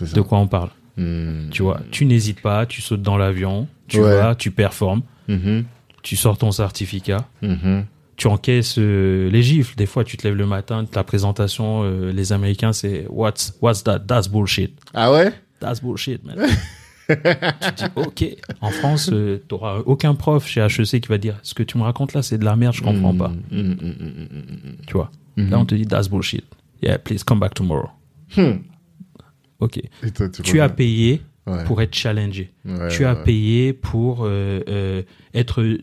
[0.00, 1.48] De quoi on parle Mhm.
[1.50, 4.16] Tu vois, tu n'hésites pas, tu sautes dans l'avion, tu Ouais.
[4.16, 5.64] vas, tu performes, Mhm.
[6.02, 7.84] tu sors ton certificat, Mhm.
[8.16, 9.74] tu encaisses euh, les gifles.
[9.76, 13.82] Des fois, tu te lèves le matin, ta présentation, euh, les Américains, c'est What's, what's
[13.82, 14.00] that?
[14.06, 14.78] That's bullshit.
[14.94, 15.32] Ah ouais?
[15.58, 16.36] That's bullshit, man.
[17.08, 18.24] tu te dis, ok.
[18.60, 21.82] En France, tu t'auras aucun prof chez HEC qui va dire, ce que tu me
[21.82, 23.18] racontes là, c'est de la merde, je comprends Mhm.
[23.18, 23.32] pas.
[23.50, 24.76] Mhm, mhm, mhm, mhm.
[24.86, 25.10] Tu vois?
[25.36, 26.44] Là, on te dit, that's bullshit.
[26.82, 27.88] Yeah, please come back tomorrow.
[28.36, 28.58] Hmm.
[29.64, 29.80] Ok.
[30.14, 31.64] Toi, tu Tu as payé Ouais.
[31.64, 32.50] pour être challengé.
[32.64, 35.02] Ouais, tu as payé pour euh, euh,
[35.34, 35.78] être euh,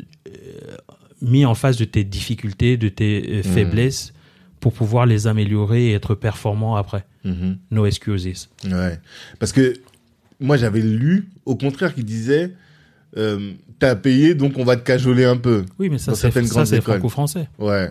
[1.21, 3.43] mis en face de tes difficultés, de tes Mhm.
[3.43, 4.13] faiblesses,
[4.59, 7.05] pour pouvoir les améliorer et être performant après.
[7.25, 7.57] Mhm.
[7.71, 8.49] No excuses.
[8.65, 8.99] Ouais.
[9.39, 9.73] Parce que
[10.39, 12.51] moi, j'avais lu, au contraire, qui disait
[13.17, 15.65] euh, T'as payé, donc on va te cajoler un peu.
[15.79, 16.29] Oui, mais ça, c'est
[16.81, 17.47] franco-français.
[17.59, 17.89] Ouais.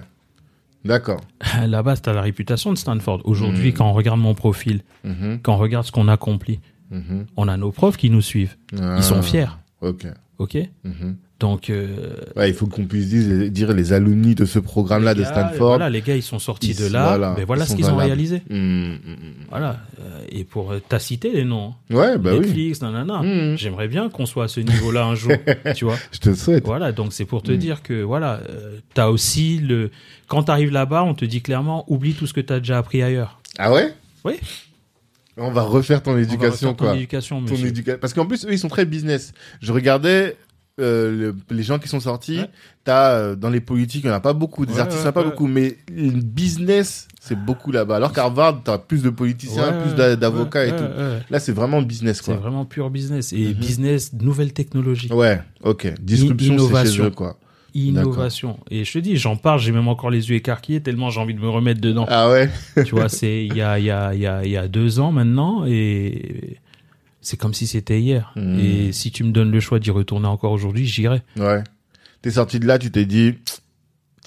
[0.85, 1.21] D'accord.
[1.67, 3.21] Là-bas, tu as la réputation de Stanford.
[3.25, 3.75] Aujourd'hui, Mhm.
[3.75, 5.41] quand on regarde mon profil, Mhm.
[5.43, 6.61] quand on regarde ce qu'on accomplit,
[6.91, 7.27] Mhm.
[7.37, 8.57] on a nos profs qui nous suivent.
[8.81, 8.95] Ah.
[8.97, 9.47] Ils sont fiers.
[9.81, 10.07] Ok.
[10.39, 10.57] OK?
[10.85, 11.17] Mhm.
[11.41, 11.89] Donc, euh,
[12.37, 15.69] Ouais, il faut qu'on puisse dire, dire les alumni de ce programme-là de Stanford.
[15.71, 17.09] Voilà, les gars, ils sont sortis Ils- de là.
[17.09, 18.43] voilà, mais voilà ce qu'ils ont réalisé.
[18.51, 18.99] Mhm, mhm,
[19.49, 19.79] Voilà.
[20.01, 21.73] Euh, Et pour euh, t'as cité les noms.
[21.91, 21.95] hein.
[21.97, 22.41] Ouais, bah oui.
[22.41, 23.23] Netflix, nanana.
[23.23, 23.57] Mhm.
[23.57, 25.33] J'aimerais bien qu'on soit à ce niveau-là un jour,
[25.75, 25.97] tu vois.
[26.13, 26.65] Je te le souhaite.
[26.67, 29.91] Voilà, donc c'est pour te dire que voilà, euh, t'as aussi le
[30.29, 33.41] quand t'arrives là-bas, on te dit clairement oublie tout ce que t'as déjà appris ailleurs.
[33.59, 33.95] Ah ouais?
[34.25, 34.35] Oui.
[35.39, 36.95] On va refaire ton On va éducation, refaire ton quoi.
[36.97, 37.69] éducation, Ton monsieur.
[37.69, 39.33] éduca- Parce qu'en plus, eux, ils sont très business.
[39.63, 40.37] Je regardais
[40.81, 42.39] euh, le- les gens qui sont sortis.
[42.39, 42.51] Ouais.
[42.85, 44.65] T'as euh, dans les politiques, il n'y en a pas beaucoup.
[44.67, 45.27] Des Ouais, artistes, il n'y en a ouais, pas ouais.
[45.31, 45.47] beaucoup.
[45.47, 47.97] Mais le business, c'est beaucoup là-bas.
[47.97, 50.83] Alors qu'Harvard, t'as plus de politiciens, Ouais, plus d'a- d'avocats ouais, et tout.
[50.83, 51.19] ouais, ouais.
[51.31, 52.37] Là, c'est vraiment business, C'est quoi.
[52.37, 53.53] vraiment pur business et Mhm.
[53.55, 55.93] business, nouvelle technologie, Ouais, ok.
[56.01, 57.05] Disruption, c'est chez innovation.
[57.05, 57.39] eux, quoi.
[57.73, 58.59] innovation.
[58.71, 61.35] Et je te dis, j'en parle, j'ai même encore les yeux écarquillés tellement j'ai envie
[61.35, 62.05] de me remettre dedans.
[62.09, 62.51] Ah ouais?
[62.85, 65.13] Tu vois, c'est il y a y a y a il y a deux ans
[65.13, 66.57] maintenant et
[67.21, 68.33] c'est comme si c'était hier.
[68.37, 68.59] Mhm.
[68.61, 71.23] Et si tu me donnes le choix d'y retourner encore aujourd'hui, j'irai.
[71.37, 71.63] Ouais.
[72.23, 73.35] T'es sorti de là, tu t'es dit.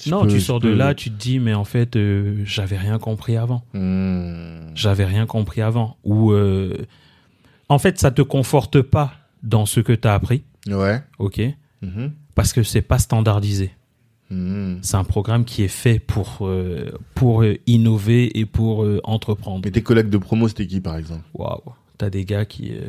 [0.08, 2.78] Non, peux- tu sors de peux- là, tu te dis, mais en fait, euh, j'avais
[2.78, 3.64] rien compris avant.
[3.74, 4.72] Hmm.
[4.76, 5.98] J'avais rien compris avant.
[6.04, 6.76] Ou, euh,
[7.70, 9.14] en fait, ça te conforte pas
[9.44, 11.02] dans ce que tu as appris, Ouais.
[11.20, 11.42] ok
[11.82, 12.12] Mhm.
[12.36, 13.72] Parce que c'est pas standardisé.
[14.32, 14.78] Hmm.
[14.82, 19.62] C'est un programme qui est fait pour, euh, pour innover et pour entreprendre.
[19.66, 21.24] Mais tes collègues de promo, c'était qui, par exemple?
[21.36, 21.62] Waouh
[21.98, 22.72] T'as des gars qui...
[22.72, 22.82] Euh,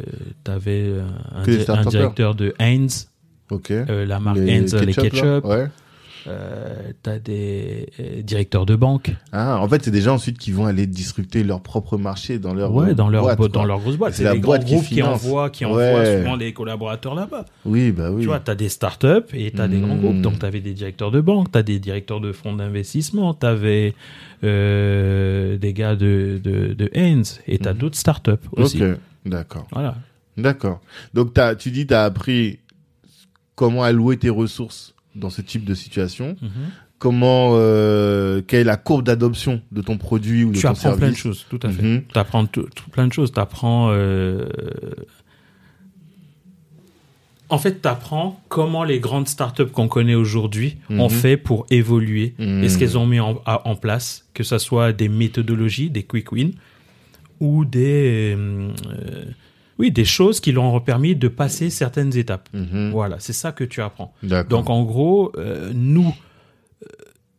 [0.44, 1.02] T'avais euh,
[1.34, 3.08] un, di- directeur de Heinz,
[3.50, 3.70] Ok.
[3.70, 5.44] euh, la marque Heinz, les ketchup.
[5.44, 5.66] Ouais.
[6.26, 9.10] Euh, T'as des euh, directeurs de banque.
[9.32, 12.54] Ah, en fait, c'est des gens ensuite qui vont aller disrupter leur propre marché dans
[12.54, 13.48] leur Ouais, dans leur boîte, bo- quoi.
[13.52, 14.14] dans leur grosse boîte.
[14.14, 15.70] C'est les grands boîte qui groupes qui, envoient, qui Ouais.
[15.70, 17.44] envoient souvent les collaborateurs là-bas.
[17.66, 18.22] Oui, bah oui.
[18.22, 20.00] Tu vois, t'as des startups et t'as des grands Mm.
[20.00, 20.20] groupes.
[20.22, 23.94] Donc t'avais des directeurs de banque, t'as des directeurs de fonds d'investissement, t'avais
[24.58, 27.78] euh, des gars de de, de Heinz et t'as Mhm.
[27.78, 28.82] d'autres startups aussi.
[28.82, 29.96] Ok, d'accord, Voilà.
[30.36, 30.80] d'accord.
[31.12, 32.58] Donc t'as, tu dis, t'as appris
[33.54, 36.36] comment allouer tes ressources dans ce type de situation.
[36.42, 36.50] Mhm.
[36.98, 40.80] Comment, euh, quelle est la courbe d'adoption de ton produit ou de Tu ton apprends
[40.80, 41.82] service plein de choses, tout à fait.
[41.82, 42.02] Mhm.
[42.12, 42.46] Tu apprends
[42.92, 43.32] plein de choses.
[43.32, 43.90] Tu apprends.
[43.90, 44.46] euh,
[47.50, 51.10] En fait, tu apprends comment les grandes startups qu'on connaît aujourd'hui ont Mhm.
[51.10, 54.92] fait pour évoluer et ce qu'elles ont mis en, à- en place, que ce soit
[54.92, 56.52] des méthodologies, des quick wins
[57.40, 58.70] ou des, euh,
[59.78, 62.48] oui, des choses qui leur ont permis de passer certaines étapes.
[62.52, 62.90] Mhm.
[62.90, 64.14] Voilà, c'est ça que tu apprends.
[64.48, 66.14] Donc en gros, euh, nous,
[66.82, 66.86] euh,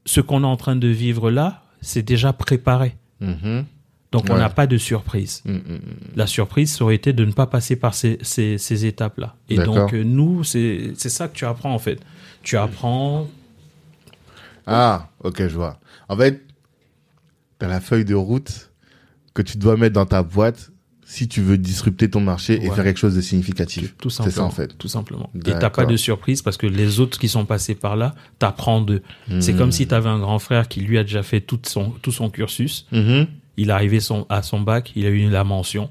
[0.06, 2.96] ce qu'on est en train de vivre là, c'est déjà préparé.
[3.22, 3.66] Mhm.
[4.12, 4.40] Donc on Ouais.
[4.40, 5.42] n'a pas de surprise.
[5.46, 5.80] Mm, mm, mm.
[6.16, 9.36] La surprise, ça aurait été de ne pas passer par ces, ces, ces étapes-là.
[9.50, 12.00] Et donc, euh, nous, c'est ça que tu apprends, en fait.
[12.42, 13.28] Tu apprends...
[14.68, 15.80] Ah, ok, je vois.
[16.08, 16.42] En fait,
[17.60, 18.72] t'as la feuille de route
[19.34, 20.72] que tu dois mettre dans ta boîte
[21.08, 23.93] si tu veux disrupter ton marché et faire quelque chose de significatif.
[24.01, 24.36] Tout C'est simplement.
[24.36, 24.76] ça, en fait.
[24.78, 25.30] Tout simplement.
[25.36, 28.82] Et t'as pas de surprise parce que les autres qui sont passés par là, t'apprends
[28.82, 29.01] d'eux.
[29.39, 29.58] C'est Hmm.
[29.58, 32.30] comme si t'avais un grand frère qui lui a déjà fait tout son, tout son
[32.30, 32.88] cursus.
[32.91, 33.28] Mhm.
[33.58, 35.89] Il est arrivé son, à son bac, il a eu la mention.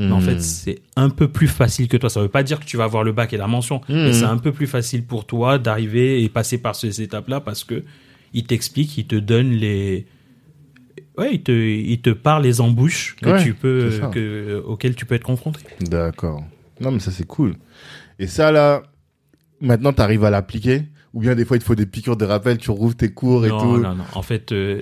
[0.00, 2.10] Mais en fait, c'est un peu plus facile que toi.
[2.10, 4.24] Ça veut pas dire que tu vas avoir le bac et la mention, mais c'est
[4.24, 7.84] un peu plus facile pour toi d'arriver et passer par ces étapes-là parce que
[8.32, 10.06] il t'explique, il te donne les,
[11.18, 15.06] ouais, il te, il te parle les embouches que Ouais, tu peux, que, auxquelles tu
[15.06, 15.60] peux être confronté.
[15.80, 16.44] D'accord.
[16.80, 17.54] Non, mais ça, c'est cool.
[18.18, 18.82] Et ça, là,
[19.60, 20.82] maintenant, t'arrives à l'appliquer?
[21.12, 23.46] Ou bien des fois, il te faut des piqûres de rappel, tu rouvres tes cours
[23.46, 23.78] et non, tout?
[23.78, 24.04] non, non.
[24.14, 24.80] En fait, euh,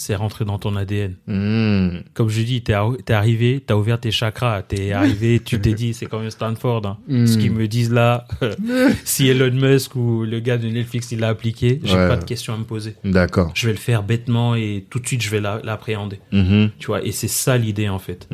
[0.00, 1.16] c'est rentré dans ton ADN.
[1.26, 2.02] Mhm.
[2.14, 2.74] Comme je dis, t'es,
[3.04, 6.86] t'es arrivé, t'as ouvert tes chakras, t'es arrivé, tu t'es dit, c'est comme un Stanford.
[6.86, 6.98] hein.
[7.08, 7.26] Mm.
[7.26, 8.26] Ce qu'ils me disent là,
[9.04, 12.08] si Elon Musk ou le gars de Netflix il l'a appliqué, j'ai Ouais.
[12.08, 12.94] pas de questions à me poser.
[13.04, 13.50] D'accord.
[13.54, 16.20] Je vais le faire bêtement et tout de suite je vais la- l'appréhender.
[16.32, 16.70] Mhm.
[16.78, 18.28] Tu vois, et c'est ça l'idée en fait.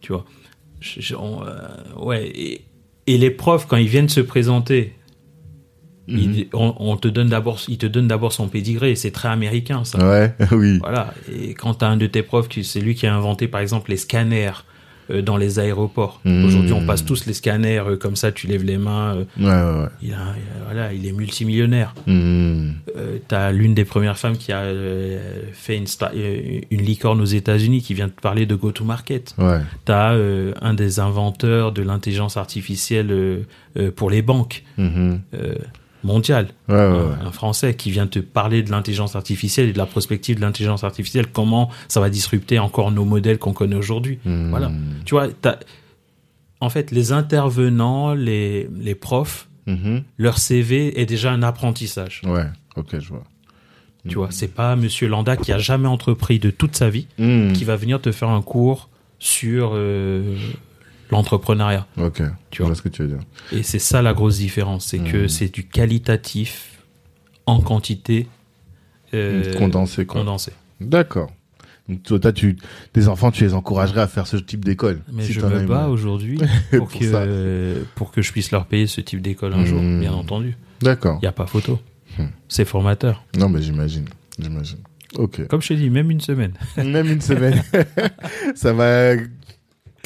[0.00, 0.24] Tu vois,
[0.80, 2.26] Je- je- on, euh, ouais.
[2.34, 2.64] Et,
[3.06, 4.92] et les profs quand ils viennent se présenter,
[6.08, 6.18] Mhm.
[6.18, 8.94] ils- on, on te donne d'abord, ils te donnent d'abord son pédigré.
[8.94, 9.98] C'est très américain ça.
[10.08, 10.78] Ouais, oui.
[10.78, 11.12] Voilà.
[11.32, 13.90] Et quand tu as un de tes profs, c'est lui qui a inventé par exemple
[13.90, 14.52] les scanners
[15.10, 16.20] euh, dans les aéroports.
[16.24, 16.44] Mmh.
[16.44, 19.14] Aujourd'hui, on passe tous les scanners euh, comme ça, tu lèves les mains.
[19.16, 19.88] euh, Ouais, ouais, ouais.
[20.02, 21.94] il, a, il voilà, il est multimillionnaire.
[22.08, 22.74] Mhm.
[22.96, 24.64] Euh, T'as l'une des premières femmes qui a
[25.52, 25.86] fait une,
[26.72, 29.34] licorne aux États-Unis qui vient te parler de go-to-market.
[29.38, 29.60] Ouais.
[29.84, 35.20] T'as euh, un des inventeurs de l'intelligence artificielle euh, pour les banques Mhm.
[36.68, 37.14] Ouais, ouais, un, ouais.
[37.26, 40.84] un Français qui vient te parler de l'intelligence artificielle et de la prospective de l'intelligence
[40.84, 44.18] artificielle, comment ça va disrupter encore nos modèles qu'on connaît aujourd'hui?
[44.24, 44.50] Mhm.
[44.50, 44.70] Voilà.
[45.04, 45.28] Tu vois,
[46.60, 50.04] en fait, les intervenants, les, les profs, Mhm.
[50.16, 52.22] leur CV est déjà un apprentissage.
[52.24, 52.44] Ouais,
[52.76, 53.24] ok, je vois.
[54.08, 57.52] Tu vois, c'est pas Monsieur Landa qui a jamais entrepris de toute sa vie Mhm.
[57.52, 58.88] qui va venir te faire un cours
[59.18, 60.36] sur euh,
[61.10, 61.86] l'entrepreneuriat.
[61.98, 62.74] Ok, Tu vois vois.
[62.76, 63.20] ce que tu veux dire.
[63.52, 65.28] Et c'est ça la grosse différence, c'est que Mhm.
[65.28, 66.82] c'est du qualitatif
[67.46, 68.26] en quantité
[69.14, 70.20] euh, Condensé, quoi.
[70.20, 70.52] condensé.
[70.80, 71.30] D'accord.
[71.88, 72.56] Donc, toi, tu,
[72.92, 75.00] tes enfants, tu les encouragerais à faire ce type d'école.
[75.12, 76.36] Mais si je me bats aujourd'hui
[76.70, 80.00] pour, Pour euh, pour que je puisse leur payer ce type d'école un jour, Mhm.
[80.00, 80.56] bien entendu.
[80.82, 81.18] D'accord.
[81.22, 81.78] Il n'y a pas photo.
[82.18, 82.24] Hmm.
[82.48, 83.24] C'est formateur.
[83.38, 84.06] Non, mais j'imagine.
[84.38, 84.78] J'imagine.
[85.16, 85.46] Ok.
[85.46, 86.52] Comme je t'ai dit, même une semaine.
[86.76, 87.62] Même une semaine.
[88.56, 89.14] ça va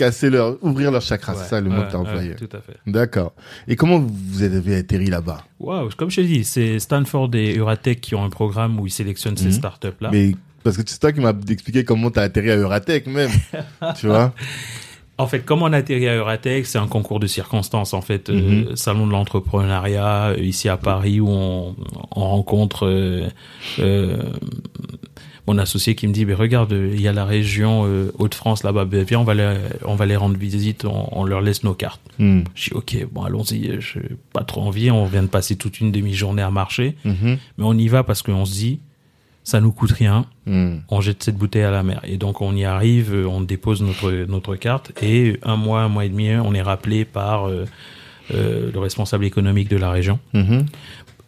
[0.00, 1.34] casser leur, ouvrir leur chakra.
[1.34, 2.34] c'est ça le mot que t'as ouais, employé.
[2.36, 2.76] tout à fait.
[2.86, 3.32] D'accord.
[3.68, 5.44] Et comment vous avez atterri là-bas?
[5.60, 8.90] Waouh, comme je t'ai dit, c'est Stanford et Euratech qui ont un programme où ils
[8.90, 9.52] sélectionnent ces Mhm.
[9.52, 10.10] startups-là.
[10.12, 10.32] Mais,
[10.64, 13.30] parce que c'est toi qui m'as expliqué comment t'as atterri à Euratech, même.
[13.98, 14.32] tu vois?
[15.18, 17.92] En fait, comme on a atterri à Euratech, c'est un concours de circonstances.
[17.92, 18.76] En fait, euh, Mhm.
[18.76, 21.76] salon de l'entrepreneuriat euh, ici à Paris où on,
[22.16, 23.28] on rencontre euh,
[23.80, 24.16] euh,
[25.46, 28.84] mon associé qui me dit, mais regarde, il y a la région euh, Hauts-de-France là-bas,
[28.84, 31.74] Ben, viens, on va les, on va les rendre visite, on, on leur laisse nos
[31.74, 32.00] cartes.
[32.18, 32.42] Hmm.
[32.54, 33.98] Je dis, ok, bon, allons-y, je
[34.32, 37.38] pas trop envie, on vient de passer toute une demi-journée à marcher, Mhm.
[37.58, 38.80] mais on y va parce qu'on se dit,
[39.42, 40.76] ça nous coûte rien, Hmm.
[40.90, 42.00] on jette cette bouteille à la mer.
[42.04, 45.88] Et donc on y arrive, euh, on dépose notre notre carte et un mois, un
[45.88, 47.64] mois et demi, on est rappelé par euh,
[48.34, 50.18] euh, le responsable économique de la région.
[50.34, 50.66] Mhm.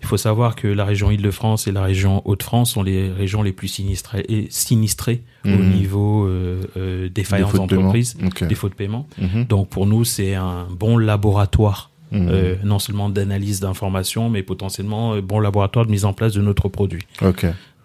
[0.03, 3.53] Il faut savoir que la région Île-de-France et la région Hauts-de-France sont les régions les
[3.53, 5.71] plus sinistrées, et sinistrées au Mhm.
[5.73, 7.83] niveau euh, euh, défaillance Défaut de paiement.
[7.83, 8.45] d'entreprise, Ok.
[8.45, 9.07] défaut de paiement.
[9.19, 9.45] Mhm.
[9.47, 11.91] Donc pour nous, c'est un bon laboratoire.
[12.11, 12.29] Mhm.
[12.31, 16.43] euh, non seulement d'analyse d'informations, mais potentiellement euh, bon laboratoire de mise en place de
[16.43, 17.01] notre produit.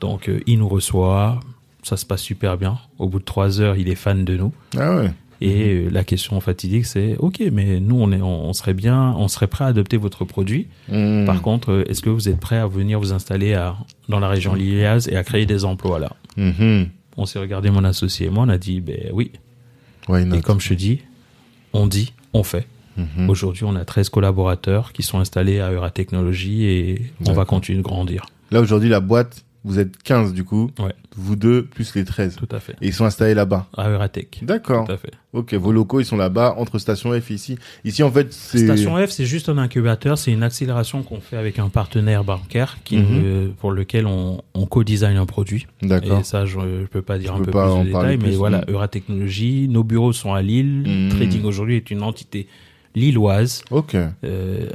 [0.02, 1.40] Donc il nous reçoit,
[1.82, 2.78] ça se passe super bien.
[3.00, 4.52] Au bout de trois heures, il est fan de nous.
[4.78, 5.12] Ah ouais.
[5.40, 9.28] Et euh, la question fatidique, c'est OK, mais nous, on, est, on, serait bien, on
[9.28, 10.68] serait prêt à adopter votre produit.
[10.90, 11.26] Hmm.
[11.26, 13.76] Par contre, est-ce que vous êtes prêt à venir vous installer à,
[14.10, 16.12] dans la région lilloise et à créer des emplois là?
[16.38, 16.90] Mhm.
[17.18, 19.32] On s'est regardé, mon associé et moi, on a dit, ben oui.
[20.10, 21.02] Et comme je te dis,
[21.74, 22.68] on dit, on fait.
[22.96, 23.30] Mhm.
[23.30, 27.84] Aujourd'hui, on a 13 collaborateurs qui sont installés à Euratechnologie et on va continuer de
[27.84, 28.26] grandir.
[28.52, 30.72] Là, aujourd'hui, la boîte, vous êtes 15 du coup.
[30.80, 30.94] Ouais.
[31.20, 32.36] Vous deux, plus les 13.
[32.36, 32.74] Tout à fait.
[32.82, 33.68] Et ils sont installés là-bas.
[33.76, 34.40] À Euratech.
[34.44, 34.86] D'accord.
[34.86, 35.12] Tout à fait.
[35.34, 37.58] Ok, vos locaux, ils sont là-bas, entre Station F et ici.
[37.84, 38.60] Ici, en fait, c'est...
[38.60, 42.78] Station F, c'est juste un incubateur, c'est une accélération qu'on fait avec un partenaire bancaire
[42.84, 43.06] qui, Mhm.
[43.12, 45.68] euh, pour lequel on, on co-design un produit.
[45.82, 46.20] D'accord.
[46.20, 48.36] Et ça, je ne peux pas dire un peu plus en de détails, mais plus,
[48.36, 48.74] voilà, mhm.
[48.76, 50.84] Euratechnologie, nos bureaux sont à Lille.
[50.86, 51.10] Mhm.
[51.10, 52.48] Trading aujourd'hui est une entité
[52.98, 53.64] lilloise.
[53.72, 53.96] Ok.
[53.96, 54.70] Euh,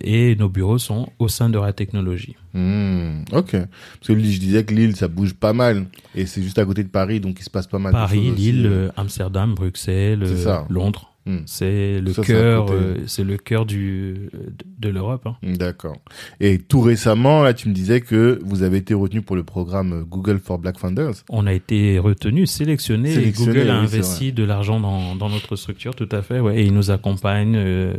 [0.00, 2.36] et nos bureaux sont au sein de la technologie.
[2.54, 3.50] Hmm, ok.
[3.52, 5.86] Parce que je disais que Lille, ça bouge pas mal.
[6.14, 8.16] Et c'est juste à côté de Paris, donc il se passe pas mal de Paris,
[8.18, 8.52] choses aussi.
[8.52, 10.58] Lille, euh, Amsterdam, Bruxelles, euh.
[10.70, 11.12] Londres.
[11.26, 11.38] Hmm.
[11.46, 14.30] C'est le c'est cœur, euh, c'est le cœur du
[14.78, 15.26] de l'Europe.
[15.26, 15.34] hein.
[15.42, 15.96] D'accord.
[16.38, 20.04] Et tout récemment, là, tu me disais que vous avez été retenu pour le programme
[20.08, 21.14] Google for Black Founders.
[21.28, 25.28] On a été retenu, sélectionné, Sélectionné, et Google a oui, investi de l'argent dans, dans
[25.28, 27.92] notre structure, tout à fait, ouais, et il nous accompagne euh,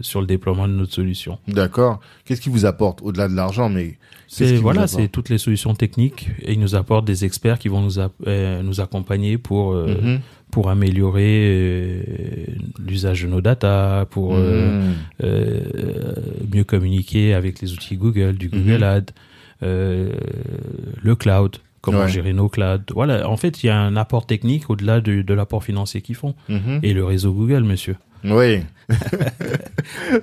[0.00, 1.38] sur le déploiement de notre solution.
[1.48, 1.98] D'accord.
[2.24, 3.98] Qu'est-ce qui vous apporte au-delà de l'argent, mais
[4.28, 7.82] C'est voilà, c'est toutes les solutions techniques et il nous apporte des experts qui vont
[7.82, 10.20] nous a- euh, nous accompagner pour euh, Mhm.
[10.52, 12.02] Pour améliorer euh,
[12.86, 14.92] l'usage de nos data, pour euh, Mhm.
[15.24, 15.60] euh,
[16.54, 18.82] mieux communiquer avec les outils Google, du Google Mhm.
[18.82, 19.10] Ad,
[19.62, 20.12] euh,
[21.02, 22.08] le cloud, comment Ouais.
[22.08, 22.84] gérer nos clouds.
[22.94, 26.16] Voilà, en fait, il y a un apport technique au-delà de, de l'apport financier qu'ils
[26.16, 26.34] font.
[26.50, 26.80] Mhm.
[26.82, 27.96] Et le réseau Google, monsieur.
[28.24, 28.60] Oui.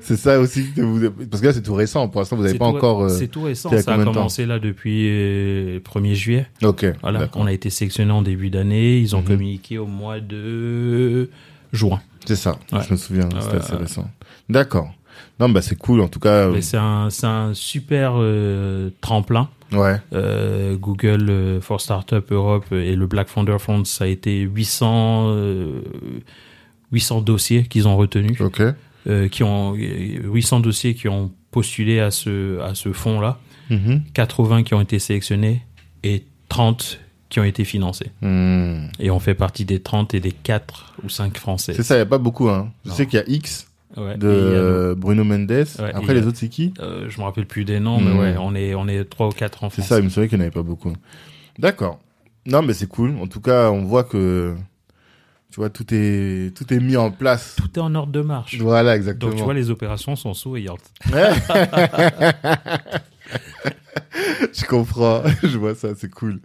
[0.02, 1.10] c'est ça aussi que vous...
[1.30, 2.08] Parce que là, c'est tout récent.
[2.08, 3.04] Pour l'instant, vous n'avez pas tout- encore...
[3.04, 6.48] euh, C'est tout récent, ça a commencé là depuis euh, le 1er juillet.
[6.64, 6.86] Ok.
[7.02, 9.26] Voilà, on a été sélectionné en début d'année, ils ont Mhm.
[9.28, 11.30] communiqué au mois de
[11.74, 12.00] juin.
[12.26, 12.58] C'est ça.
[12.72, 12.80] Ouais.
[12.88, 13.30] Je me souviens.
[13.40, 14.10] C'était assez récent.
[14.50, 14.94] D'accord.
[15.40, 16.02] Non, bah c'est cool.
[16.02, 19.50] En tout cas, euh, c'est un, super euh, tremplin.
[19.72, 19.96] ouais.
[20.14, 25.28] Euh, Google euh, for Startup Europe et le Black Founder Fund, ça a été 800,
[25.30, 25.82] euh,
[26.92, 28.62] 800 dossiers qu'ils ont retenus, Ok.
[29.08, 33.40] euh, qui ont 800 dossiers qui ont postulé à ce à ce fonds-là,
[33.70, 34.02] Mhm.
[34.14, 35.62] 80 qui ont été sélectionnés
[36.04, 37.00] et 30
[37.30, 38.10] qui ont été financés.
[38.22, 38.88] Hmm.
[39.00, 41.74] Et on fait partie des 30 et des 4 ou 5 français.
[41.76, 41.96] C'est ça.
[41.96, 42.50] Il y a pas beaucoup.
[42.50, 42.72] Hein.
[42.86, 42.96] Je Non.
[42.96, 43.68] sais qu'il y a X
[43.98, 44.18] Ouais.
[44.18, 45.52] de euh, Bruno Mendes.
[45.52, 48.06] Ouais, Après, les a- autres, c'est qui euh, je me rappelle plus des noms, Hmm.
[48.06, 49.90] mais ouais, on est on est trois ou quatre en C'est France.
[49.90, 50.00] ça.
[50.00, 50.94] Il me semblait qu'il n'y en avait pas beaucoup.
[51.60, 52.00] D'accord.
[52.48, 53.16] Non, mais c'est cool.
[53.22, 54.56] En tout cas, on voit que
[55.52, 57.56] tu vois tout est tout est mis en place.
[57.58, 58.58] Tout est en ordre de marche.
[58.60, 59.32] Voilà, exactement.
[59.32, 60.92] Donc tu vois, les opérations sont souriantes.
[64.54, 66.40] Je comprends, je vois ça, c'est cool.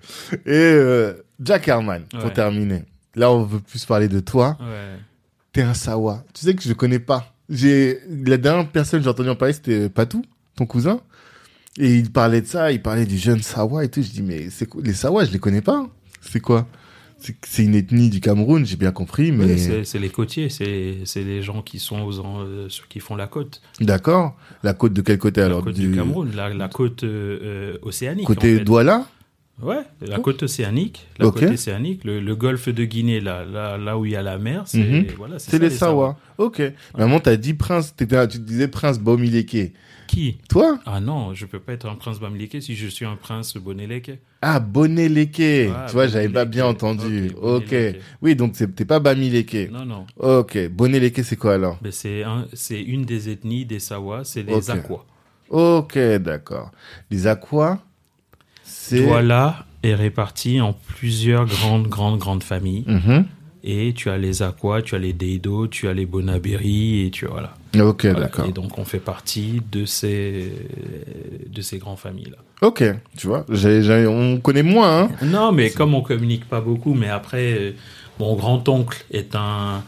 [0.47, 2.85] Et euh, Jack Herman, pour terminer.
[3.14, 4.56] Là, on veut plus parler de toi.
[4.60, 4.98] Ouais.
[5.52, 6.24] T'es un Sawa.
[6.35, 7.32] Tu sais que je connais pas.
[7.48, 10.24] J'ai la dernière personne que j'ai entendu en parler, c'était Patou,
[10.56, 11.01] ton cousin.
[11.78, 14.02] Et il parlait de ça, il parlait du jeune Sawa et tout.
[14.02, 15.86] Je dis mais c'est quoi les Sawa Je les connais pas.
[16.20, 16.66] C'est quoi?
[17.47, 21.43] C'est une ethnie du Cameroun, j'ai bien compris, mais Ouais, c'est- les côtiers, c'est les
[21.43, 23.63] gens qui sont aux euh, ceux qui font la côte.
[23.81, 24.37] d'accord.
[24.63, 27.79] La côte de quel côté La alors côte du, Cameroun, la, la côte euh, euh,
[27.83, 28.27] océanique.
[28.27, 28.65] Côté en fait.
[28.65, 29.07] Douala?
[29.63, 33.97] Ouais, la côte océanique, la côte océanique, le, le golfe de Guinée, là, là, là
[33.97, 36.19] où il y a la mer, c'est voilà, ça, les Sawa.
[36.39, 36.61] Ok.
[36.99, 38.07] Maman, t'as dit prince, tu
[38.41, 39.73] disais prince Baumileke.
[40.15, 40.78] Qui Toi?
[40.86, 44.12] Ah non, je peux pas être un prince Bamileke si je suis un prince Boneleke.
[44.43, 45.39] Ah, Boneleke.
[45.39, 47.32] Ouais, tu vois, j'avais pas bien entendu.
[47.43, 47.74] Ok.
[48.23, 49.73] Oui, donc t'es pas Bamileke.
[49.73, 50.07] Non, non.
[50.16, 50.69] Ok.
[50.69, 51.81] Boneleke, c'est quoi alors?
[51.82, 54.69] Mais c'est un, c'est une des ethnies des Sawa, c'est les Ok.
[54.69, 55.05] Aquas.
[55.51, 56.70] Ok, d'accord.
[57.11, 57.81] Les aquas,
[58.62, 59.05] c'est...
[59.05, 62.85] Douala est réparti en plusieurs grandes, grandes, grandes familles.
[62.86, 63.24] Mhm.
[63.66, 67.24] Et tu as les Aquas, tu as les Deido, tu as les Bonaberi, et tu
[67.27, 67.55] voilà.
[67.81, 68.20] Ok, Voilà.
[68.20, 68.47] d'accord.
[68.47, 70.53] Et donc on fait partie de ces,
[71.49, 72.36] de ces grandes familles-là.
[72.61, 72.85] Ok,
[73.16, 77.53] tu vois, on connaît moins, hein Non, mais comme on communique pas beaucoup, mais après,
[77.59, 77.73] euh,
[78.20, 79.82] mon grand-oncle est un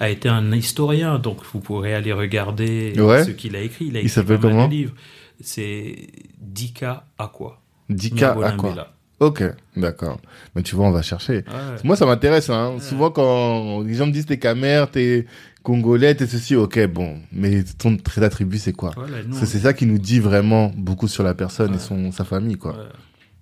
[0.00, 3.24] a été un historien, donc vous pourrez aller regarder Ouais.
[3.24, 3.86] ce qu'il a écrit.
[3.86, 4.66] Il a Il écrit s'appelle mal de comment?
[4.68, 4.92] livres.
[5.40, 6.08] C'est
[6.40, 7.60] Dika Aqua.
[7.88, 8.93] Dika Aqua.
[9.20, 9.42] Ok,
[9.76, 10.20] d'accord.
[10.54, 11.36] Mais tu vois, on va chercher.
[11.36, 11.76] Ouais.
[11.84, 12.50] Moi, ça m'intéresse.
[12.50, 12.76] Hein.
[12.80, 15.26] Souvent, quand les gens me disent t'es camère, t'es
[15.62, 17.18] congolais, t'es ceci, ok, bon.
[17.32, 18.90] Mais ton trait d'attribut, c'est quoi?
[18.96, 21.76] Voilà, c'est ça qui nous dit vraiment beaucoup sur la personne Ouais.
[21.76, 22.76] et son sa famille, quoi.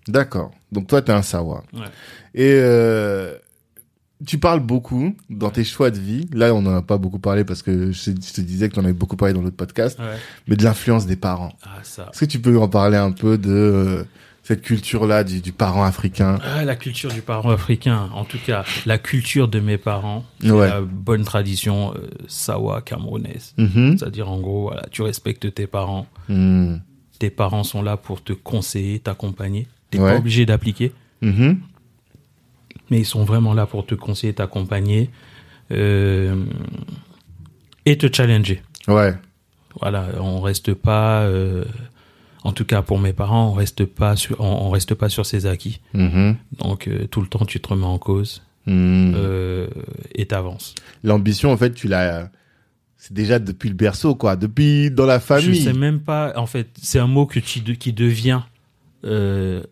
[0.08, 0.50] D'accord.
[0.72, 1.64] Donc toi, t'es un Sawa.
[1.72, 1.80] ouais.
[2.34, 3.34] Et euh,
[4.26, 6.28] tu parles beaucoup dans tes choix de vie.
[6.32, 8.74] Là, on n'en a pas beaucoup parlé parce que je, te- je te disais que
[8.74, 9.98] t'en avais beaucoup parlé dans l'autre podcast.
[9.98, 10.16] Ouais.
[10.48, 11.52] Mais de l'influence des parents.
[11.64, 12.08] Ah, ça.
[12.12, 14.04] Est-ce que tu peux en parler un peu de euh,
[14.42, 18.64] cette culture-là du, du parent africain Ah, la culture du parent africain, en tout cas,
[18.86, 20.68] la culture de mes parents, Ouais.
[20.68, 23.54] la bonne tradition euh, sawa camerounaise.
[23.56, 23.98] Mhm.
[23.98, 26.06] C'est-à-dire, en gros, voilà, tu respectes tes parents.
[26.28, 26.80] Mhm.
[27.20, 29.68] Tes parents sont là pour te conseiller, t'accompagner.
[29.90, 30.12] T'es Ouais.
[30.14, 31.60] pas obligé d'appliquer, Mhm.
[32.90, 35.08] mais ils sont vraiment là pour te conseiller, t'accompagner
[35.70, 36.44] euh,
[37.86, 38.60] et te challenger.
[38.88, 39.14] Ouais.
[39.80, 41.64] Voilà, on reste pas, euh,
[42.44, 45.24] en tout cas pour mes parents, on reste pas sur, on, on reste pas sur
[45.26, 45.80] ses acquis.
[45.94, 46.36] Mhm.
[46.58, 49.14] Donc euh, tout le temps, tu te remets en cause Mhm.
[49.16, 49.66] euh,
[50.14, 50.74] et t'avances.
[51.02, 52.30] L'ambition, en fait, tu l'as.
[52.96, 54.36] C'est déjà depuis le berceau, quoi.
[54.36, 55.60] Depuis dans la Je famille.
[55.62, 56.32] sais même pas.
[56.36, 58.42] En fait, c'est un mot que tu, qui devient
[59.04, 59.62] euh,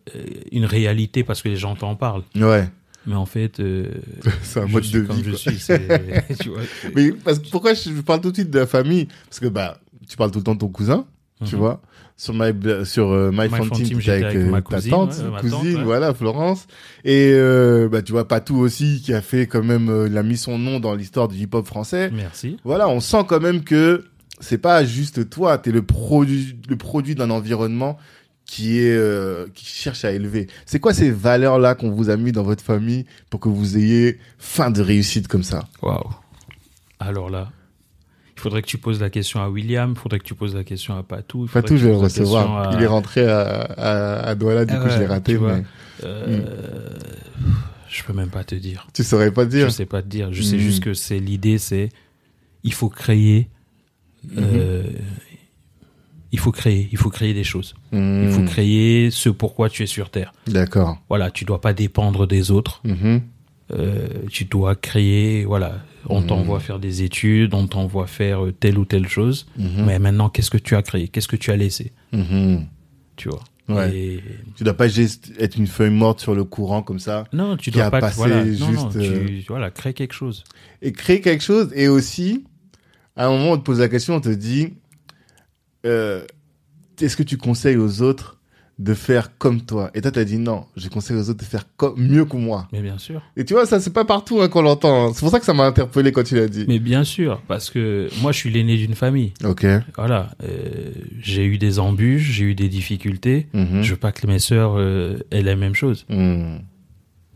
[0.50, 2.24] une réalité parce que les gens t'en parlent.
[2.34, 2.68] Ouais.
[3.06, 3.86] Mais en fait, euh,
[4.42, 5.22] C'est un je mode de comme vie.
[5.24, 5.38] je quoi.
[5.38, 6.36] suis.
[6.40, 6.60] tu vois,
[6.96, 9.06] Mais parce pourquoi je je parle tout de suite de la famille?
[9.28, 9.78] Parce que bah,
[10.08, 11.04] tu parles tout le temps de ton cousin,
[11.44, 11.60] tu Mhm.
[11.60, 11.80] vois.
[12.20, 12.52] Sur My,
[12.84, 15.30] sur euh, My, My Fun Fun Team, avec, avec euh, ma ta cousine, tante, ouais,
[15.30, 15.84] ma cousine, tante, ouais.
[15.84, 16.66] voilà, Florence.
[17.02, 20.22] Et euh, bah, tu vois, Patou aussi, qui a fait quand même, euh, il a
[20.22, 22.10] mis son nom dans l'histoire du hip-hop français.
[22.12, 22.58] Merci.
[22.62, 24.04] Voilà, on sent quand même que
[24.38, 27.96] c'est pas juste toi, t'es le produit, le produit d'un environnement
[28.44, 30.46] qui est, euh, qui cherche à élever.
[30.66, 34.18] C'est quoi ces valeurs-là qu'on vous a mis dans votre famille pour que vous ayez
[34.36, 35.70] fin de réussite comme ça?
[35.80, 36.10] Waouh.
[36.98, 37.50] Alors là,
[38.40, 40.64] il faudrait que tu poses la question à William, il faudrait que tu poses la
[40.64, 41.46] question à Patou.
[41.46, 42.70] que je vais le recevoir.
[42.70, 45.62] à- Il est rentré à, à, à Douala, du Ah coup, je l'ai raté, mais
[46.04, 46.42] Euh,
[47.88, 48.86] Je peux même pas te dire.
[48.94, 49.70] tu saurais pas Je dire.
[49.72, 50.32] sais pas te dire.
[50.32, 51.90] Je sais juste que c'est l'idée, c'est
[52.64, 53.50] il faut créer.
[54.38, 54.84] euh,
[56.32, 57.74] il faut créer, il faut créer des choses.
[57.92, 60.32] Hmm, Il faut créer ce pourquoi tu es sur Terre.
[60.46, 60.98] D'accord.
[61.08, 62.82] Voilà, tu dois pas dépendre des autres.
[63.72, 65.44] Euh, tu dois créer.
[65.44, 66.26] Voilà, on Mhm.
[66.26, 69.46] t'envoie faire des études, on t'envoie faire euh, telle ou telle chose.
[69.56, 69.84] Mhm.
[69.86, 71.08] Mais maintenant, qu'est-ce que tu as créé?
[71.08, 71.92] Qu'est-ce que tu as laissé?
[72.12, 72.66] Mhm.
[73.16, 73.96] Tu vois Ouais.
[73.96, 74.22] Et-
[74.56, 77.70] Tu dois pas juste être une feuille morte sur le courant comme ça Non, tu
[77.70, 78.00] dois pas.
[78.00, 80.42] passé voilà, non, juste, non, tu, euh, voilà, crée quelque chose.
[80.82, 81.70] et créer quelque chose.
[81.76, 82.44] Et aussi,
[83.14, 84.72] à un moment, on te pose la question, on te dit,
[85.86, 86.24] euh,
[87.00, 88.39] est-ce que tu conseilles aux autres
[88.80, 91.64] de faire comme toi Et toi, t'as dit non, je conseille aux autres de faire
[91.76, 92.66] comme, mieux que moi.
[92.72, 93.20] Mais bien sûr.
[93.36, 95.08] Et tu vois, ça, c'est pas partout hein, qu'on l'entend.
[95.08, 95.12] hein.
[95.14, 96.64] C'est pour ça que ça m'a interpellé quand tu l'as dit.
[96.66, 99.34] Mais bien sûr, parce que moi, je suis l'aîné d'une famille.
[99.44, 99.66] Ok.
[99.96, 103.48] Voilà, euh, j'ai eu des embûches, j'ai eu des difficultés.
[103.52, 103.82] Mhm.
[103.82, 106.06] Je veux pas que mes sœurs euh, aient la même chose.
[106.08, 106.60] Mhm.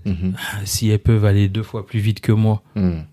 [0.06, 0.34] Mhm.
[0.64, 3.04] Si elles peuvent aller deux fois plus vite que moi, Mhm.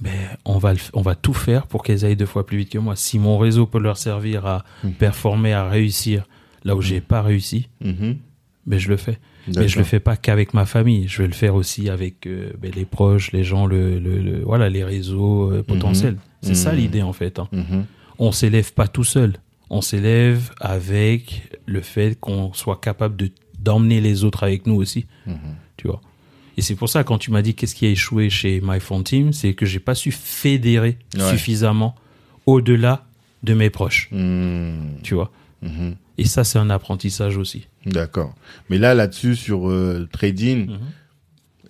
[0.00, 0.12] ben
[0.44, 2.94] on va on va tout faire pour qu'elles aillent deux fois plus vite que moi.
[2.96, 4.64] Si mon réseau peut leur servir à
[4.98, 6.26] performer, à réussir
[6.64, 8.16] là où j'ai pas réussi, Mhm.
[8.66, 9.18] ben je le fais.
[9.54, 11.06] Mais je le fais pas qu'avec ma famille.
[11.06, 14.40] Je vais le faire aussi avec euh, ben, les proches, les gens, le, le, le-
[14.42, 16.16] voilà, les réseaux euh, potentiels.
[16.40, 16.78] C'est ça Mhm.
[16.78, 17.38] l'idée en fait.
[17.38, 17.48] hein.
[17.52, 17.84] Mhm.
[18.18, 19.34] On s'élève pas tout seul.
[19.68, 25.06] On s'élève avec le fait qu'on soit capable de d'emmener les autres avec nous aussi.
[25.26, 25.36] Mhm.
[25.76, 26.00] Tu vois.
[26.56, 29.02] Et c'est pour ça quand tu m'as dit qu'est-ce qui a échoué chez My Phone
[29.04, 31.30] Team, c'est que j'ai pas su fédérer Ouais.
[31.30, 31.94] suffisamment
[32.46, 33.06] au-delà
[33.42, 34.08] de mes proches.
[34.12, 35.00] Mhm.
[35.02, 35.30] Tu vois.
[35.64, 35.96] Mhm.
[36.18, 37.66] Et ça c'est un apprentissage aussi.
[37.86, 38.34] D'accord.
[38.70, 40.78] Mais là, là-dessus, sur euh, trading, Mhm.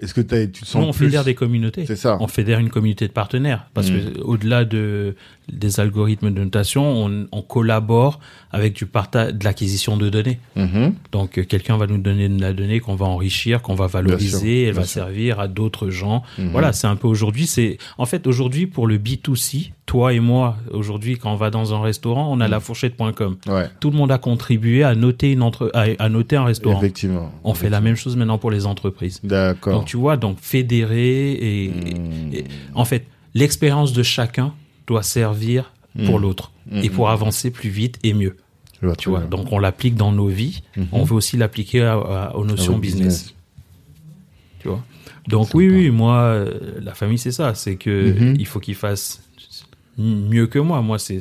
[0.01, 1.07] est-ce que tu te sens Nous, on plus...
[1.07, 1.87] fédère des communautés.
[1.87, 2.19] C'est ça.
[2.21, 4.13] On fédère une communauté de partenaires parce Mm.
[4.13, 5.15] que au-delà de
[5.53, 10.39] des algorithmes de notation, on, on collabore avec du partage de l'acquisition de données.
[10.57, 10.95] Mhm.
[11.13, 14.61] Donc euh, quelqu'un va nous donner de la donnée qu'on va enrichir, qu'on va valoriser,
[14.63, 15.03] sûr, elle va sûr.
[15.03, 16.23] servir à d'autres gens.
[16.39, 16.51] Mhm.
[16.53, 20.57] Voilà, c'est un peu aujourd'hui, c'est en fait aujourd'hui pour le B2C, toi et moi,
[20.73, 22.51] aujourd'hui quand on va dans un restaurant, on a Mm.
[22.51, 23.37] la fourchette.com.
[23.47, 26.79] Ouais, Tout le monde a contribué à noter une entre à, à noter un restaurant.
[26.79, 27.31] effectivement.
[27.45, 29.21] On fait la même chose maintenant pour les entreprises.
[29.25, 29.75] D'accord.
[29.81, 32.45] Donc tu vois, donc fédérer et, et-
[32.75, 34.55] en fait, l'expérience de chacun
[34.87, 35.73] doit servir
[36.07, 36.23] pour Mhm.
[36.23, 36.85] l'autre Mhm.
[36.85, 38.37] et pour avancer plus vite et mieux.
[38.83, 39.29] Vois Tu vois, bien.
[39.29, 40.63] donc on l'applique dans nos vies.
[40.77, 40.87] Mhm.
[40.93, 43.35] On veut aussi l'appliquer à- à- aux notions business.
[44.61, 44.83] Tu vois.
[45.29, 45.59] Donc Sympa.
[45.59, 47.55] oui, oui, moi, euh, la famille, c'est ça.
[47.55, 49.23] C'est que il faut qu'ils fassent
[49.97, 50.83] mieux que moi.
[50.83, 51.21] Moi, c'est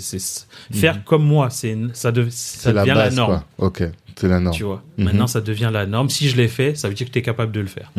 [0.71, 1.49] faire comme moi.
[1.49, 3.43] C'est ça, dev- ça la devient la, norme.
[3.57, 3.67] quoi.
[3.67, 3.83] Ok,
[4.17, 4.55] c'est la norme.
[4.55, 4.83] Tu vois.
[4.97, 6.09] Maintenant, ça devient la norme.
[6.09, 7.91] Si je l'ai fait, ça veut dire que tu es capable de le faire.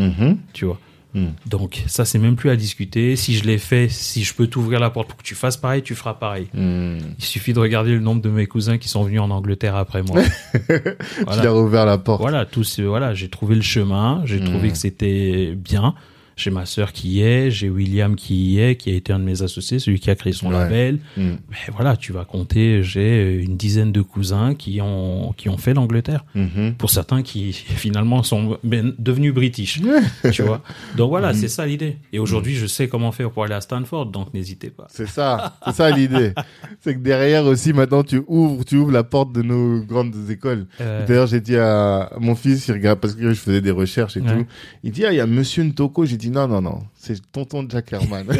[0.52, 0.78] Tu vois.
[1.14, 1.32] Mhm.
[1.46, 3.14] Donc ça, c'est même plus à discuter.
[3.16, 5.82] Si je l'ai fait, si je peux t'ouvrir la porte pour que tu fasses pareil,
[5.82, 6.48] tu feras pareil.
[6.54, 6.98] Mhm.
[7.18, 10.02] Il suffit de regarder le nombre de mes cousins qui sont venus en Angleterre après
[10.02, 10.20] moi.
[10.52, 11.42] Tu Voilà.
[11.44, 12.20] leur as ouvert la porte.
[12.20, 14.44] Voilà, tous, euh, voilà, j'ai trouvé le chemin, j'ai Mhm.
[14.46, 15.94] trouvé que c'était bien.
[16.36, 19.18] J'ai ma sœur qui y est, j'ai William qui y est, qui a été un
[19.20, 20.54] de mes associés, celui qui a créé son Ouais.
[20.54, 20.98] label.
[21.16, 21.38] Mhm.
[21.50, 25.74] Mais voilà, tu vas compter, j'ai une dizaine de cousins qui ont qui ont fait
[25.74, 26.24] l'Angleterre.
[26.34, 26.74] Mhm.
[26.76, 29.80] Pour certains qui finalement sont ben, devenus british,
[30.32, 30.62] tu vois.
[30.96, 31.38] Donc voilà, Mhm.
[31.38, 31.96] c'est ça l'idée.
[32.12, 34.86] Et aujourd'hui, je sais comment faire pour aller à Stanford, donc n'hésitez pas.
[34.90, 36.32] C'est ça, c'est ça l'idée.
[36.80, 40.66] c'est que derrière aussi, maintenant, tu ouvres, tu ouvres la porte de nos grandes écoles.
[40.80, 44.16] Euh, D'ailleurs, j'ai dit à mon fils, il regarde, parce que je faisais des recherches
[44.16, 44.32] et Ouais.
[44.36, 44.46] tout.
[44.82, 46.04] Il dit, ah, il y a Monsieur Ntoko.
[46.06, 48.26] J'ai dit, non, non, non, c'est tonton Jack Herman.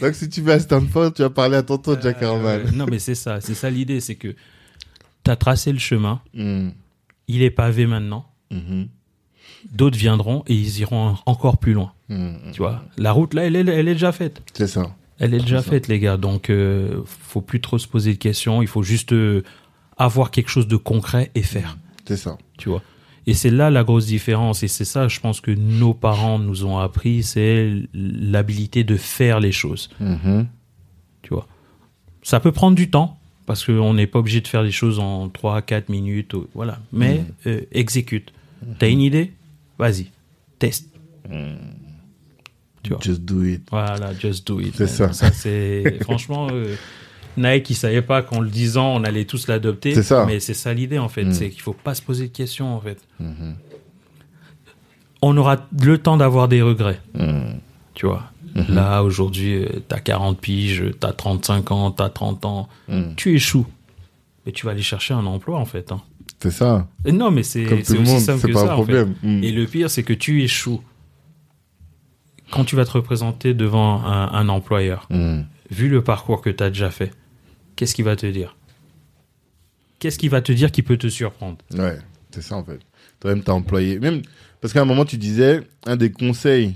[0.00, 2.60] Donc, si tu vas à Stanford, tu vas parler à tonton Jack Herman.
[2.66, 4.28] euh, non, mais c'est ça, c'est ça l'idée, c'est que
[5.24, 6.72] tu as tracé le chemin, Mhm.
[7.28, 8.26] il est pavé maintenant.
[8.50, 8.88] Mhm.
[9.72, 11.92] d'autres viendront et ils iront encore plus loin.
[12.10, 12.52] Mhm.
[12.52, 14.42] Tu vois, la route là, elle est, elle est déjà faite.
[14.52, 14.94] C'est ça.
[15.18, 16.16] Elle est déjà faite, les gars.
[16.18, 18.60] Donc, euh, faut plus trop se poser de questions.
[18.62, 19.42] Il faut juste euh,
[19.96, 21.78] avoir quelque chose de concret et faire.
[22.06, 22.36] C'est ça.
[22.58, 22.82] Tu vois.
[23.26, 24.62] Et c'est là la grosse différence.
[24.62, 29.40] Et c'est ça, je pense que nos parents nous ont appris, c'est l'habilité de faire
[29.40, 29.90] les choses.
[30.00, 30.46] Mhm.
[31.22, 31.46] Tu vois.
[32.22, 35.28] Ça peut prendre du temps parce qu'on n'est pas obligé de faire les choses en
[35.28, 36.34] 3 4 minutes.
[36.54, 36.78] Voilà.
[36.92, 38.32] Mais euh, exécute.
[38.78, 39.32] T'as une idée?
[39.78, 40.06] Vas-y,
[40.58, 40.88] teste.
[42.82, 42.98] Tu vois.
[43.02, 43.62] Just do it.
[43.70, 44.74] Voilà, just do it.
[44.76, 45.12] C'est ça.
[45.12, 46.74] c'est franchement euh,
[47.36, 49.94] Nike, il savait pas qu'en le disant, on allait tous l'adopter.
[49.94, 50.24] C'est ça.
[50.26, 51.32] Mais c'est ça l'idée en fait, Mm.
[51.32, 52.98] c'est qu'il faut pas se poser de questions en fait.
[53.20, 53.54] Mhm.
[55.22, 57.58] On aura le temps d'avoir des regrets, Mhm.
[57.94, 58.24] tu vois.
[58.54, 58.74] Mhm.
[58.74, 63.14] Là aujourd'hui, euh, t'as 40 piges, t'as 35 ans, t'as 30 ans, Mhm.
[63.16, 63.66] tu échoues.
[64.46, 65.90] Mais tu vas aller chercher un emploi en fait.
[65.92, 66.02] hein.
[66.40, 66.86] C'est ça.
[67.06, 68.92] Et non, mais c'est aussi monde, simple que pas ça un en fait.
[68.92, 69.14] problème.
[69.22, 69.42] Mhm.
[69.44, 70.82] Et le pire, c'est que tu échoues.
[72.50, 75.08] Quand tu vas te représenter devant un, un employeur,
[75.70, 77.10] vu le parcours que tu as déjà fait,
[77.76, 78.56] qu'est-ce qu'il va te dire?
[79.98, 81.58] Qu'est-ce qu'il va te dire qui peut te surprendre?
[81.76, 81.98] Ouais,
[82.30, 82.80] c'est ça en fait.
[83.20, 83.98] Toi-même, t'as employé.
[83.98, 84.22] Même
[84.60, 86.74] parce qu'à un moment, tu disais, un des conseils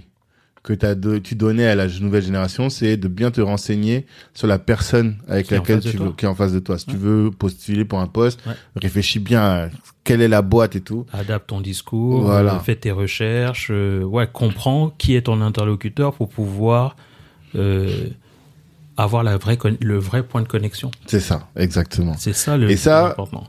[0.62, 4.58] que de- tu donnais à la nouvelle génération, c'est de bien te renseigner sur la
[4.58, 6.78] personne avec Qui laquelle tu veux, qui est en face de toi.
[6.78, 8.52] Si tu veux postuler pour un poste, Ouais.
[8.76, 9.68] réfléchis bien à
[10.04, 11.06] quelle est la boîte et tout.
[11.12, 12.56] Adapte ton discours, Voilà.
[12.56, 16.96] euh, fais tes recherches, euh, ouais, comprends qui est ton interlocuteur pour pouvoir
[17.54, 18.08] euh,
[18.98, 20.90] avoir la vraie le vrai point de connexion.
[21.06, 22.14] C'est ça, exactement.
[22.18, 23.46] C'est ça le Et ça- important.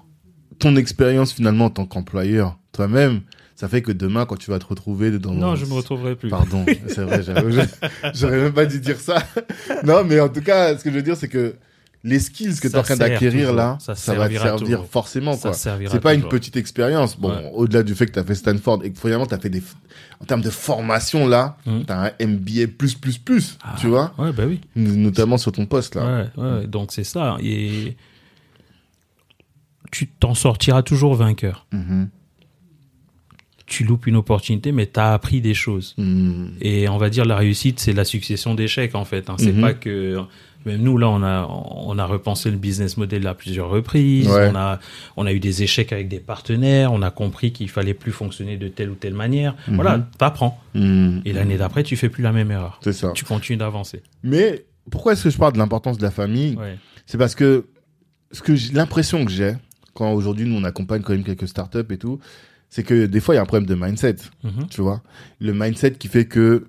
[0.59, 3.21] Ton expérience finalement en tant qu'employeur, toi-même,
[3.55, 6.29] ça fait que demain, quand tu vas te retrouver dans Non, je me retrouverai plus.
[6.29, 7.21] Pardon, c'est vrai,
[8.13, 9.23] j'aurais même pas dû dire ça.
[9.83, 11.55] Non, mais en tout cas, ce que je veux dire, c'est que
[12.03, 15.33] les skills que tu es en train d'acquérir là, Ça ça, va te servir forcément,
[15.33, 15.53] Ça quoi.
[15.53, 17.17] C'est pas une petite expérience.
[17.19, 17.51] Bon, Ouais.
[17.53, 19.61] au-delà du fait que tu as fait Stanford et que finalement tu as fait des,
[20.21, 21.85] en termes de formation là, Mhm.
[21.85, 24.61] tu as un MBA plus, plus, plus, Ah, tu vois, Ouais, bah oui.
[24.75, 26.27] notamment sur ton poste là.
[26.37, 27.37] Ouais, ouais, donc c'est ça.
[27.43, 27.97] Et
[29.91, 31.65] tu t'en sortiras toujours vainqueur.
[31.71, 32.09] Mhm.
[33.65, 35.93] Tu loupes une opportunité, mais tu as appris des choses.
[35.97, 36.53] Mhm.
[36.61, 39.29] Et on va dire la réussite, c'est la succession d'échecs en fait.
[39.29, 39.35] hein.
[39.37, 39.61] C'est Mhm.
[39.61, 40.19] pas que
[40.65, 44.27] même nous là, on a on a repensé le business model à plusieurs reprises.
[44.27, 44.49] Ouais.
[44.51, 44.79] On a
[45.17, 46.91] on a eu des échecs avec des partenaires.
[46.93, 49.55] On a compris qu'il fallait plus fonctionner de telle ou telle manière.
[49.67, 49.75] Mhm.
[49.75, 50.59] Voilà, t'apprends.
[50.75, 51.21] Mhm.
[51.25, 52.79] Et l'année d'après, tu fais plus la même erreur.
[52.83, 53.11] C'est ça.
[53.15, 54.03] Tu continues d'avancer.
[54.23, 56.77] Mais pourquoi est-ce que je parle de l'importance de la famille Ouais.
[57.05, 57.67] C'est parce que
[58.31, 59.53] ce que l'impression que j'ai
[59.93, 62.19] quand aujourd'hui nous on accompagne quand même quelques startups et tout,
[62.69, 64.67] c'est que des fois il y a un problème de mindset, Mhm.
[64.69, 65.01] tu vois.
[65.39, 66.67] Le mindset qui fait que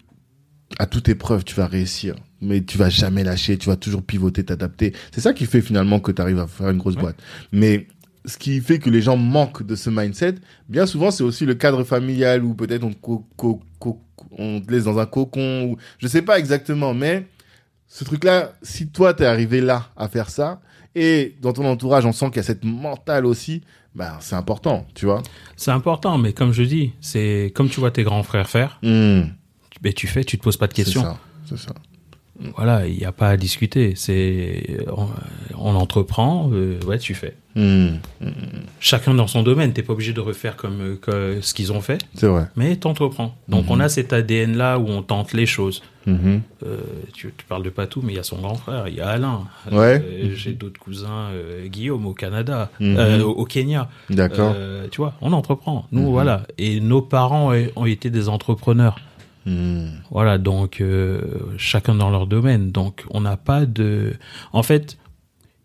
[0.78, 4.44] à toute épreuve tu vas réussir, mais tu vas jamais lâcher, tu vas toujours pivoter,
[4.44, 4.94] t'adapter.
[5.12, 7.00] C'est ça qui fait finalement que tu arrives à faire une grosse Ouais.
[7.02, 7.16] boîte.
[7.52, 7.86] Mais
[8.24, 10.36] ce qui fait que les gens manquent de ce mindset,
[10.68, 13.96] bien souvent c'est aussi le cadre familial ou peut-être on, te
[14.38, 17.26] on laisse dans un cocon ou je sais pas exactement, mais
[17.88, 20.60] ce truc-là, si toi t'es arrivé là à faire ça,
[20.94, 23.62] et dans ton entourage on sent qu'il y a cette mentale aussi,
[23.94, 25.22] bah c'est important, tu vois.
[25.56, 29.22] C'est important, mais comme je dis, c'est comme tu vois tes grands frères faire, Mmh,
[29.22, 29.32] tu-
[29.82, 31.04] ben, tu fais, tu te poses pas de questions.
[31.46, 31.72] c'est ça.
[32.56, 33.92] Voilà, il n'y a pas à discuter.
[33.96, 35.08] C'est on,
[35.58, 37.36] on entreprend, euh, ouais, tu fais.
[37.54, 37.96] Mmh,
[38.78, 39.72] Chacun dans son domaine.
[39.74, 42.46] T'es pas obligé de refaire comme euh, que ce qu'ils ont fait, c'est vrai.
[42.56, 43.34] mais t'entreprends.
[43.48, 43.70] Donc Mhm.
[43.72, 45.82] on a cet ADN là où on tente les choses.
[46.06, 46.40] Mhm.
[46.64, 46.78] Euh,
[47.12, 49.08] tu, tu parles de Patou, mais il y a son grand frère, il y a
[49.08, 49.42] Alain.
[49.70, 50.02] Ouais.
[50.02, 52.84] Euh, J'ai d'autres cousins, euh, Guillaume au Canada, au
[53.30, 53.90] au Kenya.
[54.08, 54.54] D'accord.
[54.90, 55.86] Tu vois, on entreprend.
[55.92, 56.44] Nous, voilà.
[56.56, 58.98] Et nos parents ont été des entrepreneurs.
[59.46, 61.20] Mmh, Voilà, donc euh,
[61.56, 62.70] chacun dans leur domaine.
[62.72, 64.14] Donc on n'a pas de...
[64.52, 64.98] En fait,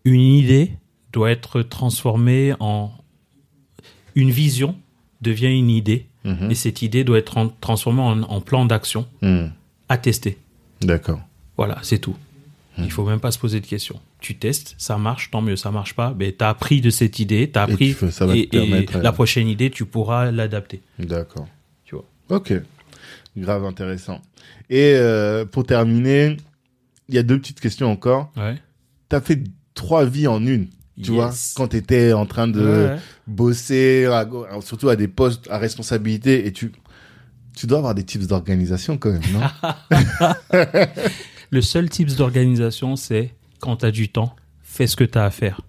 [0.04, 0.72] une idée
[1.12, 2.90] doit être transformée en...
[4.14, 4.74] Une vision
[5.20, 6.06] devient une idée.
[6.24, 9.46] mhm, Et cette idée doit être en- transformée en, en plan d'action mmh.
[9.88, 10.38] à tester.
[10.80, 11.20] D'accord.
[11.56, 12.16] Voilà, c'est tout.
[12.78, 13.98] Il faut même pas se poser de questions.
[14.20, 16.14] Tu testes, ça marche, tant mieux, ça marche pas.
[16.18, 17.88] Mais tu as appris de cette idée, tu as Et appris.
[17.88, 20.82] tu fais- ça va te et, et permettre, euh, la prochaine idée, tu pourras l'adapter.
[20.98, 21.48] D'accord.
[21.86, 22.04] Tu vois.
[22.28, 22.52] Ok.
[23.36, 24.20] Grave intéressant.
[24.70, 26.36] Et euh, pour terminer,
[27.08, 28.32] il y a deux petites questions encore.
[28.36, 28.56] Ouais.
[29.08, 29.42] T'as fait
[29.74, 30.68] trois vies en une.
[31.02, 31.14] Tu Yes.
[31.14, 32.96] vois, quand t'étais en train de Ouais.
[33.26, 34.26] bosser, à
[34.62, 36.72] surtout à des postes à responsabilité, et tu,
[37.54, 39.40] tu dois avoir des tips d'organisation quand même, non
[41.50, 45.24] Le seul tips d'organisation, c'est quand tu as du temps, fais ce que tu as
[45.24, 45.60] à faire.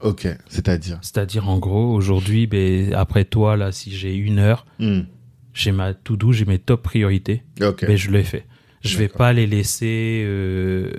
[0.00, 0.98] Ok, c'est-à-dire?
[1.00, 5.00] C'est-à-dire, en gros, aujourd'hui, ben, après toi, là, si j'ai une heure, Hmm.
[5.56, 7.42] J'ai ma to-do, j'ai mes top priorités,
[7.86, 8.44] ben, je les fais.
[8.82, 10.22] Je vais pas les laisser...
[10.26, 10.90] Euh,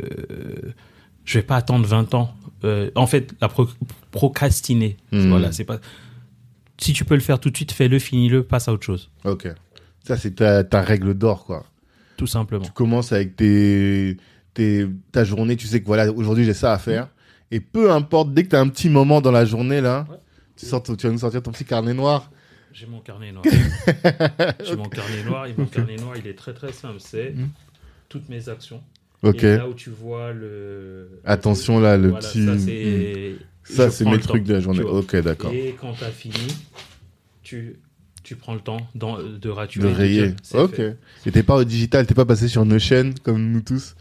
[1.25, 2.33] je vais pas attendre 20 ans.
[2.63, 3.69] Euh, en fait, la pro-
[4.11, 4.97] procrastiner.
[5.11, 5.29] Hmm.
[5.29, 5.79] Voilà, c'est pas...
[6.79, 9.09] Si tu peux le faire tout de suite, fais-le, finis-le, passe à autre chose.
[9.25, 9.47] Ok.
[10.03, 11.65] Ça, c'est ta, ta règle d'or, quoi.
[12.17, 12.63] Tout simplement.
[12.65, 14.17] Tu commences avec tes,
[14.53, 17.09] tes, ta journée, tu sais que voilà, aujourd'hui j'ai ça à faire.
[17.51, 20.17] Et peu importe, dès que tu as un petit moment dans la journée, là, Ouais.
[20.57, 22.31] tu, sors, tu vas nous sortir ton petit carnet noir.
[22.79, 23.43] J'ai mon carnet noir.
[24.63, 26.99] j'ai mon carnet noir et mon carnet noir, il est très très simple.
[26.99, 27.47] C'est Hmm.
[28.07, 28.83] toutes mes actions.
[29.23, 29.43] Ok.
[29.43, 31.19] Et là où tu vois le.
[31.25, 32.45] Attention, là, le Voilà, petit-
[33.63, 34.03] Ça, c'est.
[34.03, 34.81] Prends mes temps, trucs de la journée.
[34.83, 35.51] Ok, d'accord.
[35.51, 36.47] Et quand tu as fini,
[37.41, 37.79] tu,
[38.23, 39.87] Tu prends le temps de raturer.
[39.87, 40.33] De de rayer.
[40.53, 40.75] Ok.
[40.75, 40.97] fait.
[41.25, 43.95] Et t'es pas au digital, t'es pas passé sur Notion comme nous tous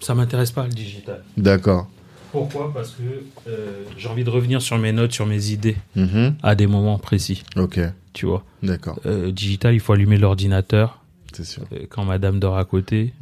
[0.00, 1.22] Ça m'intéresse pas le digital.
[1.36, 1.88] D'accord.
[2.36, 3.02] Pourquoi Parce que
[3.48, 6.34] euh, j'ai envie de revenir sur mes notes, sur mes idées Mhm.
[6.42, 7.42] à des moments précis.
[7.56, 7.80] Ok.
[8.12, 8.44] Tu vois.
[8.62, 8.98] D'accord.
[9.06, 11.02] Euh, digital, il faut allumer l'ordinateur
[11.32, 11.64] C'est sûr.
[11.72, 13.12] euh, quand madame dort à côté.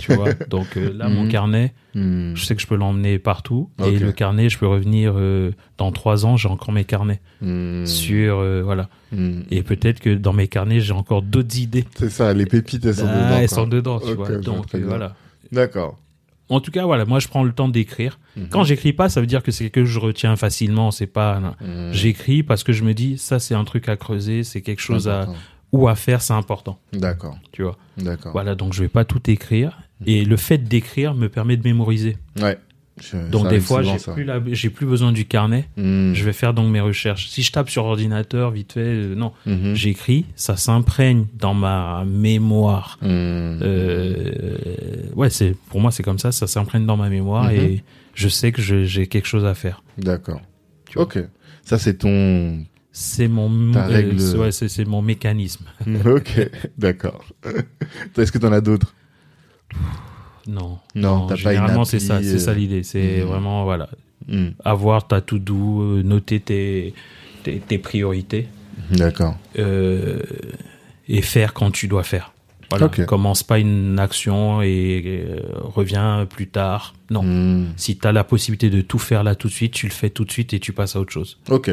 [0.00, 0.32] Tu vois.
[0.48, 1.28] Donc là, mon Mhm.
[1.30, 2.34] carnet, Hmm.
[2.36, 3.68] je sais que je peux l'emmener partout.
[3.84, 5.14] Et le carnet, je peux revenir
[5.76, 7.20] dans trois ans, j'ai encore mes carnets.
[7.86, 8.36] Sur.
[8.64, 8.88] voilà.
[9.50, 11.84] Et peut-être que dans mes carnets, j'ai encore d'autres idées.
[11.96, 13.36] C'est ça, les pépites, elles sont Ah, dedans.
[13.40, 13.56] elles quoi.
[13.56, 14.28] sont dedans, tu vois.
[14.38, 15.16] Donc voilà.
[15.50, 15.98] D'accord.
[16.50, 18.18] En tout cas, voilà, moi je prends le temps d'écrire.
[18.36, 18.48] Mhm.
[18.48, 20.90] Quand j'écris pas, ça veut dire que c'est quelque chose que je retiens facilement.
[20.90, 21.56] C'est pas.
[21.60, 21.92] Hmm.
[21.92, 25.08] J'écris parce que je me dis, ça c'est un truc à creuser, c'est quelque chose
[25.08, 25.28] à
[25.72, 26.78] ou à faire, c'est important.
[26.92, 27.38] D'accord.
[27.52, 27.76] Tu vois.
[27.96, 28.32] D'accord.
[28.32, 29.78] Voilà, donc je vais pas tout écrire.
[30.06, 32.16] Et le fait d'écrire me permet de mémoriser.
[32.40, 32.58] Ouais.
[33.02, 35.66] Je- Donc des fois, j'ai plus la- plus besoin du carnet.
[35.76, 36.12] Hmm.
[36.12, 37.28] Je vais faire donc mes recherches.
[37.28, 39.74] Si je tape sur ordinateur vite fait, euh, non, Mhm.
[39.74, 42.98] j'écris, ça s'imprègne dans ma mémoire.
[43.02, 43.58] Hmm.
[43.62, 44.34] Euh,
[45.14, 47.82] ouais, c'est pour moi c'est comme ça, ça s'imprègne dans ma mémoire et
[48.14, 49.82] je sais que j'ai quelque chose à faire.
[49.98, 50.40] D'accord.
[50.96, 51.18] Ok.
[51.62, 52.64] Ça, c'est ton.
[52.92, 55.64] C'est mon Ta euh, règle- ouais, c'est mon mécanisme.
[56.04, 56.50] ok.
[56.76, 57.24] D'accord.
[58.18, 58.94] Est-ce que t'en as d'autres?
[60.46, 60.78] Non.
[60.94, 63.24] Non, t'as une généralement c'est ça, c'est ça euh, l'idée, c'est mhm.
[63.26, 63.88] vraiment voilà,
[64.28, 64.48] Hmm.
[64.64, 66.94] avoir ta to do, euh, noter tes
[67.42, 68.48] tes, tes priorités
[68.90, 69.34] D'accord.
[69.58, 70.20] euh,
[71.08, 72.32] et faire quand tu dois faire.
[72.68, 73.04] Voilà, Ok.
[73.06, 76.94] commence pas une action et euh, reviens plus tard.
[77.10, 77.22] Non.
[77.24, 77.66] Hmm.
[77.76, 80.10] Si tu as la possibilité de tout faire là tout de suite, tu le fais
[80.10, 81.38] tout de suite et tu passes à autre chose.
[81.48, 81.70] Ok.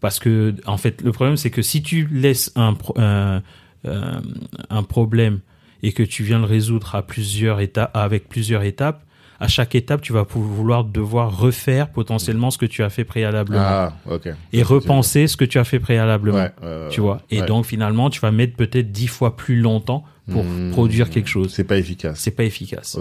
[0.00, 3.42] Parce que, en fait, le problème, c'est que si tu laisses un, pro- un,
[3.84, 5.40] un problème
[5.82, 9.04] et que tu viens le résoudre à plusieurs étapes, avec plusieurs étapes,
[9.40, 13.62] à chaque étape, tu vas vouloir devoir refaire potentiellement ce que tu as fait préalablement
[13.64, 13.92] Ah,
[14.52, 16.38] et repenser ce que tu as fait préalablement.
[16.38, 17.22] Ouais, Tu vois.
[17.30, 17.46] Et ouais.
[17.46, 20.70] donc, finalement, tu vas mettre peut-être dix fois plus longtemps pour Hmm.
[20.72, 21.52] produire quelque chose.
[21.54, 22.18] C'est pas efficace.
[22.18, 22.98] C'est pas efficace.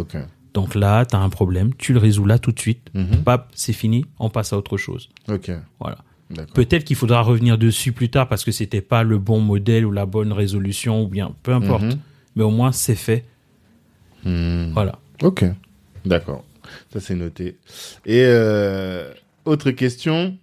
[0.53, 2.89] Donc là, tu as un problème, tu le résous là tout de suite.
[3.25, 5.09] Pap, c'est fini, on passe à autre chose.
[5.29, 5.49] Ok.
[5.79, 5.97] Voilà.
[6.53, 9.91] Peut-être qu'il faudra revenir dessus plus tard parce que c'était pas le bon modèle ou
[9.91, 11.83] la bonne résolution ou bien peu importe.
[11.83, 11.97] Mhm.
[12.37, 13.25] Mais au moins c'est fait.
[14.23, 14.71] Hmm.
[14.73, 14.99] Voilà.
[15.21, 15.43] Ok.
[16.05, 16.45] D'accord.
[16.93, 17.57] Ça, c'est noté.
[18.05, 19.11] Et euh,
[19.45, 20.37] autre question.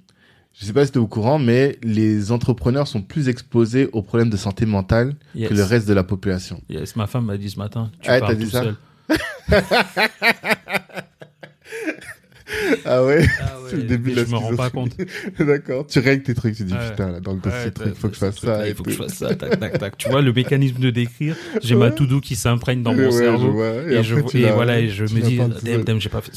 [0.58, 4.02] Je sais pas si tu es au courant, mais les entrepreneurs sont plus exposés aux
[4.02, 5.48] problèmes de santé mentale Yes.
[5.48, 6.60] que le reste de la population.
[6.68, 7.90] Yes, ma femme m'a dit ce matin.
[8.00, 8.76] Tu Ah, parles t'as dit tout ça seul.
[12.84, 14.92] Ah ouais Ah C'est le début de la je me rends pas compte.
[15.38, 15.86] D'accord.
[15.86, 16.90] Tu règles tes trucs, tu dis Ouais.
[16.90, 18.68] putain, là, dans le Ouais, dossier truc, ouais, faut que je fasse ce ça.
[18.68, 19.34] Il faut que je fasse ça.
[19.34, 19.96] Tac, tac, tac.
[19.98, 21.36] Tu vois le mécanisme de décrire.
[21.62, 21.94] J'ai ma Ouais.
[21.94, 23.62] to-do qui s'imprègne dans mon Ouais, cerveau.
[23.62, 25.38] Et, après, je, tu voilà, et je tu me dis,
[25.84, 26.32] damn, j'ai pas fait.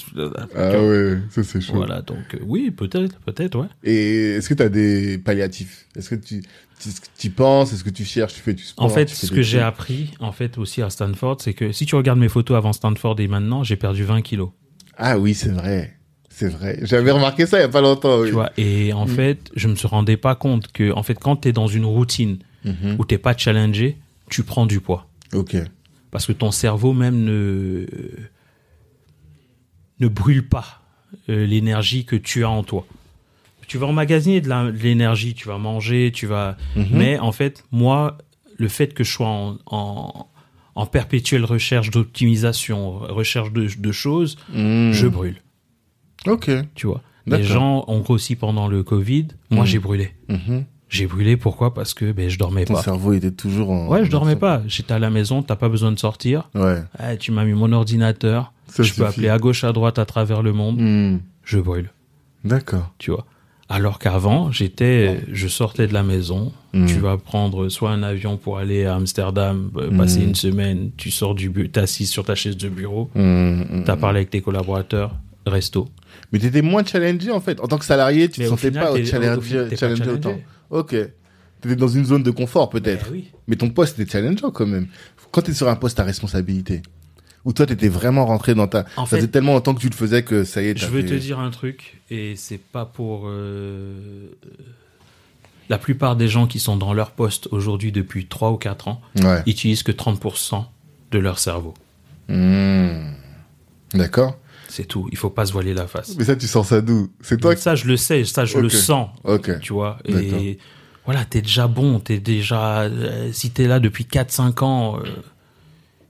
[0.56, 1.74] Ah ouais, ça c'est chaud.
[1.76, 3.68] Voilà, donc euh, oui, peut-être, peut-être, ouais.
[3.84, 5.86] Et est-ce que tu as des palliatifs?
[5.96, 6.42] Est-ce que tu
[6.80, 7.74] tu tu y penses?
[7.74, 8.36] Est-ce que tu cherches?
[8.36, 8.86] Tu fais du sport?
[8.86, 11.86] En fait, tu ce que j'ai appris, en fait, aussi à Stanford, c'est que si
[11.86, 14.50] tu regardes mes photos avant Stanford et maintenant, j'ai perdu 20 kilos.
[14.96, 15.97] Ah oui, c'est vrai.
[16.40, 16.78] C'est vrai.
[16.84, 18.20] J'avais remarqué ça il y a pas longtemps.
[18.20, 18.28] Oui.
[18.28, 19.10] Tu vois, et en Mm.
[19.10, 21.86] fait, je me se rendais pas compte que, en fait, quand tu es dans une
[21.86, 22.98] routine Mhm.
[23.00, 23.98] où t'es pas challengé,
[24.30, 25.08] tu prends du poids.
[25.34, 25.56] Ok.
[26.12, 27.88] Parce que ton cerveau même ne,
[30.00, 30.82] ne brûle pas
[31.30, 32.86] euh, l'énergie que tu as en toi.
[33.68, 34.50] Tu vas emmagasiner de
[34.82, 36.56] l'énergie, tu vas manger, tu vas.
[36.76, 36.86] Mhm.
[36.92, 38.18] Mais en fait, moi,
[38.58, 40.28] le fait que je sois en, en,
[40.76, 44.92] en perpétuelle recherche d'optimisation, recherche de, de choses, Hmm.
[44.92, 45.38] je brûle.
[46.28, 46.50] Ok.
[46.76, 47.02] Tu vois.
[47.26, 49.28] Les gens ont grossi pendant le Covid.
[49.50, 49.66] Moi, Mhm.
[49.68, 50.12] j'ai brûlé.
[50.30, 50.64] Mhm.
[50.90, 51.74] J'ai brûlé pourquoi?
[51.74, 52.82] Parce que ben, je dormais Ton pas.
[52.84, 53.88] cerveau était toujours en.
[53.90, 54.62] Ouais, je dormais pas.
[54.68, 56.50] J'étais à la maison, t'as pas besoin de sortir.
[56.56, 56.82] Ouais.
[57.04, 58.54] Eh, tu m'as mis mon ordinateur.
[58.68, 60.78] Ça je peux appeler à gauche, à droite, à travers le monde.
[60.80, 61.18] Hmm.
[61.44, 61.90] Je brûle,
[62.46, 62.92] D'accord.
[62.98, 63.26] tu vois.
[63.70, 66.54] Alors qu'avant, j'étais, je sortais de la maison.
[66.74, 66.86] Hmm.
[66.86, 70.24] Tu vas prendre soit un avion pour aller à Amsterdam, euh, passer Mm.
[70.30, 70.92] une semaine.
[70.96, 73.10] Tu sors du bureau, t'es assis sur ta chaise de bureau.
[73.16, 74.00] Hmm, hmm, T'as hmm.
[74.00, 75.14] parlé avec tes collaborateurs.
[75.46, 75.90] Resto.
[76.32, 77.60] Mais t'étais moins challengé en fait.
[77.62, 80.38] En tant que salarié, tu te Mais au sentais final, pas challengé, challengé autant.
[80.70, 80.96] Ok.
[81.62, 83.06] T'étais dans une zone de confort peut-être.
[83.10, 83.32] Eh oui.
[83.48, 84.88] Mais ton poste était challengeant quand même.
[85.32, 86.82] Quand t'es sur un poste à responsabilité,
[87.46, 88.86] ou toi t'étais vraiment rentré dans ta.
[88.98, 90.78] En ça fait- faisait tellement longtemps que tu le faisais que ça y est.
[90.78, 93.24] Je veux fait- te dire un truc, et c'est pas pour.
[93.28, 94.28] euh,
[95.70, 99.02] La plupart des gens qui sont dans leur poste aujourd'hui depuis 3 ou 4 ans
[99.22, 99.44] Ouais.
[99.48, 100.66] utilisent que 30%
[101.12, 101.74] de leur cerveau.
[102.30, 103.12] Hmm.
[103.94, 104.38] D'accord.
[104.78, 105.08] C'est tout.
[105.12, 106.16] Il faut pas se voiler la face.
[106.20, 107.10] Mais ça, tu sens ça d'où?
[107.22, 107.56] C'est toi.
[107.56, 109.60] Ça, je le sais, ça, je le sens, Ok.
[109.60, 109.98] tu vois.
[110.06, 110.60] Et
[111.04, 112.82] voilà, t'es déjà bon, t'es déjà.
[112.82, 115.08] euh, si t'es là depuis 4-5 ans, euh,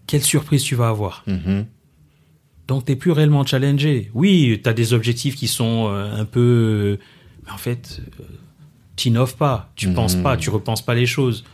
[0.05, 1.23] quelle surprise tu vas avoir?
[1.27, 1.65] Mhm.
[2.67, 4.11] Donc, t'es plus réellement challengé.
[4.13, 6.41] Oui, t'as des objectifs qui sont euh, un peu.
[6.41, 6.97] euh,
[7.45, 8.01] mais en fait,
[8.97, 11.45] t'innoves pas, tu penses pas, tu repenses pas les choses,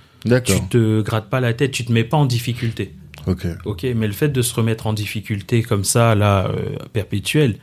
[0.46, 2.96] tu te grattes pas la tête, tu te mets pas en difficulté.
[3.28, 3.46] Ok.
[3.66, 7.58] Ok, mais le fait de se remettre en difficulté comme ça, là, euh, perpétuelle,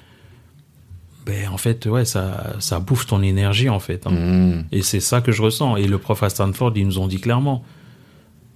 [1.27, 4.07] ben en fait, ouais, ça, ça bouffe ton énergie en fait.
[4.07, 4.11] hein.
[4.11, 4.65] Hmm.
[4.73, 5.77] Et c'est ça que je ressens.
[5.77, 7.63] Et le prof à Stanford, ils nous ont dit clairement,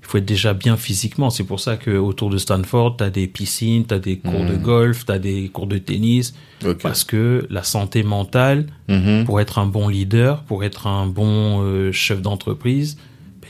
[0.02, 1.30] il faut être déjà bien physiquement.
[1.30, 4.44] C'est pour ça que autour de Stanford, tu as des piscines, tu as des cours
[4.44, 6.34] de golf, tu as des cours de tennis.
[6.82, 9.24] Parce que la santé mentale, Mhm.
[9.24, 12.96] pour être un bon leader, pour être un bon euh, chef d'entreprise,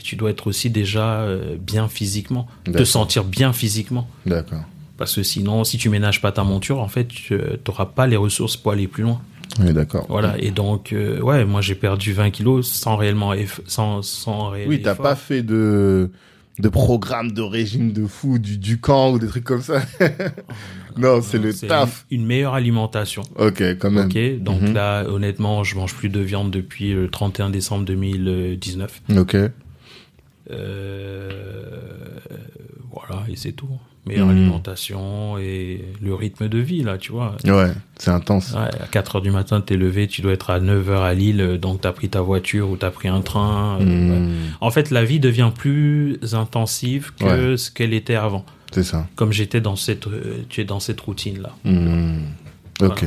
[0.05, 4.07] tu dois être aussi déjà euh, bien physiquement, te sentir bien physiquement.
[4.25, 4.63] D'accord.
[4.97, 7.37] Parce que sinon, si tu ménages pas ta monture, en fait, tu
[7.67, 9.19] n'auras pas les ressources pour aller plus loin.
[9.59, 10.05] Oui, d'accord.
[10.09, 10.35] Voilà.
[10.39, 14.67] Et donc, euh, ouais, moi, j'ai perdu 20 kilos sans réellement, eff- sans, sans réel
[14.69, 16.09] Oui, t'as pas fait de
[16.57, 19.81] de programme de régime de fou, du, du camp ou des trucs comme ça.
[20.97, 22.05] non, c'est le taf.
[22.09, 23.23] Une, une meilleure alimentation.
[23.37, 24.07] Ok, quand même.
[24.07, 24.39] Ok.
[24.41, 24.73] Donc Mhm.
[24.73, 29.01] là, honnêtement, je mange plus de viande depuis le 31 décembre 2019.
[29.17, 29.35] Ok.
[30.51, 32.19] Euh,
[32.91, 33.69] voilà, et c'est tout.
[34.05, 34.37] Meilleure Mhm.
[34.37, 37.35] alimentation et le rythme de vie, là, tu vois.
[37.43, 38.51] Ouais, c'est intense.
[38.53, 41.15] Ouais, à 4 heures du matin, t'es levé, tu dois être à 9 heures à
[41.15, 43.79] Lille, donc t'as pris ta voiture ou t'as pris un train.
[43.81, 44.19] euh, ouais.
[44.19, 44.31] Hmm,
[44.61, 48.45] En fait, la vie devient plus intensive que ce qu'elle était avant.
[48.71, 49.07] C'est ça.
[49.15, 51.55] Comme j'étais dans cette, euh, tu es dans cette routine-là.
[51.63, 52.19] Hmm,
[52.81, 53.05] Ok.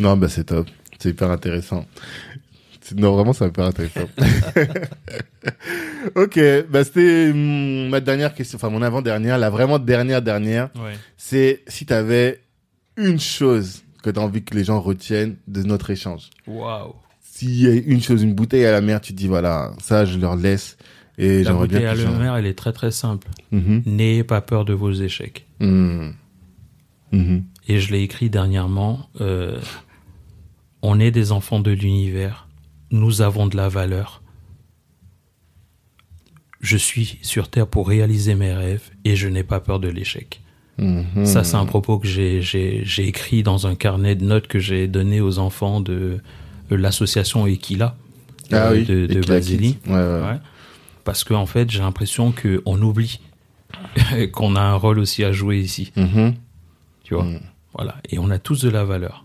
[0.00, 0.66] Non, bah c'est top.
[0.98, 1.86] C'est hyper intéressant.
[2.96, 4.08] Non, vraiment, c'est hyper intéressant.
[6.14, 6.40] ok,
[6.70, 10.70] bah c'était hum, ma dernière question, enfin mon avant-dernière, la vraiment dernière dernière.
[10.76, 10.94] Ouais.
[11.16, 12.40] C'est si tu avais
[12.96, 16.30] une chose que tu as envie que les gens retiennent de notre échange.
[16.46, 16.94] Waouh.
[17.22, 20.04] S'il y a une chose, une bouteille à la mer, tu te dis voilà, ça
[20.04, 20.76] je leur laisse
[21.18, 23.28] et La bouteille bien à la mer, elle est très très simple.
[23.52, 23.82] Mhm.
[23.84, 25.46] N'ayez pas peur de vos échecs.
[25.60, 26.14] Mhm.
[27.12, 27.44] Mhm.
[27.68, 29.08] Et je l'ai écrit dernièrement.
[29.20, 29.60] euh,
[30.82, 32.48] on est des enfants de l'univers.
[32.90, 34.22] Nous avons de la valeur.
[36.60, 40.40] Je suis sur Terre pour réaliser mes rêves et je n'ai pas peur de l'échec.
[40.78, 41.24] Mhm.
[41.24, 45.20] Ça, c'est un propos que j'ai- écrit dans un carnet de notes que j'ai donné
[45.20, 46.20] aux enfants de,
[46.70, 47.96] l'association Equila
[48.52, 49.74] Ah euh, oui, de, de Equila Basili.
[49.76, 49.90] Kids.
[49.90, 50.20] Ouais, ouais.
[50.22, 50.38] Ouais.
[51.04, 53.20] Parce qu'en en fait, j'ai l'impression qu'on oublie
[54.32, 55.92] qu'on a un rôle aussi à jouer ici.
[55.96, 56.34] Mhm.
[57.04, 57.40] Tu vois Mm.
[57.74, 57.96] Voilà.
[58.10, 59.24] Et on a tous de la valeur.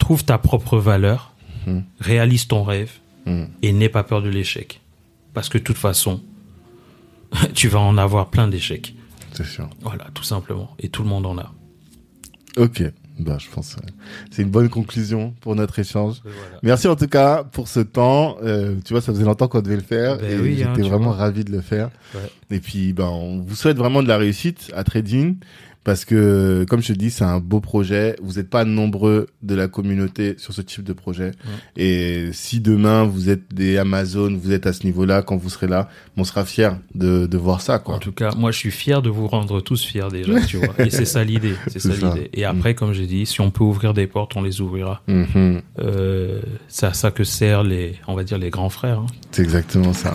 [0.00, 1.33] Trouve ta propre valeur,
[1.66, 1.80] Mm.
[2.00, 2.90] réalise ton rêve
[3.26, 3.44] Mm.
[3.62, 4.80] et n'aie pas peur de l'échec.
[5.32, 6.20] Parce que de toute façon,
[7.54, 8.94] tu vas en avoir plein d'échecs.
[9.32, 9.68] C'est sûr.
[9.80, 10.70] Voilà, tout simplement.
[10.78, 11.52] Et tout le monde en a.
[12.56, 12.82] Ok,
[13.18, 13.80] bah, je pense que
[14.30, 16.16] c'est une bonne conclusion pour notre échange.
[16.62, 18.36] Merci en tout cas pour ce temps.
[18.44, 20.88] Euh, tu vois, ça faisait longtemps qu'on devait le faire Ben et oui, hein, j'étais
[20.88, 21.16] vraiment vois.
[21.16, 21.90] ravi de le faire.
[22.14, 22.30] Ouais.
[22.56, 25.36] Et puis, ben, on vous souhaite vraiment de la réussite à Trading
[25.84, 28.16] parce que, comme je te dis, c'est un beau projet.
[28.22, 31.32] Vous n'êtes pas nombreux de la communauté sur ce type de projet.
[31.76, 35.66] Et si demain vous êtes des Amazon, vous êtes à ce niveau-là, quand vous serez
[35.66, 37.98] là, on sera fiers de, de voir ça, En quoi.
[37.98, 40.74] tout cas, moi, je suis fier de vous rendre tous fiers déjà, tu vois.
[40.78, 41.54] Et c'est ça l'idée.
[41.68, 42.14] C'est ça, ça.
[42.14, 42.30] l'idée.
[42.32, 45.02] Et après, comme j'ai dit, si on peut ouvrir des portes, on les ouvrira.
[45.06, 45.60] Mhm.
[45.80, 49.00] Euh, c'est à ça que servent les, on va dire, les grands frères.
[49.00, 49.06] hein.
[49.32, 50.14] C'est exactement ça.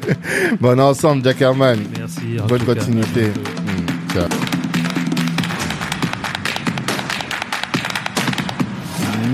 [0.60, 1.78] bon, on est ensemble, Jack Herman.
[1.96, 2.20] Merci.
[2.42, 4.55] en Bonne cas.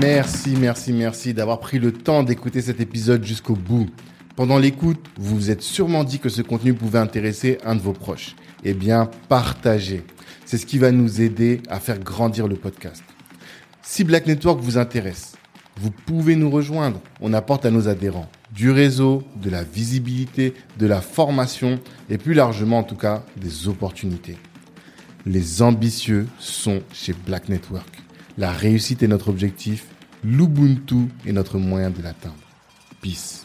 [0.03, 3.87] Merci, merci, merci d'avoir pris le temps d'écouter cet épisode jusqu'au bout.
[4.35, 7.93] Pendant l'écoute, vous vous êtes sûrement dit que ce contenu pouvait intéresser un de vos
[7.93, 8.35] proches.
[8.65, 10.03] Eh bien, partagez.
[10.43, 13.01] C'est ce qui va nous aider à faire grandir le podcast.
[13.81, 15.35] Si Black Network vous intéresse,
[15.79, 16.99] vous pouvez nous rejoindre.
[17.21, 22.33] On apporte à nos adhérents du réseau, de la visibilité, de la formation et plus
[22.33, 24.37] largement en tout cas des opportunités.
[25.25, 28.03] Les ambitieux sont chez Black Network.
[28.37, 29.85] La réussite est notre objectif,
[30.23, 32.35] l'Ubuntu est notre moyen de l'atteindre.
[33.01, 33.43] Peace.